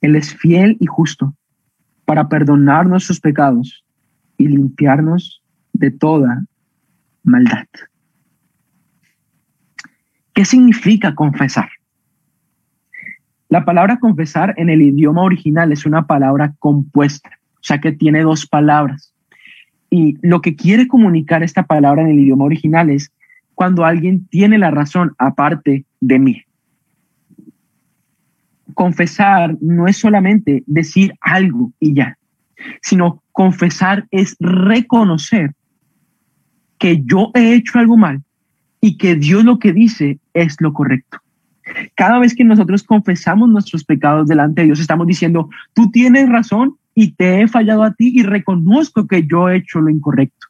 Él 0.00 0.16
es 0.16 0.34
fiel 0.34 0.76
y 0.80 0.86
justo 0.86 1.34
para 2.04 2.28
perdonar 2.28 2.86
nuestros 2.86 3.20
pecados 3.20 3.84
y 4.36 4.48
limpiarnos 4.48 5.42
de 5.72 5.90
toda 5.90 6.44
maldad. 7.22 7.66
¿Qué 10.32 10.44
significa 10.44 11.14
confesar? 11.14 11.68
La 13.48 13.64
palabra 13.64 13.98
confesar 13.98 14.54
en 14.58 14.68
el 14.68 14.82
idioma 14.82 15.22
original 15.22 15.72
es 15.72 15.86
una 15.86 16.06
palabra 16.06 16.54
compuesta, 16.58 17.30
o 17.54 17.62
sea 17.62 17.80
que 17.80 17.92
tiene 17.92 18.22
dos 18.22 18.46
palabras. 18.46 19.12
Y 19.90 20.18
lo 20.20 20.42
que 20.42 20.54
quiere 20.54 20.86
comunicar 20.86 21.42
esta 21.42 21.62
palabra 21.62 22.02
en 22.02 22.08
el 22.08 22.20
idioma 22.20 22.44
original 22.44 22.90
es 22.90 23.10
cuando 23.54 23.86
alguien 23.86 24.26
tiene 24.26 24.58
la 24.58 24.70
razón 24.70 25.14
aparte 25.18 25.86
de 26.00 26.18
mí. 26.18 26.42
Confesar 28.74 29.56
no 29.62 29.88
es 29.88 29.96
solamente 29.96 30.62
decir 30.66 31.14
algo 31.22 31.72
y 31.80 31.94
ya, 31.94 32.18
sino 32.82 33.22
confesar 33.32 34.06
es 34.10 34.36
reconocer 34.40 35.54
que 36.78 37.02
yo 37.02 37.30
he 37.34 37.54
hecho 37.54 37.78
algo 37.78 37.96
mal 37.96 38.22
y 38.80 38.98
que 38.98 39.16
Dios 39.16 39.42
lo 39.42 39.58
que 39.58 39.72
dice 39.72 40.18
es 40.34 40.56
lo 40.60 40.74
correcto. 40.74 41.18
Cada 41.98 42.20
vez 42.20 42.32
que 42.32 42.44
nosotros 42.44 42.84
confesamos 42.84 43.48
nuestros 43.48 43.82
pecados 43.82 44.28
delante 44.28 44.60
de 44.60 44.66
Dios, 44.66 44.78
estamos 44.78 45.08
diciendo, 45.08 45.50
tú 45.74 45.90
tienes 45.90 46.28
razón 46.28 46.76
y 46.94 47.10
te 47.10 47.40
he 47.40 47.48
fallado 47.48 47.82
a 47.82 47.92
ti 47.92 48.12
y 48.14 48.22
reconozco 48.22 49.08
que 49.08 49.26
yo 49.26 49.48
he 49.48 49.56
hecho 49.56 49.80
lo 49.80 49.90
incorrecto. 49.90 50.46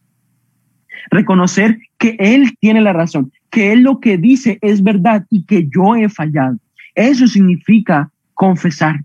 Reconocer 1.11 1.79
que 1.97 2.17
Él 2.19 2.55
tiene 2.61 2.83
la 2.83 2.93
razón, 2.93 3.33
que 3.49 3.73
Él 3.73 3.81
lo 3.81 3.99
que 3.99 4.19
dice 4.19 4.59
es 4.61 4.83
verdad 4.83 5.25
y 5.31 5.45
que 5.45 5.67
yo 5.75 5.97
he 5.97 6.11
fallado. 6.11 6.59
Eso 6.95 7.27
significa 7.27 8.11
confesar. 8.35 9.03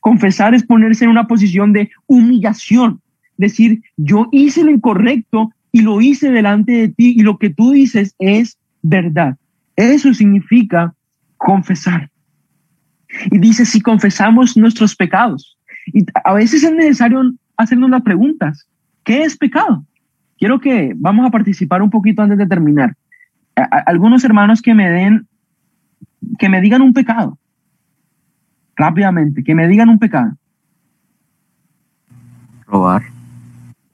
Confesar 0.00 0.56
es 0.56 0.64
ponerse 0.64 1.04
en 1.04 1.12
una 1.12 1.28
posición 1.28 1.72
de 1.72 1.88
humillación, 2.08 3.00
decir, 3.36 3.80
yo 3.96 4.28
hice 4.32 4.64
lo 4.64 4.72
incorrecto 4.72 5.52
y 5.70 5.82
lo 5.82 6.00
hice 6.00 6.32
delante 6.32 6.72
de 6.72 6.88
ti 6.88 7.14
y 7.16 7.22
lo 7.22 7.38
que 7.38 7.50
tú 7.50 7.70
dices 7.70 8.16
es 8.18 8.58
verdad. 8.82 9.36
Eso 9.76 10.12
significa 10.12 10.96
confesar. 11.40 12.10
Y 13.30 13.38
dice, 13.38 13.64
si 13.64 13.80
confesamos 13.80 14.56
nuestros 14.56 14.94
pecados, 14.94 15.58
y 15.86 16.04
a 16.22 16.34
veces 16.34 16.62
es 16.62 16.72
necesario 16.72 17.32
hacernos 17.56 17.90
las 17.90 18.02
preguntas, 18.02 18.68
¿qué 19.02 19.22
es 19.22 19.36
pecado? 19.36 19.84
Quiero 20.38 20.60
que 20.60 20.92
vamos 20.94 21.26
a 21.26 21.30
participar 21.30 21.80
un 21.82 21.90
poquito 21.90 22.22
antes 22.22 22.38
de 22.38 22.46
terminar. 22.46 22.94
algunos 23.86 24.22
hermanos 24.22 24.60
que 24.60 24.74
me 24.74 24.88
den, 24.90 25.26
que 26.38 26.48
me 26.48 26.60
digan 26.60 26.82
un 26.82 26.92
pecado, 26.92 27.38
rápidamente, 28.76 29.42
que 29.42 29.54
me 29.54 29.66
digan 29.66 29.88
un 29.88 29.98
pecado. 29.98 30.36
Robar. 32.66 33.02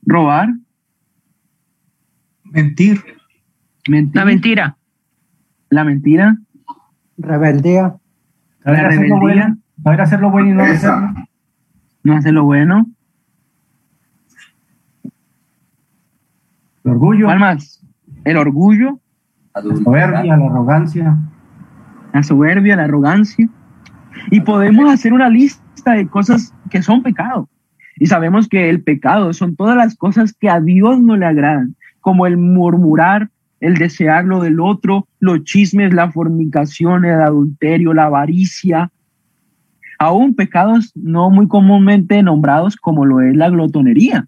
Robar. 0.04 0.48
Mentir. 2.44 3.02
Mentir. 3.88 4.16
La 4.16 4.24
mentira. 4.24 4.76
La 5.70 5.84
mentira. 5.84 6.38
Rebeldía. 7.18 7.96
La 8.64 8.76
Saber 8.76 8.86
hacer 8.86 9.08
lo 9.08 9.20
rebeldía. 9.20 9.44
bueno, 9.44 9.58
saber 9.82 10.00
hacer 10.00 10.20
lo 10.20 10.30
bueno 10.30 10.48
y 10.48 10.52
no 10.52 10.62
hacerlo. 10.62 11.14
No 12.02 12.16
hace 12.16 12.32
lo 12.32 12.44
bueno. 12.44 12.86
El 16.84 16.92
orgullo, 16.92 17.26
¿Cuál 17.26 17.40
más? 17.40 17.84
El 18.24 18.36
orgullo, 18.36 19.00
la 19.54 19.62
soberbia, 19.62 20.36
la 20.36 20.46
arrogancia. 20.46 21.16
la 22.12 22.22
soberbia, 22.22 22.76
la 22.76 22.84
arrogancia. 22.84 23.48
Y 24.30 24.40
podemos 24.40 24.92
hacer 24.92 25.12
una 25.12 25.28
lista 25.28 25.92
de 25.92 26.06
cosas 26.08 26.54
que 26.70 26.82
son 26.82 27.02
pecado. 27.02 27.48
Y 27.96 28.06
sabemos 28.06 28.48
que 28.48 28.68
el 28.70 28.82
pecado 28.82 29.32
son 29.32 29.56
todas 29.56 29.76
las 29.76 29.96
cosas 29.96 30.32
que 30.32 30.48
a 30.48 30.60
Dios 30.60 31.00
no 31.00 31.16
le 31.16 31.26
agradan, 31.26 31.74
como 32.00 32.26
el 32.26 32.36
murmurar, 32.36 33.30
el 33.60 33.74
desear 33.76 34.24
lo 34.24 34.40
del 34.40 34.60
otro, 34.60 35.08
los 35.18 35.44
chismes, 35.44 35.94
la 35.94 36.10
fornicación, 36.10 37.04
el 37.04 37.20
adulterio, 37.20 37.94
la 37.94 38.04
avaricia. 38.04 38.90
Aún 39.98 40.34
pecados 40.34 40.92
no 40.94 41.30
muy 41.30 41.48
comúnmente 41.48 42.22
nombrados 42.22 42.76
como 42.76 43.04
lo 43.06 43.20
es 43.20 43.34
la 43.34 43.48
glotonería, 43.48 44.26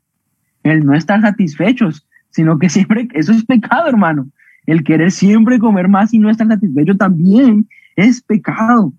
el 0.63 0.85
no 0.85 0.95
estar 0.95 1.21
satisfechos, 1.21 2.07
sino 2.31 2.59
que 2.59 2.69
siempre, 2.71 3.09
eso 3.15 3.33
es 3.33 3.45
pecado, 3.45 3.89
hermano. 3.89 4.29
El 4.67 4.85
querer 4.85 5.11
siempre 5.11 5.59
comer 5.59 5.89
más 5.89 6.13
y 6.13 6.19
no 6.19 6.31
estar 6.31 6.47
satisfecho 6.47 6.97
también 6.97 7.67
es 7.97 8.23
pecado. 8.23 8.93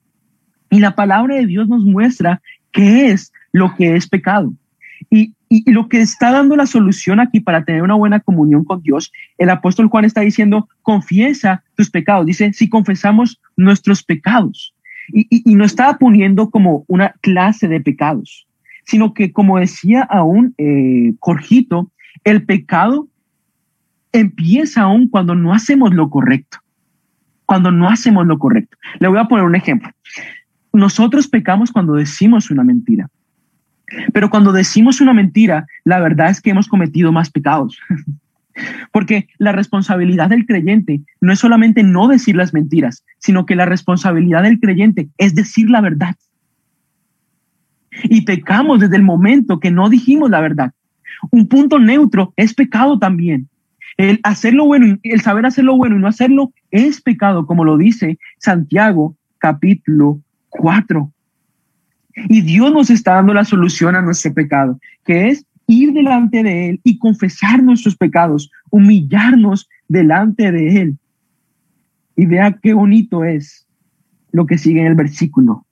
Y 0.70 0.80
la 0.80 0.96
palabra 0.96 1.36
de 1.36 1.46
Dios 1.46 1.68
nos 1.68 1.84
muestra 1.84 2.42
qué 2.72 3.12
es 3.12 3.32
lo 3.52 3.76
que 3.76 3.96
es 3.96 4.08
pecado. 4.08 4.54
Y, 5.10 5.34
y, 5.50 5.70
lo 5.72 5.90
que 5.90 6.00
está 6.00 6.32
dando 6.32 6.56
la 6.56 6.68
solución 6.68 7.20
aquí 7.20 7.40
para 7.40 7.66
tener 7.66 7.82
una 7.82 7.96
buena 7.96 8.20
comunión 8.20 8.64
con 8.64 8.82
Dios, 8.84 9.12
el 9.40 9.50
apóstol 9.50 9.88
Juan 9.88 10.06
está 10.06 10.22
diciendo, 10.22 10.70
confiesa 10.84 11.64
tus 11.76 11.90
pecados. 11.90 12.28
Dice, 12.28 12.54
si 12.54 12.70
confesamos 12.70 13.42
nuestros 13.58 14.04
pecados. 14.04 14.76
Y, 15.12 15.56
no 15.56 15.66
estaba 15.66 15.98
poniendo 15.98 16.52
como 16.52 16.86
una 16.88 17.16
clase 17.22 17.68
de 17.68 17.82
pecados, 17.82 18.48
sino 18.86 19.16
que 19.16 19.32
como 19.32 19.58
decía 19.58 20.04
aún 20.04 20.54
eh, 20.60 21.14
el 22.24 22.46
pecado 22.46 23.08
empieza 24.12 24.84
aún 24.84 25.10
cuando 25.10 25.34
no 25.34 25.52
hacemos 25.52 25.96
lo 25.96 26.12
correcto. 26.12 26.60
Cuando 27.48 27.72
no 27.72 27.90
hacemos 27.90 28.28
lo 28.28 28.38
correcto. 28.38 28.78
Le 29.00 29.08
voy 29.08 29.18
a 29.18 29.26
poner 29.26 29.46
un 29.46 29.56
ejemplo. 29.56 29.90
Nosotros 30.72 31.28
pecamos 31.28 31.72
cuando 31.72 31.94
decimos 31.94 32.52
una 32.52 32.64
mentira. 32.64 33.10
Pero 34.14 34.30
cuando 34.30 34.52
decimos 34.52 35.02
una 35.02 35.14
mentira, 35.14 35.66
la 35.84 36.00
verdad 36.00 36.30
es 36.30 36.42
que 36.42 36.52
hemos 36.52 36.68
cometido 36.68 37.12
más 37.12 37.30
pecados. 37.30 37.78
Porque 38.92 39.28
la 39.38 39.52
responsabilidad 39.52 40.30
del 40.30 40.46
creyente 40.46 41.02
no 41.22 41.32
es 41.32 41.40
solamente 41.40 41.84
no 41.84 42.08
decir 42.08 42.36
las 42.36 42.54
mentiras, 42.54 43.06
sino 43.18 43.46
que 43.46 43.56
la 43.56 43.66
responsabilidad 43.66 44.44
del 44.44 44.60
creyente 44.60 45.10
es 45.18 45.34
decir 45.34 45.70
la 45.70 45.82
verdad. 45.82 46.16
Y 48.04 48.22
pecamos 48.22 48.80
desde 48.80 48.98
el 48.98 49.04
momento 49.04 49.60
que 49.60 49.72
no 49.72 49.90
dijimos 49.90 50.30
la 50.30 50.42
verdad. 50.42 50.74
Un 51.32 51.48
punto 51.48 51.80
neutro 51.80 52.34
es 52.36 52.54
pecado 52.54 53.00
también. 53.00 53.50
El 53.98 54.20
hacer 54.24 54.54
lo 54.54 54.66
bueno, 54.66 54.98
el 55.04 55.22
saber 55.22 55.46
hacer 55.46 55.66
lo 55.66 55.76
bueno 55.76 55.96
y 55.96 56.00
no 56.00 56.08
hacerlo 56.08 56.54
es 56.72 57.02
pecado, 57.02 57.46
como 57.46 57.66
lo 57.66 57.78
dice 57.78 58.18
Santiago 58.38 59.16
capítulo 59.40 60.22
4. 60.50 61.12
Y 62.28 62.42
Dios 62.42 62.74
nos 62.74 62.90
está 62.90 63.14
dando 63.14 63.34
la 63.34 63.46
solución 63.46 63.96
a 63.96 64.02
nuestro 64.02 64.34
pecado, 64.34 64.80
que 65.06 65.30
es 65.30 65.46
ir 65.68 65.94
delante 65.94 66.44
de 66.44 66.70
Él 66.70 66.82
y 66.84 66.98
confesar 66.98 67.62
nuestros 67.62 67.96
pecados, 67.96 68.52
humillarnos 68.72 69.70
delante 69.88 70.52
de 70.52 70.82
Él. 70.82 70.98
Y 72.16 72.26
vea 72.26 72.58
qué 72.62 72.74
bonito 72.74 73.24
es 73.24 73.68
lo 74.32 74.46
que 74.46 74.58
sigue 74.58 74.82
en 74.82 74.88
el 74.88 74.96
versículo. 74.96 75.66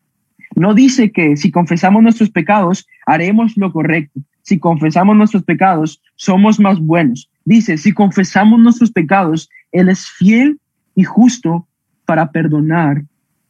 No 0.55 0.73
dice 0.73 1.11
que 1.11 1.35
si 1.35 1.51
confesamos 1.51 2.01
nuestros 2.01 2.29
pecados, 2.29 2.87
haremos 3.05 3.57
lo 3.57 3.71
correcto. 3.71 4.21
Si 4.41 4.59
confesamos 4.59 5.15
nuestros 5.15 5.43
pecados, 5.43 6.01
somos 6.15 6.59
más 6.59 6.79
buenos. 6.79 7.29
Dice, 7.43 7.77
si 7.77 7.91
confesamos 7.91 8.59
nuestros 8.59 8.91
pecados, 8.91 9.49
Él 9.71 9.89
es 9.89 10.07
fiel 10.07 10.59
y 10.95 11.03
justo 11.03 11.67
para 12.05 12.31
perdonar 12.31 13.03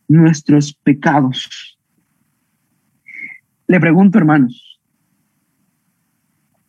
nuestros 0.08 0.74
pecados. 0.74 1.77
Le 3.68 3.80
pregunto, 3.80 4.18
hermanos, 4.18 4.68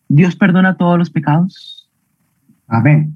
¿Dios 0.09 0.36
perdona 0.36 0.76
todos 0.76 0.99
los 0.99 1.11
pecados? 1.11 1.90
Amén. 2.66 3.14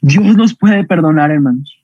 Dios 0.00 0.36
nos 0.36 0.54
puede 0.54 0.84
perdonar, 0.84 1.30
hermanos. 1.30 1.74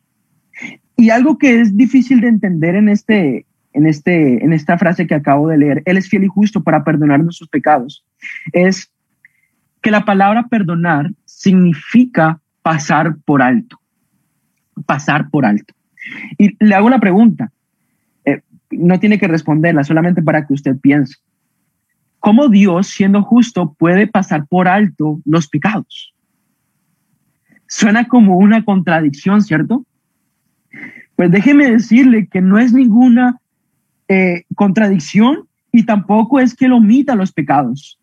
Y 0.96 1.10
algo 1.10 1.38
que 1.38 1.60
es 1.60 1.76
difícil 1.76 2.20
de 2.20 2.28
entender 2.28 2.74
en, 2.74 2.88
este, 2.88 3.46
en, 3.72 3.86
este, 3.86 4.44
en 4.44 4.52
esta 4.52 4.76
frase 4.78 5.06
que 5.06 5.14
acabo 5.14 5.48
de 5.48 5.58
leer, 5.58 5.82
Él 5.86 5.96
es 5.96 6.08
fiel 6.08 6.24
y 6.24 6.28
justo 6.28 6.62
para 6.62 6.84
perdonar 6.84 7.22
nuestros 7.22 7.48
pecados, 7.48 8.04
es 8.52 8.90
que 9.80 9.90
la 9.90 10.04
palabra 10.04 10.48
perdonar 10.48 11.12
significa 11.24 12.40
pasar 12.62 13.16
por 13.24 13.42
alto. 13.42 13.80
Pasar 14.86 15.30
por 15.30 15.44
alto. 15.44 15.74
Y 16.38 16.56
le 16.64 16.74
hago 16.74 16.86
una 16.86 17.00
pregunta. 17.00 17.50
No 18.78 18.98
tiene 19.00 19.18
que 19.18 19.28
responderla, 19.28 19.84
solamente 19.84 20.22
para 20.22 20.46
que 20.46 20.54
usted 20.54 20.78
piense. 20.78 21.16
¿Cómo 22.18 22.48
Dios, 22.48 22.88
siendo 22.88 23.22
justo, 23.22 23.74
puede 23.78 24.06
pasar 24.06 24.46
por 24.46 24.68
alto 24.68 25.20
los 25.24 25.48
pecados? 25.48 26.14
Suena 27.66 28.06
como 28.08 28.38
una 28.38 28.64
contradicción, 28.64 29.42
¿cierto? 29.42 29.84
Pues 31.16 31.30
déjeme 31.30 31.70
decirle 31.70 32.26
que 32.26 32.40
no 32.40 32.58
es 32.58 32.72
ninguna 32.72 33.38
eh, 34.08 34.44
contradicción 34.54 35.48
y 35.72 35.84
tampoco 35.84 36.40
es 36.40 36.54
que 36.54 36.66
él 36.66 36.72
omita 36.72 37.14
los 37.14 37.32
pecados 37.32 37.98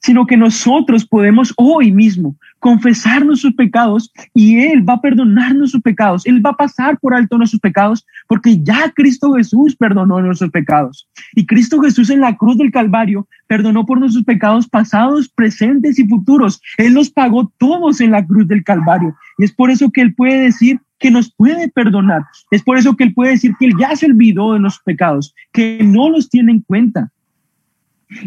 sino 0.00 0.26
que 0.26 0.36
nosotros 0.36 1.06
podemos 1.06 1.52
hoy 1.56 1.92
mismo 1.92 2.36
confesar 2.58 3.24
nuestros 3.24 3.54
pecados 3.54 4.10
y 4.32 4.58
Él 4.58 4.88
va 4.88 4.94
a 4.94 5.00
perdonar 5.00 5.54
nuestros 5.54 5.82
pecados. 5.82 6.24
Él 6.26 6.44
va 6.44 6.50
a 6.50 6.56
pasar 6.56 6.98
por 6.98 7.14
alto 7.14 7.36
nuestros 7.36 7.60
pecados 7.60 8.06
porque 8.26 8.62
ya 8.62 8.90
Cristo 8.94 9.32
Jesús 9.34 9.76
perdonó 9.76 10.20
nuestros 10.20 10.50
pecados. 10.50 11.08
Y 11.34 11.46
Cristo 11.46 11.80
Jesús 11.80 12.10
en 12.10 12.20
la 12.20 12.36
cruz 12.36 12.56
del 12.56 12.72
Calvario 12.72 13.28
perdonó 13.46 13.84
por 13.84 14.00
nuestros 14.00 14.24
pecados 14.24 14.68
pasados, 14.68 15.28
presentes 15.28 15.98
y 15.98 16.06
futuros. 16.06 16.60
Él 16.78 16.94
los 16.94 17.10
pagó 17.10 17.52
todos 17.58 18.00
en 18.00 18.10
la 18.10 18.26
cruz 18.26 18.48
del 18.48 18.64
Calvario. 18.64 19.14
Y 19.38 19.44
es 19.44 19.52
por 19.52 19.70
eso 19.70 19.90
que 19.90 20.00
Él 20.00 20.14
puede 20.14 20.40
decir 20.40 20.80
que 20.98 21.10
nos 21.10 21.30
puede 21.34 21.68
perdonar. 21.68 22.22
Es 22.50 22.62
por 22.62 22.78
eso 22.78 22.96
que 22.96 23.04
Él 23.04 23.14
puede 23.14 23.32
decir 23.32 23.52
que 23.58 23.66
Él 23.66 23.74
ya 23.78 23.94
se 23.94 24.06
olvidó 24.06 24.54
de 24.54 24.60
nuestros 24.60 24.84
pecados, 24.84 25.34
que 25.52 25.80
no 25.82 26.08
los 26.08 26.30
tiene 26.30 26.52
en 26.52 26.60
cuenta. 26.60 27.10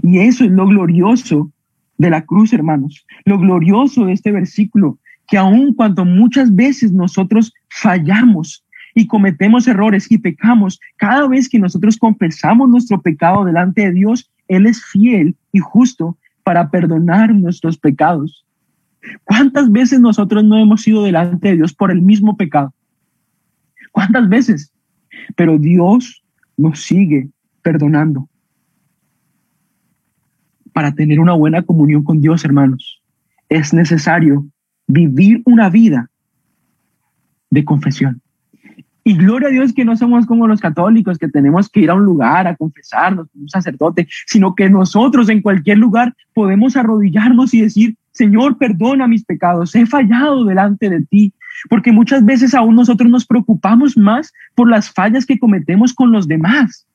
Y 0.04 0.20
eso 0.20 0.44
es 0.44 0.52
lo 0.52 0.68
glorioso 0.68 1.52
de 1.98 2.10
la 2.10 2.26
cruz, 2.26 2.54
hermanos. 2.54 3.06
Lo 3.26 3.40
glorioso 3.40 4.06
de 4.06 4.14
este 4.14 4.32
versículo, 4.32 4.98
que 5.28 5.38
aun 5.38 5.74
cuando 5.74 6.06
muchas 6.06 6.54
veces 6.54 6.92
nosotros 6.92 7.54
fallamos 7.70 8.64
y 8.96 9.08
cometemos 9.08 9.68
errores 9.68 10.12
y 10.12 10.18
pecamos, 10.18 10.80
cada 10.96 11.28
vez 11.28 11.50
que 11.50 11.60
nosotros 11.60 11.98
confesamos 11.98 12.70
nuestro 12.70 13.02
pecado 13.02 13.46
delante 13.46 13.82
de 13.82 13.94
Dios, 13.94 14.32
Él 14.48 14.66
es 14.66 14.84
fiel 14.86 15.36
y 15.52 15.60
justo 15.60 16.18
para 16.44 16.70
perdonar 16.70 17.34
nuestros 17.34 17.78
pecados. 17.78 18.46
¿Cuántas 19.24 19.72
veces 19.72 20.00
nosotros 20.00 20.44
no 20.44 20.58
hemos 20.58 20.88
ido 20.88 21.04
delante 21.04 21.50
de 21.50 21.56
Dios 21.58 21.74
por 21.74 21.92
el 21.92 22.02
mismo 22.02 22.36
pecado? 22.36 22.74
¿Cuántas 23.92 24.28
veces? 24.30 24.72
Pero 25.36 25.58
Dios 25.58 26.24
nos 26.56 26.82
sigue 26.82 27.30
perdonando 27.62 28.28
para 30.78 30.92
tener 30.92 31.20
una 31.20 31.34
buena 31.34 31.64
comunión 31.64 32.04
con 32.04 32.22
Dios, 32.22 32.46
hermanos, 32.46 33.02
es 33.50 33.74
necesario 33.74 34.46
vivir 34.86 35.42
una 35.44 35.72
vida 35.72 36.12
de 37.50 37.66
confesión. 37.66 38.22
Y 39.04 39.18
gloria 39.18 39.48
a 39.48 39.52
Dios 39.52 39.74
que 39.74 39.84
no 39.84 39.98
somos 39.98 40.28
como 40.28 40.48
los 40.48 40.62
católicos, 40.62 41.18
que 41.18 41.30
tenemos 41.30 41.68
que 41.68 41.80
ir 41.80 41.90
a 41.90 41.96
un 41.96 42.04
lugar 42.04 42.46
a 42.46 42.56
confesarnos 42.56 43.28
con 43.32 43.42
un 43.42 43.50
sacerdote, 43.50 44.08
sino 44.28 44.54
que 44.54 44.70
nosotros 44.70 45.30
en 45.30 45.42
cualquier 45.42 45.80
lugar 45.80 46.14
podemos 46.36 46.78
arrodillarnos 46.78 47.56
y 47.56 47.62
decir, 47.62 47.96
Señor, 48.12 48.60
perdona 48.60 49.08
mis 49.08 49.26
pecados, 49.26 49.74
he 49.74 49.88
fallado 49.88 50.46
delante 50.46 50.92
de 50.92 51.02
ti, 51.02 51.34
porque 51.72 51.92
muchas 51.92 52.24
veces 52.24 52.54
aún 52.54 52.76
nosotros 52.76 53.10
nos 53.10 53.26
preocupamos 53.26 53.98
más 53.98 54.32
por 54.54 54.70
las 54.70 54.92
fallas 54.92 55.26
que 55.26 55.40
cometemos 55.40 55.92
con 55.92 56.12
los 56.12 56.28
demás 56.28 56.87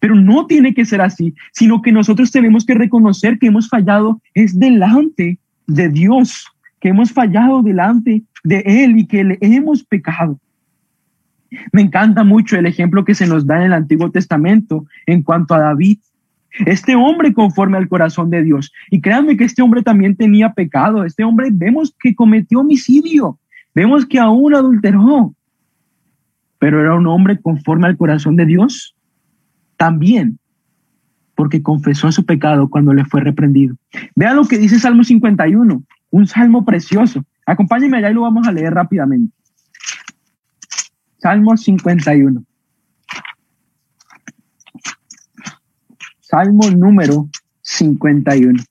pero 0.00 0.14
no 0.14 0.46
tiene 0.46 0.74
que 0.74 0.84
ser 0.84 1.00
así, 1.00 1.34
sino 1.52 1.82
que 1.82 1.92
nosotros 1.92 2.30
tenemos 2.30 2.64
que 2.64 2.74
reconocer 2.74 3.38
que 3.38 3.46
hemos 3.46 3.68
fallado 3.68 4.20
es 4.34 4.58
delante 4.58 5.38
de 5.66 5.88
Dios, 5.88 6.46
que 6.80 6.88
hemos 6.88 7.12
fallado 7.12 7.62
delante 7.62 8.22
de 8.44 8.62
Él 8.66 8.98
y 8.98 9.06
que 9.06 9.24
le 9.24 9.38
hemos 9.40 9.84
pecado. 9.84 10.38
Me 11.72 11.82
encanta 11.82 12.24
mucho 12.24 12.56
el 12.56 12.66
ejemplo 12.66 13.04
que 13.04 13.14
se 13.14 13.26
nos 13.26 13.46
da 13.46 13.56
en 13.56 13.64
el 13.64 13.72
Antiguo 13.72 14.10
Testamento 14.10 14.86
en 15.06 15.22
cuanto 15.22 15.54
a 15.54 15.60
David. 15.60 15.98
Este 16.66 16.94
hombre 16.94 17.32
conforme 17.32 17.76
al 17.76 17.88
corazón 17.88 18.30
de 18.30 18.42
Dios. 18.42 18.72
Y 18.90 19.00
créanme 19.00 19.36
que 19.36 19.44
este 19.44 19.62
hombre 19.62 19.82
también 19.82 20.16
tenía 20.16 20.52
pecado. 20.52 21.04
Este 21.04 21.24
hombre 21.24 21.48
vemos 21.52 21.94
que 21.98 22.14
cometió 22.14 22.60
homicidio. 22.60 23.38
Vemos 23.74 24.06
que 24.06 24.18
aún 24.18 24.54
adulteró. 24.54 25.34
Pero 26.58 26.80
era 26.80 26.94
un 26.94 27.06
hombre 27.06 27.40
conforme 27.40 27.86
al 27.86 27.96
corazón 27.96 28.36
de 28.36 28.46
Dios. 28.46 28.94
También 29.80 30.38
porque 31.34 31.62
confesó 31.62 32.12
su 32.12 32.26
pecado 32.26 32.68
cuando 32.68 32.92
le 32.92 33.06
fue 33.06 33.22
reprendido. 33.22 33.76
Vea 34.14 34.34
lo 34.34 34.44
que 34.44 34.58
dice 34.58 34.78
Salmo 34.78 35.04
51, 35.04 35.82
un 36.10 36.26
salmo 36.26 36.66
precioso. 36.66 37.24
Acompáñenme 37.46 37.96
allá 37.96 38.10
y 38.10 38.14
lo 38.14 38.20
vamos 38.20 38.46
a 38.46 38.52
leer 38.52 38.74
rápidamente. 38.74 39.34
Salmo 41.16 41.56
51. 41.56 42.44
Salmo 46.20 46.70
número 46.76 47.30
51. 47.62 48.62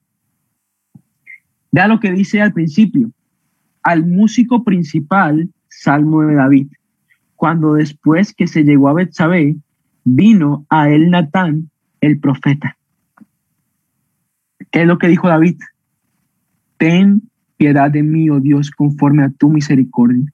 Vea 1.72 1.88
lo 1.88 2.00
que 2.00 2.12
dice 2.12 2.40
al 2.40 2.54
principio. 2.54 3.10
Al 3.82 4.06
músico 4.06 4.64
principal, 4.64 5.50
Salmo 5.70 6.22
de 6.22 6.36
David. 6.36 6.68
Cuando 7.36 7.74
después 7.74 8.32
que 8.32 8.46
se 8.46 8.64
llegó 8.64 8.90
a 8.90 8.94
Betsabé, 8.94 9.56
vino 10.16 10.66
a 10.70 10.90
él 10.90 11.10
Natán, 11.10 11.70
el 12.02 12.20
profeta. 12.20 12.78
¿Qué 14.72 14.82
es 14.82 14.88
lo 14.88 14.98
que 14.98 15.08
dijo 15.08 15.28
David? 15.28 15.58
Ten 16.78 17.22
piedad 17.58 17.92
de 17.92 18.04
mí, 18.04 18.30
oh 18.30 18.40
Dios, 18.40 18.72
conforme 18.72 19.24
a 19.24 19.30
tu 19.30 19.50
misericordia. 19.50 20.26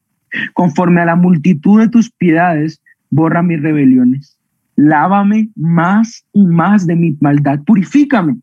Conforme 0.54 1.02
a 1.02 1.06
la 1.06 1.16
multitud 1.16 1.80
de 1.80 1.90
tus 1.90 2.12
piedades, 2.12 2.82
borra 3.10 3.42
mis 3.42 3.62
rebeliones. 3.62 4.38
Lávame 4.76 5.50
más 5.56 6.26
y 6.34 6.46
más 6.46 6.86
de 6.86 6.96
mi 6.96 7.18
maldad. 7.20 7.62
Purifícame 7.66 8.38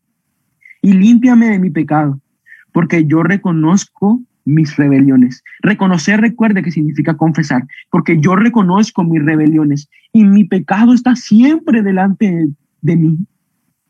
y 0.81 0.93
límpiame 0.93 1.47
de 1.49 1.59
mi 1.59 1.71
pecado, 1.71 2.21
porque 2.73 3.05
yo 3.05 3.23
reconozco 3.23 4.21
mis 4.45 4.77
rebeliones. 4.77 5.43
Reconocer, 5.61 6.21
recuerde 6.21 6.63
que 6.63 6.71
significa 6.71 7.17
confesar, 7.17 7.67
porque 7.91 8.21
yo 8.21 8.37
reconozco 8.37 9.05
mis 9.05 9.25
rebeliones 9.25 9.89
y 10.13 10.25
mi 10.25 10.45
pecado 10.45 10.93
está 10.93 11.17
siempre 11.17 11.83
delante 11.83 12.49
de 12.81 12.97
mí. 12.97 13.19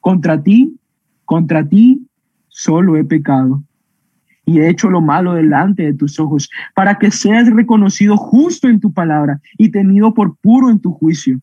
Contra 0.01 0.43
ti, 0.43 0.77
contra 1.25 1.67
ti 1.67 2.07
solo 2.49 2.97
he 2.97 3.05
pecado 3.05 3.63
y 4.45 4.59
he 4.59 4.69
hecho 4.69 4.91
lo 4.91 5.01
malo 5.01 5.35
delante 5.35 5.85
de 5.85 5.95
tus 5.95 6.19
ojos, 6.19 6.51
para 6.75 6.99
que 6.99 7.11
seas 7.11 7.49
reconocido 7.49 8.17
justo 8.17 8.69
en 8.69 8.81
tu 8.81 8.93
palabra 8.93 9.41
y 9.57 9.71
tenido 9.71 10.15
por 10.15 10.37
puro 10.37 10.69
en 10.69 10.81
tu 10.81 10.93
juicio. 10.93 11.39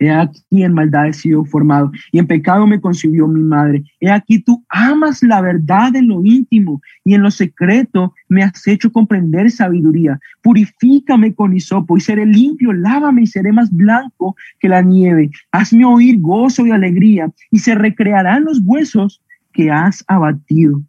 He 0.00 0.10
aquí 0.10 0.64
en 0.64 0.72
maldad 0.72 1.08
he 1.08 1.12
sido 1.12 1.44
formado 1.44 1.92
y 2.10 2.18
en 2.18 2.26
pecado 2.26 2.66
me 2.66 2.80
concibió 2.80 3.28
mi 3.28 3.42
madre. 3.42 3.84
He 4.00 4.10
aquí 4.10 4.40
tú 4.40 4.64
amas 4.70 5.22
la 5.22 5.42
verdad 5.42 5.94
en 5.94 6.08
lo 6.08 6.24
íntimo 6.24 6.80
y 7.04 7.14
en 7.14 7.22
lo 7.22 7.30
secreto 7.30 8.14
me 8.26 8.42
has 8.42 8.66
hecho 8.66 8.90
comprender 8.90 9.50
sabiduría. 9.50 10.18
Purifícame 10.40 11.34
con 11.34 11.54
hisopo 11.54 11.98
y 11.98 12.00
seré 12.00 12.24
limpio, 12.24 12.72
lávame 12.72 13.22
y 13.22 13.26
seré 13.26 13.52
más 13.52 13.70
blanco 13.70 14.34
que 14.58 14.70
la 14.70 14.80
nieve. 14.80 15.30
Hazme 15.52 15.84
oír 15.84 16.18
gozo 16.18 16.66
y 16.66 16.70
alegría 16.70 17.30
y 17.50 17.58
se 17.58 17.74
recrearán 17.74 18.44
los 18.44 18.62
huesos 18.64 19.22
que 19.52 19.70
has 19.70 20.02
abatido. 20.08 20.80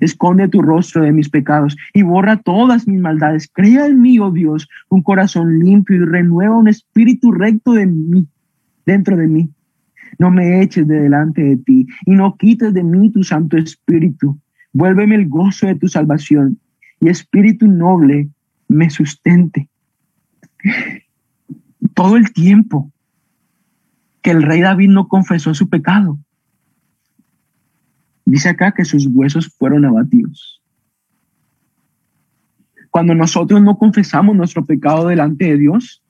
Esconde 0.00 0.48
tu 0.48 0.62
rostro 0.62 1.02
de 1.02 1.12
mis 1.12 1.28
pecados 1.28 1.76
y 1.92 2.02
borra 2.02 2.36
todas 2.38 2.88
mis 2.88 3.00
maldades. 3.00 3.48
Crea 3.52 3.86
en 3.86 4.00
mí, 4.00 4.18
oh 4.18 4.30
Dios, 4.30 4.68
un 4.88 5.02
corazón 5.02 5.58
limpio 5.60 5.96
y 5.96 6.04
renueva 6.04 6.56
un 6.56 6.68
espíritu 6.68 7.32
recto 7.32 7.72
de 7.72 7.86
mí, 7.86 8.26
dentro 8.86 9.16
de 9.16 9.26
mí. 9.26 9.50
No 10.18 10.30
me 10.30 10.62
eches 10.62 10.86
de 10.88 11.00
delante 11.00 11.42
de 11.42 11.56
ti 11.56 11.86
y 12.06 12.12
no 12.12 12.36
quites 12.36 12.74
de 12.74 12.82
mí 12.82 13.10
tu 13.10 13.22
Santo 13.22 13.56
Espíritu. 13.56 14.38
Vuélveme 14.72 15.14
el 15.14 15.28
gozo 15.28 15.66
de 15.66 15.76
tu 15.76 15.88
salvación 15.88 16.58
y 17.00 17.08
espíritu 17.08 17.66
noble 17.66 18.28
me 18.68 18.90
sustente. 18.90 19.68
Todo 21.94 22.16
el 22.16 22.32
tiempo 22.32 22.92
que 24.22 24.30
el 24.30 24.42
rey 24.42 24.60
David 24.60 24.90
no 24.90 25.08
confesó 25.08 25.54
su 25.54 25.68
pecado, 25.68 26.18
Dice 28.30 28.48
acá 28.48 28.70
que 28.72 28.84
sus 28.84 29.08
huesos 29.08 29.48
fueron 29.48 29.84
abatidos. 29.84 30.62
Cuando 32.90 33.12
nosotros 33.12 33.60
no 33.60 33.76
confesamos 33.76 34.36
nuestro 34.36 34.64
pecado 34.64 35.08
delante 35.08 35.46
de 35.46 35.58
Dios, 35.58 36.00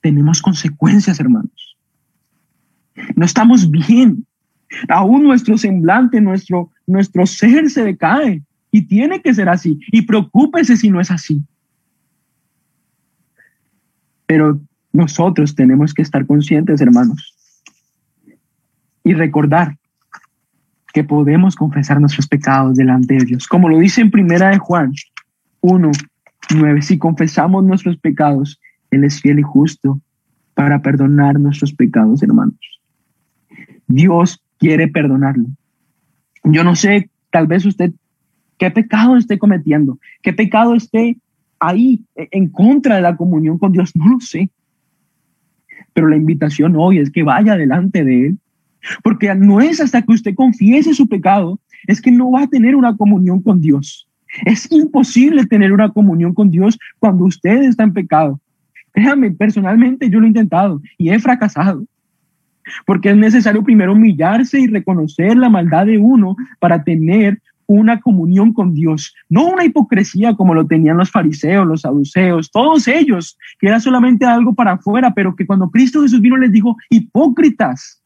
tenemos 0.00 0.40
consecuencias, 0.40 1.18
hermanos. 1.18 1.76
No 3.16 3.24
estamos 3.24 3.68
bien. 3.68 4.26
Aún 4.88 5.24
nuestro 5.24 5.58
semblante, 5.58 6.20
nuestro, 6.20 6.70
nuestro 6.86 7.26
ser 7.26 7.68
se 7.68 7.82
decae. 7.82 8.40
Y 8.70 8.82
tiene 8.82 9.22
que 9.22 9.34
ser 9.34 9.48
así. 9.48 9.80
Y 9.90 10.02
preocúpese 10.02 10.76
si 10.76 10.88
no 10.88 11.00
es 11.00 11.10
así. 11.10 11.42
Pero 14.26 14.60
nosotros 14.92 15.56
tenemos 15.56 15.92
que 15.94 16.02
estar 16.02 16.24
conscientes, 16.26 16.80
hermanos. 16.80 17.34
Y 19.02 19.14
recordar 19.14 19.76
que 20.94 21.02
podemos 21.02 21.56
confesar 21.56 22.00
nuestros 22.00 22.28
pecados 22.28 22.76
delante 22.76 23.14
de 23.14 23.24
Dios. 23.24 23.48
Como 23.48 23.68
lo 23.68 23.78
dice 23.78 24.00
en 24.00 24.12
primera 24.12 24.50
de 24.50 24.58
Juan 24.58 24.92
1, 25.60 25.90
9, 26.54 26.82
si 26.82 26.98
confesamos 26.98 27.64
nuestros 27.64 27.96
pecados, 27.98 28.60
Él 28.92 29.02
es 29.02 29.20
fiel 29.20 29.40
y 29.40 29.42
justo 29.42 30.00
para 30.54 30.80
perdonar 30.82 31.40
nuestros 31.40 31.72
pecados, 31.72 32.22
hermanos. 32.22 32.80
Dios 33.88 34.40
quiere 34.58 34.86
perdonarlo. 34.86 35.46
Yo 36.44 36.62
no 36.62 36.76
sé, 36.76 37.10
tal 37.30 37.48
vez 37.48 37.66
usted 37.66 37.92
qué 38.56 38.70
pecado 38.70 39.16
esté 39.16 39.36
cometiendo, 39.36 39.98
qué 40.22 40.32
pecado 40.32 40.76
esté 40.76 41.18
ahí 41.58 42.04
en 42.14 42.48
contra 42.48 42.94
de 42.94 43.02
la 43.02 43.16
comunión 43.16 43.58
con 43.58 43.72
Dios, 43.72 43.90
no 43.96 44.10
lo 44.10 44.20
sé. 44.20 44.48
Pero 45.92 46.06
la 46.06 46.16
invitación 46.16 46.76
hoy 46.76 46.98
es 46.98 47.10
que 47.10 47.24
vaya 47.24 47.56
delante 47.56 48.04
de 48.04 48.28
Él, 48.28 48.38
porque 49.02 49.34
no 49.34 49.60
es 49.60 49.80
hasta 49.80 50.02
que 50.02 50.12
usted 50.12 50.34
confiese 50.34 50.94
su 50.94 51.08
pecado, 51.08 51.60
es 51.86 52.00
que 52.00 52.10
no 52.10 52.30
va 52.30 52.42
a 52.42 52.48
tener 52.48 52.76
una 52.76 52.96
comunión 52.96 53.42
con 53.42 53.60
Dios. 53.60 54.08
Es 54.44 54.70
imposible 54.70 55.46
tener 55.46 55.72
una 55.72 55.90
comunión 55.90 56.34
con 56.34 56.50
Dios 56.50 56.78
cuando 56.98 57.24
usted 57.24 57.62
está 57.62 57.84
en 57.84 57.92
pecado. 57.92 58.40
Créame, 58.92 59.30
personalmente 59.32 60.08
yo 60.08 60.20
lo 60.20 60.26
he 60.26 60.28
intentado 60.28 60.80
y 60.98 61.10
he 61.10 61.18
fracasado. 61.18 61.84
Porque 62.86 63.10
es 63.10 63.16
necesario 63.16 63.62
primero 63.62 63.92
humillarse 63.92 64.58
y 64.58 64.66
reconocer 64.66 65.36
la 65.36 65.50
maldad 65.50 65.86
de 65.86 65.98
uno 65.98 66.36
para 66.58 66.82
tener 66.82 67.40
una 67.66 68.00
comunión 68.00 68.52
con 68.52 68.74
Dios, 68.74 69.14
no 69.28 69.46
una 69.46 69.64
hipocresía 69.64 70.34
como 70.34 70.54
lo 70.54 70.66
tenían 70.66 70.98
los 70.98 71.10
fariseos, 71.10 71.66
los 71.66 71.82
saduceos, 71.82 72.50
todos 72.50 72.86
ellos, 72.88 73.38
que 73.58 73.68
era 73.68 73.80
solamente 73.80 74.24
algo 74.24 74.54
para 74.54 74.72
afuera, 74.72 75.12
pero 75.14 75.34
que 75.34 75.46
cuando 75.46 75.70
Cristo 75.70 76.02
Jesús 76.02 76.20
vino 76.20 76.36
les 76.36 76.52
dijo, 76.52 76.76
hipócritas. 76.90 78.02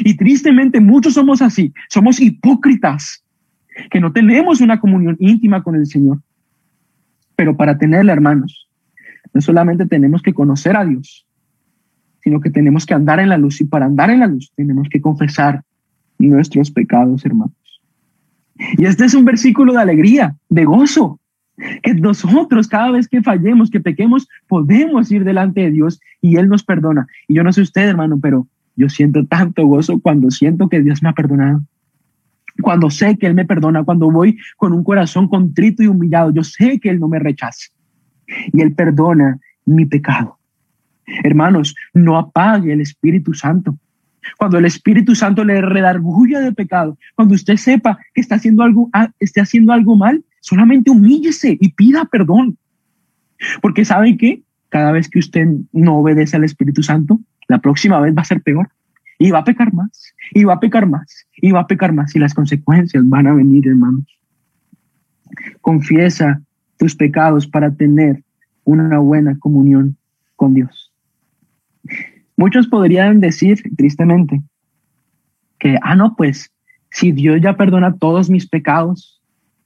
Y 0.00 0.16
tristemente 0.16 0.80
muchos 0.80 1.14
somos 1.14 1.42
así, 1.42 1.72
somos 1.88 2.20
hipócritas, 2.20 3.24
que 3.90 4.00
no 4.00 4.12
tenemos 4.12 4.60
una 4.60 4.80
comunión 4.80 5.16
íntima 5.20 5.62
con 5.62 5.74
el 5.74 5.86
Señor. 5.86 6.20
Pero 7.36 7.56
para 7.56 7.76
tenerla, 7.76 8.12
hermanos, 8.12 8.68
no 9.34 9.40
solamente 9.40 9.86
tenemos 9.86 10.22
que 10.22 10.32
conocer 10.32 10.76
a 10.76 10.84
Dios, 10.84 11.26
sino 12.22 12.40
que 12.40 12.50
tenemos 12.50 12.86
que 12.86 12.94
andar 12.94 13.20
en 13.20 13.28
la 13.28 13.38
luz 13.38 13.60
y 13.60 13.64
para 13.64 13.86
andar 13.86 14.10
en 14.10 14.20
la 14.20 14.26
luz 14.26 14.50
tenemos 14.56 14.88
que 14.88 15.00
confesar 15.00 15.62
nuestros 16.18 16.70
pecados, 16.70 17.24
hermanos. 17.24 17.52
Y 18.78 18.86
este 18.86 19.04
es 19.04 19.14
un 19.14 19.24
versículo 19.24 19.74
de 19.74 19.80
alegría, 19.80 20.34
de 20.48 20.64
gozo, 20.64 21.20
que 21.82 21.94
nosotros 21.94 22.68
cada 22.68 22.90
vez 22.90 23.08
que 23.08 23.22
fallemos, 23.22 23.70
que 23.70 23.80
pequemos, 23.80 24.28
podemos 24.48 25.10
ir 25.10 25.24
delante 25.24 25.62
de 25.62 25.70
Dios 25.70 26.00
y 26.20 26.36
Él 26.36 26.48
nos 26.48 26.64
perdona. 26.64 27.06
Y 27.28 27.34
yo 27.34 27.44
no 27.44 27.52
sé 27.52 27.60
usted, 27.60 27.88
hermano, 27.88 28.18
pero 28.20 28.46
yo 28.76 28.88
siento 28.88 29.24
tanto 29.26 29.66
gozo 29.66 29.98
cuando 30.00 30.30
siento 30.30 30.68
que 30.68 30.82
Dios 30.82 31.02
me 31.02 31.08
ha 31.08 31.12
perdonado. 31.12 31.62
Cuando 32.62 32.90
sé 32.90 33.18
que 33.18 33.26
Él 33.26 33.34
me 33.34 33.44
perdona, 33.44 33.84
cuando 33.84 34.10
voy 34.10 34.38
con 34.56 34.72
un 34.72 34.84
corazón 34.84 35.28
contrito 35.28 35.82
y 35.82 35.88
humillado, 35.88 36.32
yo 36.32 36.42
sé 36.42 36.78
que 36.78 36.90
Él 36.90 37.00
no 37.00 37.08
me 37.08 37.18
rechaza. 37.18 37.68
Y 38.52 38.60
Él 38.60 38.74
perdona 38.74 39.38
mi 39.64 39.86
pecado. 39.86 40.38
Hermanos, 41.22 41.74
no 41.92 42.16
apague 42.16 42.72
el 42.72 42.80
Espíritu 42.80 43.34
Santo 43.34 43.78
cuando 44.36 44.58
el 44.58 44.64
Espíritu 44.64 45.14
Santo 45.14 45.44
le 45.44 45.60
redarguya 45.60 46.40
de 46.40 46.52
pecado, 46.52 46.98
cuando 47.14 47.34
usted 47.34 47.56
sepa 47.56 47.98
que 48.14 48.20
está 48.20 48.36
haciendo 48.36 48.62
algo, 48.62 48.90
ah, 48.92 49.10
esté 49.20 49.40
haciendo 49.40 49.72
algo 49.72 49.96
mal, 49.96 50.24
solamente 50.40 50.90
humíllese 50.90 51.56
y 51.60 51.72
pida 51.72 52.04
perdón. 52.06 52.58
Porque 53.60 53.84
sabe 53.84 54.16
que 54.16 54.42
cada 54.68 54.92
vez 54.92 55.08
que 55.08 55.18
usted 55.18 55.46
no 55.72 55.98
obedece 55.98 56.36
al 56.36 56.44
Espíritu 56.44 56.82
Santo, 56.82 57.20
la 57.48 57.58
próxima 57.58 58.00
vez 58.00 58.14
va 58.16 58.22
a 58.22 58.26
ser 58.26 58.42
peor. 58.42 58.68
Y 59.18 59.30
va 59.30 59.38
a 59.38 59.44
pecar 59.44 59.72
más, 59.72 60.12
y 60.34 60.44
va 60.44 60.54
a 60.54 60.60
pecar 60.60 60.86
más, 60.86 61.26
y 61.36 61.50
va 61.50 61.60
a 61.60 61.66
pecar 61.66 61.90
más, 61.90 62.14
y 62.14 62.18
las 62.18 62.34
consecuencias 62.34 63.02
van 63.08 63.26
a 63.26 63.32
venir, 63.32 63.66
hermanos. 63.66 64.04
Confiesa 65.62 66.42
tus 66.76 66.94
pecados 66.94 67.46
para 67.46 67.70
tener 67.70 68.22
una 68.64 68.98
buena 68.98 69.38
comunión 69.38 69.96
con 70.36 70.52
Dios. 70.52 70.92
Muchos 72.36 72.66
podrían 72.66 73.20
decir, 73.20 73.62
tristemente, 73.74 74.42
que, 75.58 75.78
ah, 75.80 75.96
no, 75.96 76.14
pues, 76.14 76.52
si 76.90 77.12
Dios 77.12 77.40
ya 77.40 77.56
perdona 77.56 77.96
todos 77.96 78.28
mis 78.28 78.46
pecados, 78.46 79.22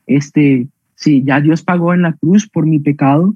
este, 0.06 0.68
si 0.94 1.24
ya 1.24 1.40
Dios 1.40 1.62
pagó 1.62 1.92
en 1.92 2.02
la 2.02 2.12
cruz 2.12 2.48
por 2.48 2.66
mi 2.66 2.78
pecado, 2.78 3.34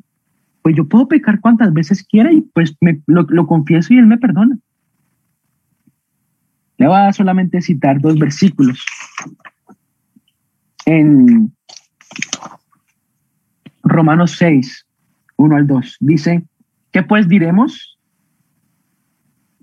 pues 0.64 0.74
yo 0.76 0.88
puedo 0.88 1.06
pecar 1.06 1.40
cuantas 1.40 1.74
veces 1.74 2.02
quiera 2.02 2.32
y 2.32 2.40
pues 2.40 2.74
me, 2.80 2.98
lo, 3.06 3.46
confieso 3.46 3.92
y 3.92 3.98
Él 3.98 4.06
me 4.06 4.16
perdona. 4.16 4.58
Le 6.78 6.86
voy 6.86 6.96
a 6.96 7.12
solamente 7.12 7.60
citar 7.60 8.00
dos 8.00 8.18
versículos. 8.18 8.82
En 10.86 11.52
Romanos 13.82 14.36
6, 14.38 14.86
1 15.36 15.54
al 15.54 15.66
2, 15.66 15.98
dice, 16.00 16.42
¿qué 16.92 17.02
pues 17.02 17.28
diremos? 17.28 17.98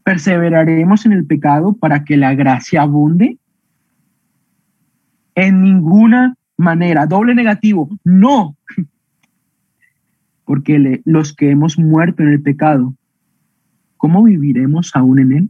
¿Perseveraremos 0.03 1.07
en 1.07 1.13
el 1.13 1.25
pecado 1.25 1.73
para 1.73 2.03
que 2.03 2.15
la 2.15 2.35
gracia 2.35 2.83
abunde? 2.83 3.39
En 5.33 5.63
ninguna 5.63 6.35
manera. 6.57 7.07
Doble 7.07 7.33
negativo. 7.33 7.89
No. 8.03 8.55
Porque 10.51 11.01
los 11.05 11.33
que 11.33 11.49
hemos 11.49 11.79
muerto 11.79 12.23
en 12.23 12.27
el 12.33 12.41
pecado, 12.41 12.93
¿cómo 13.95 14.21
viviremos 14.21 14.91
aún 14.93 15.19
en 15.19 15.31
él? 15.31 15.49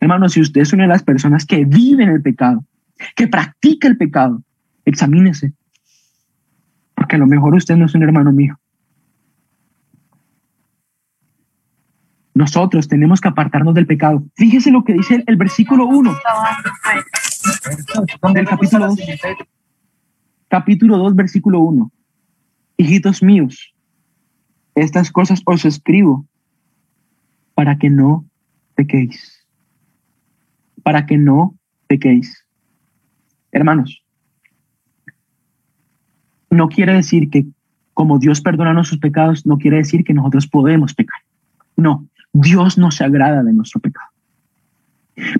Hermano, 0.00 0.28
si 0.28 0.40
usted 0.40 0.62
es 0.62 0.72
una 0.72 0.82
de 0.82 0.88
las 0.88 1.04
personas 1.04 1.46
que 1.46 1.64
vive 1.64 2.02
en 2.02 2.08
el 2.08 2.20
pecado, 2.20 2.64
que 3.14 3.28
practica 3.28 3.86
el 3.86 3.96
pecado, 3.96 4.42
examínese. 4.84 5.52
Porque 6.96 7.14
a 7.14 7.20
lo 7.20 7.28
mejor 7.28 7.54
usted 7.54 7.76
no 7.76 7.86
es 7.86 7.94
un 7.94 8.02
hermano 8.02 8.32
mío. 8.32 8.58
Nosotros 12.34 12.88
tenemos 12.88 13.20
que 13.20 13.28
apartarnos 13.28 13.76
del 13.76 13.86
pecado. 13.86 14.24
Fíjese 14.34 14.72
lo 14.72 14.82
que 14.82 14.94
dice 14.94 15.22
el, 15.24 15.36
versículo 15.36 15.86
1 15.86 16.12
del 18.34 18.48
capítulo 18.48 18.86
2. 18.88 18.98
Capítulo 20.48 20.98
2, 20.98 21.14
versículo 21.14 21.60
1. 21.60 21.92
Hijitos 22.76 23.22
míos, 23.22 23.74
estas 24.74 25.10
cosas 25.10 25.42
os 25.46 25.64
escribo 25.64 26.26
para 27.54 27.78
que 27.78 27.88
no 27.88 28.26
pequéis. 28.74 29.46
Para 30.82 31.06
que 31.06 31.16
no 31.16 31.56
pequéis. 31.86 32.44
Hermanos, 33.50 34.04
no 36.50 36.68
quiere 36.68 36.92
decir 36.92 37.30
que 37.30 37.46
como 37.96 38.18
Dios 38.18 38.42
perdona 38.42 38.74
nuestros 38.74 39.00
pecados, 39.00 39.46
no 39.46 39.56
quiere 39.56 39.78
decir 39.78 40.04
que 40.04 40.12
nosotros 40.12 40.46
podemos 40.46 40.92
pecar. 40.92 41.18
No, 41.78 42.06
Dios 42.34 42.76
no 42.76 42.90
se 42.90 43.02
agrada 43.02 43.42
de 43.42 43.54
nuestro 43.54 43.80
pecado. 43.80 43.95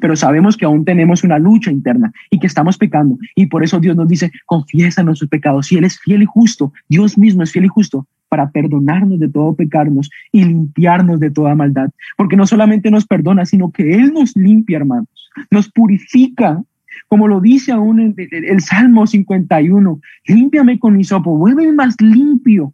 Pero 0.01 0.17
sabemos 0.17 0.57
que 0.57 0.65
aún 0.65 0.85
tenemos 0.85 1.23
una 1.25 1.39
lucha 1.39 1.71
interna 1.71 2.13
y 2.31 2.39
que 2.39 2.47
estamos 2.47 2.79
pecando. 2.79 3.19
Y 3.35 3.47
por 3.47 3.63
eso 3.63 3.79
Dios 3.79 3.97
nos 3.97 4.09
dice, 4.09 4.31
confiesa 4.47 5.03
nuestros 5.03 5.29
pecados. 5.29 5.67
Si 5.67 5.77
Él 5.77 5.85
es 5.85 5.99
fiel 5.99 6.23
y 6.23 6.27
justo, 6.27 6.73
Dios 6.89 7.19
mismo 7.19 7.43
es 7.43 7.53
fiel 7.53 7.67
y 7.67 7.69
justo 7.69 8.07
para 8.29 8.51
perdonarnos 8.51 9.21
de 9.21 9.29
todo 9.29 9.55
pecarnos 9.55 10.11
y 10.33 10.45
limpiarnos 10.45 11.21
de 11.21 11.31
toda 11.31 11.55
maldad. 11.55 11.91
Porque 12.17 12.37
no 12.37 12.47
solamente 12.47 12.91
nos 12.91 13.07
perdona, 13.07 13.45
sino 13.45 13.71
que 13.71 13.95
Él 13.95 14.13
nos 14.13 14.35
limpia, 14.37 14.79
hermanos. 14.79 15.31
Nos 15.51 15.71
purifica. 15.71 16.63
Como 17.09 17.29
lo 17.29 17.41
dice 17.41 17.73
aún 17.73 18.15
el, 18.17 18.61
Salmo 18.61 19.07
51, 19.07 20.01
límpiame 20.27 20.79
con 20.79 20.99
hisopo, 20.99 21.37
vuelve 21.37 21.71
más 21.73 21.95
limpio 22.01 22.73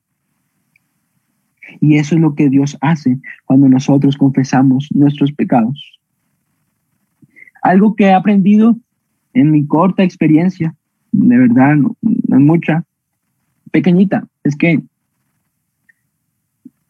y 1.80 1.96
eso 1.96 2.14
es 2.14 2.20
lo 2.20 2.34
que 2.34 2.48
Dios 2.48 2.76
hace 2.80 3.18
cuando 3.44 3.68
nosotros 3.68 4.16
confesamos 4.16 4.88
nuestros 4.94 5.32
pecados. 5.32 6.00
Algo 7.62 7.94
que 7.94 8.04
he 8.04 8.12
aprendido 8.12 8.76
en 9.34 9.50
mi 9.50 9.66
corta 9.66 10.02
experiencia, 10.02 10.74
de 11.12 11.38
verdad, 11.38 11.76
no, 11.76 11.96
es 12.02 12.38
mucha, 12.40 12.84
pequeñita, 13.70 14.26
es 14.44 14.56
que 14.56 14.82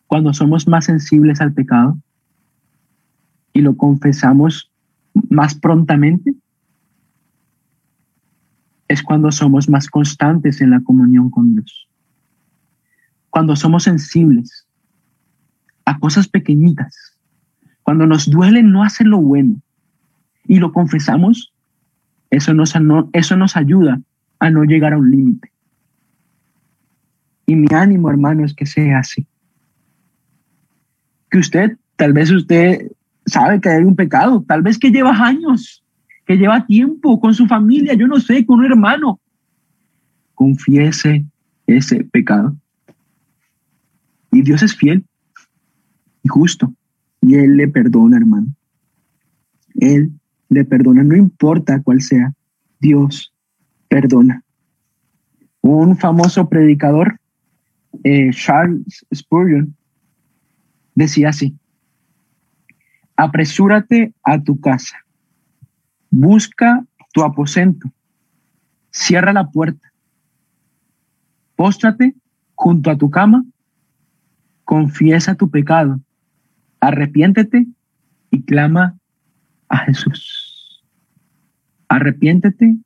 cuando 0.07 0.33
somos 0.33 0.67
más 0.67 0.87
sensibles 0.87 1.41
al 1.41 1.53
pecado 1.53 1.97
y 3.53 3.61
lo 3.61 3.77
confesamos 3.77 4.71
más 5.31 5.55
prontamente, 5.55 6.35
es 8.89 9.03
cuando 9.03 9.31
somos 9.31 9.69
más 9.69 9.89
constantes 9.89 10.61
en 10.61 10.71
la 10.71 10.81
comunión 10.81 11.31
con 11.31 11.55
Dios. 11.55 11.89
Cuando 13.31 13.57
somos 13.57 13.85
sensibles 13.85 14.67
a 15.85 15.99
cosas 15.99 16.29
pequeñitas. 16.29 17.19
Cuando 17.83 18.07
nos 18.07 18.31
duele 18.31 18.63
no 18.63 18.83
hacer 18.83 19.07
lo 19.07 19.19
bueno 19.19 19.61
y 20.47 20.59
lo 20.59 20.73
confesamos, 20.73 21.53
eso 22.31 22.55
nos, 22.55 22.75
eso 23.13 23.37
nos 23.37 23.57
ayuda 23.57 24.01
a 24.39 24.51
no 24.51 24.65
llegar 24.65 24.93
a 24.93 24.99
un 24.99 25.11
límite. 25.11 25.53
Y 27.47 27.57
mi 27.57 27.69
ánimo, 27.73 28.11
hermano, 28.11 28.45
es 28.45 28.55
que 28.55 28.67
sea 28.67 29.01
así. 29.01 29.27
Que 31.31 31.39
usted, 31.39 31.77
tal 31.97 32.13
vez 32.13 32.31
usted 32.31 32.91
sabe 33.27 33.61
que 33.61 33.69
hay 33.69 33.85
un 33.85 33.97
pecado, 33.97 34.45
tal 34.47 34.63
vez 34.63 34.79
que 34.79 34.91
lleva 34.91 35.11
años, 35.11 35.85
que 36.27 36.37
lleva 36.37 36.67
tiempo 36.67 37.21
con 37.21 37.35
su 37.35 37.47
familia, 37.47 37.95
yo 37.95 38.07
no 38.07 38.21
sé, 38.21 38.47
con 38.47 38.61
un 38.61 38.67
hermano. 38.67 39.21
Confiese 40.35 41.25
ese 41.67 42.05
pecado. 42.05 42.57
Y 44.31 44.43
Dios 44.43 44.63
es 44.63 44.75
fiel 44.75 45.05
y 46.23 46.29
justo. 46.29 46.73
Y 47.21 47.35
Él 47.35 47.57
le 47.57 47.69
perdona, 47.69 48.17
hermano. 48.17 48.49
Él 49.75 50.13
le 50.53 50.65
perdona, 50.65 51.03
no 51.03 51.17
importa 51.17 51.81
cuál 51.83 52.03
sea. 52.03 52.33
Dios 52.79 53.33
perdona. 53.89 54.43
Un 55.61 55.97
famoso 55.97 56.49
predicador, 56.49 57.19
eh, 58.05 58.31
Charles 58.33 59.07
Spurgeon, 59.15 59.75
decía 60.95 61.31
así, 61.31 61.57
apresúrate 63.17 64.13
a 64.25 64.43
tu 64.43 64.61
casa, 64.61 64.97
busca 66.11 66.85
tu 67.13 67.23
aposento, 67.23 67.91
cierra 68.91 69.33
la 69.33 69.49
puerta, 69.51 69.93
póstrate 71.55 72.15
junto 72.55 72.91
a 72.91 72.99
tu 72.99 73.11
cama, 73.11 73.45
confiesa 74.65 75.35
tu 75.35 75.51
pecado, 75.51 76.01
arrepiéntete 76.81 77.67
y 78.31 78.43
clama 78.43 78.99
a 79.69 79.79
Jesús. 79.79 80.42
Arrepiéntete 81.93 82.79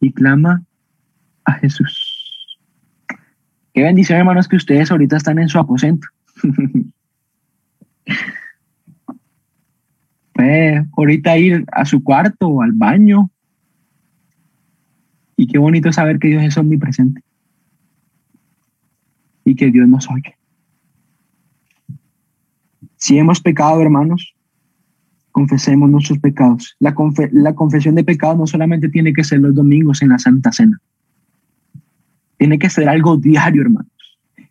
y 0.00 0.12
clama 0.12 0.64
a 1.44 1.52
Jesús. 1.52 2.58
Qué 3.72 3.84
bendición, 3.84 4.18
hermanos, 4.18 4.48
que 4.48 4.56
ustedes 4.56 4.90
ahorita 4.90 5.16
están 5.16 5.38
en 5.38 5.48
su 5.48 5.60
aposento. 5.60 6.08
ahorita 10.96 11.38
ir 11.38 11.64
a 11.70 11.84
su 11.84 12.02
cuarto 12.02 12.48
o 12.48 12.62
al 12.62 12.72
baño. 12.72 13.30
Y 15.36 15.46
qué 15.46 15.58
bonito 15.58 15.92
saber 15.92 16.18
que 16.18 16.26
Dios 16.26 16.42
es 16.42 16.56
omnipresente. 16.56 17.22
Y 19.44 19.54
que 19.54 19.70
Dios 19.70 19.86
nos 19.86 20.10
oye. 20.10 20.36
Si 22.96 23.16
hemos 23.16 23.40
pecado, 23.40 23.80
hermanos, 23.80 24.34
confesemos 25.32 25.90
nuestros 25.90 26.18
pecados. 26.18 26.76
La, 26.78 26.94
confesión 26.94 27.94
de 27.94 28.04
pecados 28.04 28.38
no 28.38 28.46
solamente 28.46 28.88
tiene 28.88 29.12
que 29.12 29.24
ser 29.24 29.40
los 29.40 29.54
domingos 29.54 30.02
en 30.02 30.10
la 30.10 30.18
Santa 30.18 30.52
Cena. 30.52 30.80
Tiene 32.36 32.58
que 32.58 32.70
ser 32.70 32.88
algo 32.88 33.16
diario, 33.16 33.62
hermanos. 33.62 33.92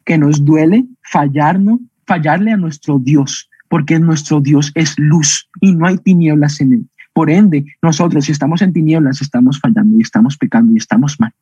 Que 0.05 0.17
nos 0.17 0.43
duele 0.43 0.85
fallarnos, 1.03 1.79
fallarle 2.05 2.51
a 2.51 2.57
nuestro 2.57 2.99
Dios, 2.99 3.49
porque 3.69 3.99
nuestro 3.99 4.39
Dios 4.39 4.71
es 4.75 4.97
luz 4.97 5.49
y 5.61 5.73
no 5.73 5.87
hay 5.87 5.97
tinieblas 5.97 6.61
en 6.61 6.73
él. 6.73 6.89
Por 7.13 7.29
ende, 7.29 7.65
nosotros 7.81 8.25
si 8.25 8.31
estamos 8.31 8.61
en 8.61 8.73
tinieblas, 8.73 9.21
estamos 9.21 9.59
fallando 9.59 9.97
y 9.97 10.01
estamos 10.01 10.37
pecando 10.37 10.71
y 10.73 10.77
estamos 10.77 11.19
mal. 11.19 11.33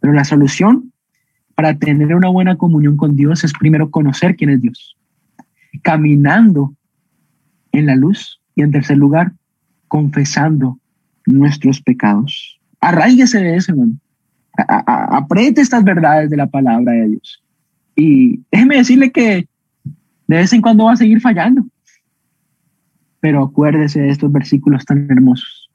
Pero 0.00 0.12
la 0.12 0.24
solución 0.24 0.92
para 1.54 1.78
tener 1.78 2.14
una 2.14 2.28
buena 2.28 2.56
comunión 2.56 2.96
con 2.96 3.16
Dios 3.16 3.44
es 3.44 3.52
primero 3.52 3.90
conocer 3.90 4.36
quién 4.36 4.50
es 4.50 4.60
Dios. 4.60 4.96
Caminando 5.82 6.74
en 7.72 7.86
la 7.86 7.96
luz 7.96 8.40
y 8.54 8.62
en 8.62 8.70
tercer 8.70 8.98
lugar, 8.98 9.32
confesando 9.88 10.78
nuestros 11.26 11.80
pecados. 11.80 12.60
Arraíguese 12.80 13.38
de 13.40 13.56
eso, 13.56 13.72
hermano. 13.72 13.94
Apriete 14.56 15.60
estas 15.60 15.82
verdades 15.82 16.30
de 16.30 16.36
la 16.36 16.46
palabra 16.46 16.92
de 16.92 17.08
Dios. 17.08 17.42
Y 17.96 18.40
déjeme 18.50 18.76
decirle 18.76 19.10
que 19.10 19.48
de 20.26 20.36
vez 20.36 20.52
en 20.52 20.62
cuando 20.62 20.84
va 20.84 20.92
a 20.92 20.96
seguir 20.96 21.20
fallando. 21.20 21.66
Pero 23.20 23.42
acuérdese 23.42 24.00
de 24.00 24.10
estos 24.10 24.30
versículos 24.32 24.84
tan 24.84 25.10
hermosos. 25.10 25.70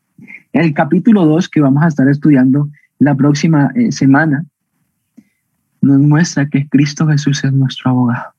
El 0.54 0.74
capítulo 0.74 1.26
2 1.26 1.50
que 1.50 1.62
vamos 1.62 1.84
a 1.84 1.88
estar 1.88 2.08
estudiando 2.10 2.70
la 3.00 3.16
próxima 3.16 3.72
eh, 3.76 3.92
semana 3.92 4.46
nos 5.82 6.00
muestra 6.00 6.50
que 6.50 6.68
Cristo 6.68 7.08
Jesús 7.08 7.44
es 7.44 7.54
nuestro 7.54 7.92
abogado. 7.92 8.34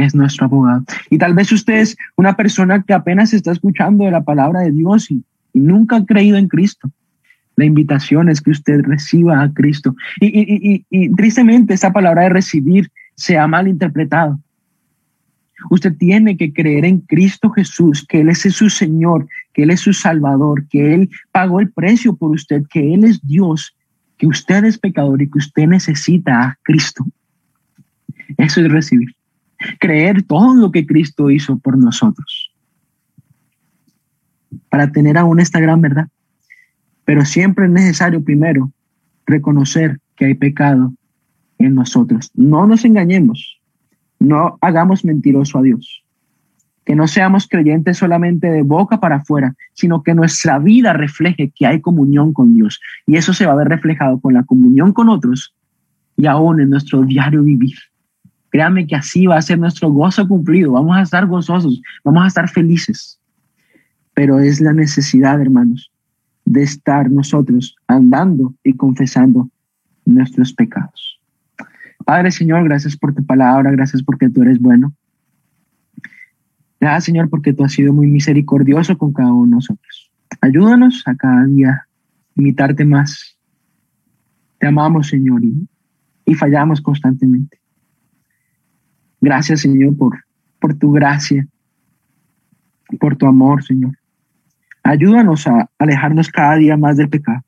Es 0.00 0.14
nuestro 0.14 0.46
abogado. 0.46 0.82
Y 1.10 1.18
tal 1.18 1.34
vez 1.34 1.52
usted 1.52 1.74
es 1.74 1.96
una 2.16 2.34
persona 2.34 2.82
que 2.82 2.94
apenas 2.94 3.34
está 3.34 3.52
escuchando 3.52 4.04
de 4.04 4.10
la 4.10 4.22
palabra 4.22 4.60
de 4.60 4.72
Dios 4.72 5.10
y, 5.10 5.22
nunca 5.52 5.96
ha 5.96 6.06
creído 6.06 6.38
en 6.38 6.48
Cristo. 6.48 6.90
La 7.56 7.66
invitación 7.66 8.30
es 8.30 8.40
que 8.40 8.52
usted 8.52 8.80
reciba 8.82 9.42
a 9.42 9.52
Cristo. 9.52 9.94
Y, 10.20 10.84
tristemente 11.16 11.74
esta 11.74 11.92
palabra 11.92 12.22
de 12.22 12.28
recibir 12.30 12.90
se 13.14 13.36
ha 13.36 13.46
malinterpretado. 13.46 14.40
Usted 15.68 15.94
tiene 15.98 16.38
que 16.38 16.50
creer 16.50 16.86
en 16.86 17.00
Cristo 17.00 17.50
Jesús, 17.50 18.06
que 18.08 18.22
Él 18.22 18.30
es 18.30 18.38
su 18.38 18.70
Señor, 18.70 19.28
que 19.52 19.64
Él 19.64 19.70
es 19.70 19.80
su 19.80 19.92
Salvador, 19.92 20.66
que 20.68 20.94
Él 20.94 21.10
pagó 21.30 21.60
el 21.60 21.70
precio 21.70 22.16
por 22.16 22.30
usted, 22.30 22.62
que 22.70 22.94
Él 22.94 23.04
es 23.04 23.20
Dios, 23.26 23.76
que 24.16 24.26
usted 24.26 24.64
es 24.64 24.78
pecador 24.78 25.20
y 25.20 25.28
que 25.28 25.38
usted 25.38 25.66
necesita 25.66 26.42
a 26.42 26.58
Cristo. 26.62 27.04
Eso 28.38 28.62
es 28.62 28.72
recibir. 28.72 29.14
Creer 29.78 30.22
todo 30.22 30.54
lo 30.54 30.70
que 30.70 30.86
Cristo 30.86 31.30
hizo 31.30 31.58
por 31.58 31.76
nosotros. 31.76 32.52
Para 34.68 34.90
tener 34.90 35.18
aún 35.18 35.40
esta 35.40 35.60
gran 35.60 35.80
verdad. 35.80 36.08
Pero 37.04 37.24
siempre 37.24 37.66
es 37.66 37.70
necesario 37.70 38.22
primero 38.22 38.72
reconocer 39.26 39.98
que 40.16 40.26
hay 40.26 40.34
pecado 40.34 40.92
en 41.58 41.74
nosotros. 41.74 42.30
No 42.34 42.66
nos 42.66 42.84
engañemos, 42.84 43.60
no 44.18 44.58
hagamos 44.60 45.04
mentiroso 45.04 45.58
a 45.58 45.62
Dios. 45.62 46.04
Que 46.84 46.96
no 46.96 47.06
seamos 47.06 47.46
creyentes 47.46 47.98
solamente 47.98 48.50
de 48.50 48.62
boca 48.62 48.98
para 49.00 49.16
afuera, 49.16 49.54
sino 49.74 50.02
que 50.02 50.14
nuestra 50.14 50.58
vida 50.58 50.92
refleje 50.92 51.52
que 51.54 51.66
hay 51.66 51.80
comunión 51.80 52.32
con 52.32 52.54
Dios. 52.54 52.80
Y 53.06 53.16
eso 53.16 53.32
se 53.32 53.46
va 53.46 53.52
a 53.52 53.56
ver 53.56 53.68
reflejado 53.68 54.18
con 54.20 54.34
la 54.34 54.44
comunión 54.44 54.92
con 54.92 55.08
otros 55.08 55.54
y 56.16 56.26
aún 56.26 56.60
en 56.60 56.70
nuestro 56.70 57.02
diario 57.02 57.42
vivir. 57.42 57.76
Créame 58.50 58.86
que 58.86 58.96
así 58.96 59.26
va 59.26 59.36
a 59.36 59.42
ser 59.42 59.58
nuestro 59.58 59.90
gozo 59.90 60.26
cumplido. 60.26 60.72
Vamos 60.72 60.96
a 60.96 61.02
estar 61.02 61.26
gozosos, 61.26 61.80
vamos 62.04 62.24
a 62.24 62.26
estar 62.26 62.48
felices. 62.48 63.18
Pero 64.14 64.40
es 64.40 64.60
la 64.60 64.72
necesidad, 64.72 65.40
hermanos, 65.40 65.90
de 66.44 66.62
estar 66.62 67.10
nosotros 67.10 67.76
andando 67.86 68.54
y 68.64 68.74
confesando 68.74 69.48
nuestros 70.04 70.52
pecados. 70.52 71.20
Padre 72.04 72.32
Señor, 72.32 72.64
gracias 72.64 72.96
por 72.96 73.14
tu 73.14 73.24
palabra, 73.24 73.70
gracias 73.70 74.02
porque 74.02 74.28
tú 74.28 74.42
eres 74.42 74.58
bueno. 74.58 74.92
Gracias 76.80 77.04
Señor 77.04 77.30
porque 77.30 77.52
tú 77.52 77.62
has 77.62 77.72
sido 77.72 77.92
muy 77.92 78.08
misericordioso 78.08 78.98
con 78.98 79.12
cada 79.12 79.32
uno 79.32 79.44
de 79.44 79.50
nosotros. 79.50 80.10
Ayúdanos 80.40 81.02
a 81.06 81.14
cada 81.14 81.44
día 81.44 81.86
imitarte 82.34 82.84
más. 82.84 83.38
Te 84.58 84.66
amamos 84.66 85.08
Señor 85.08 85.44
y, 85.44 85.68
y 86.24 86.34
fallamos 86.34 86.80
constantemente. 86.80 87.59
Gracias 89.20 89.60
Señor 89.60 89.96
por, 89.96 90.24
por 90.58 90.74
tu 90.74 90.92
gracia, 90.92 91.46
por 92.98 93.16
tu 93.16 93.26
amor 93.26 93.62
Señor. 93.62 93.92
Ayúdanos 94.82 95.46
a 95.46 95.70
alejarnos 95.78 96.28
cada 96.28 96.56
día 96.56 96.76
más 96.76 96.96
del 96.96 97.08
pecado. 97.08 97.42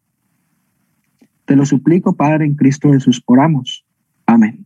Te 1.44 1.56
lo 1.56 1.66
suplico, 1.66 2.14
Padre, 2.14 2.44
en 2.44 2.54
Cristo 2.54 2.92
Jesús. 2.92 3.22
Oramos. 3.26 3.84
Amén. 4.26 4.61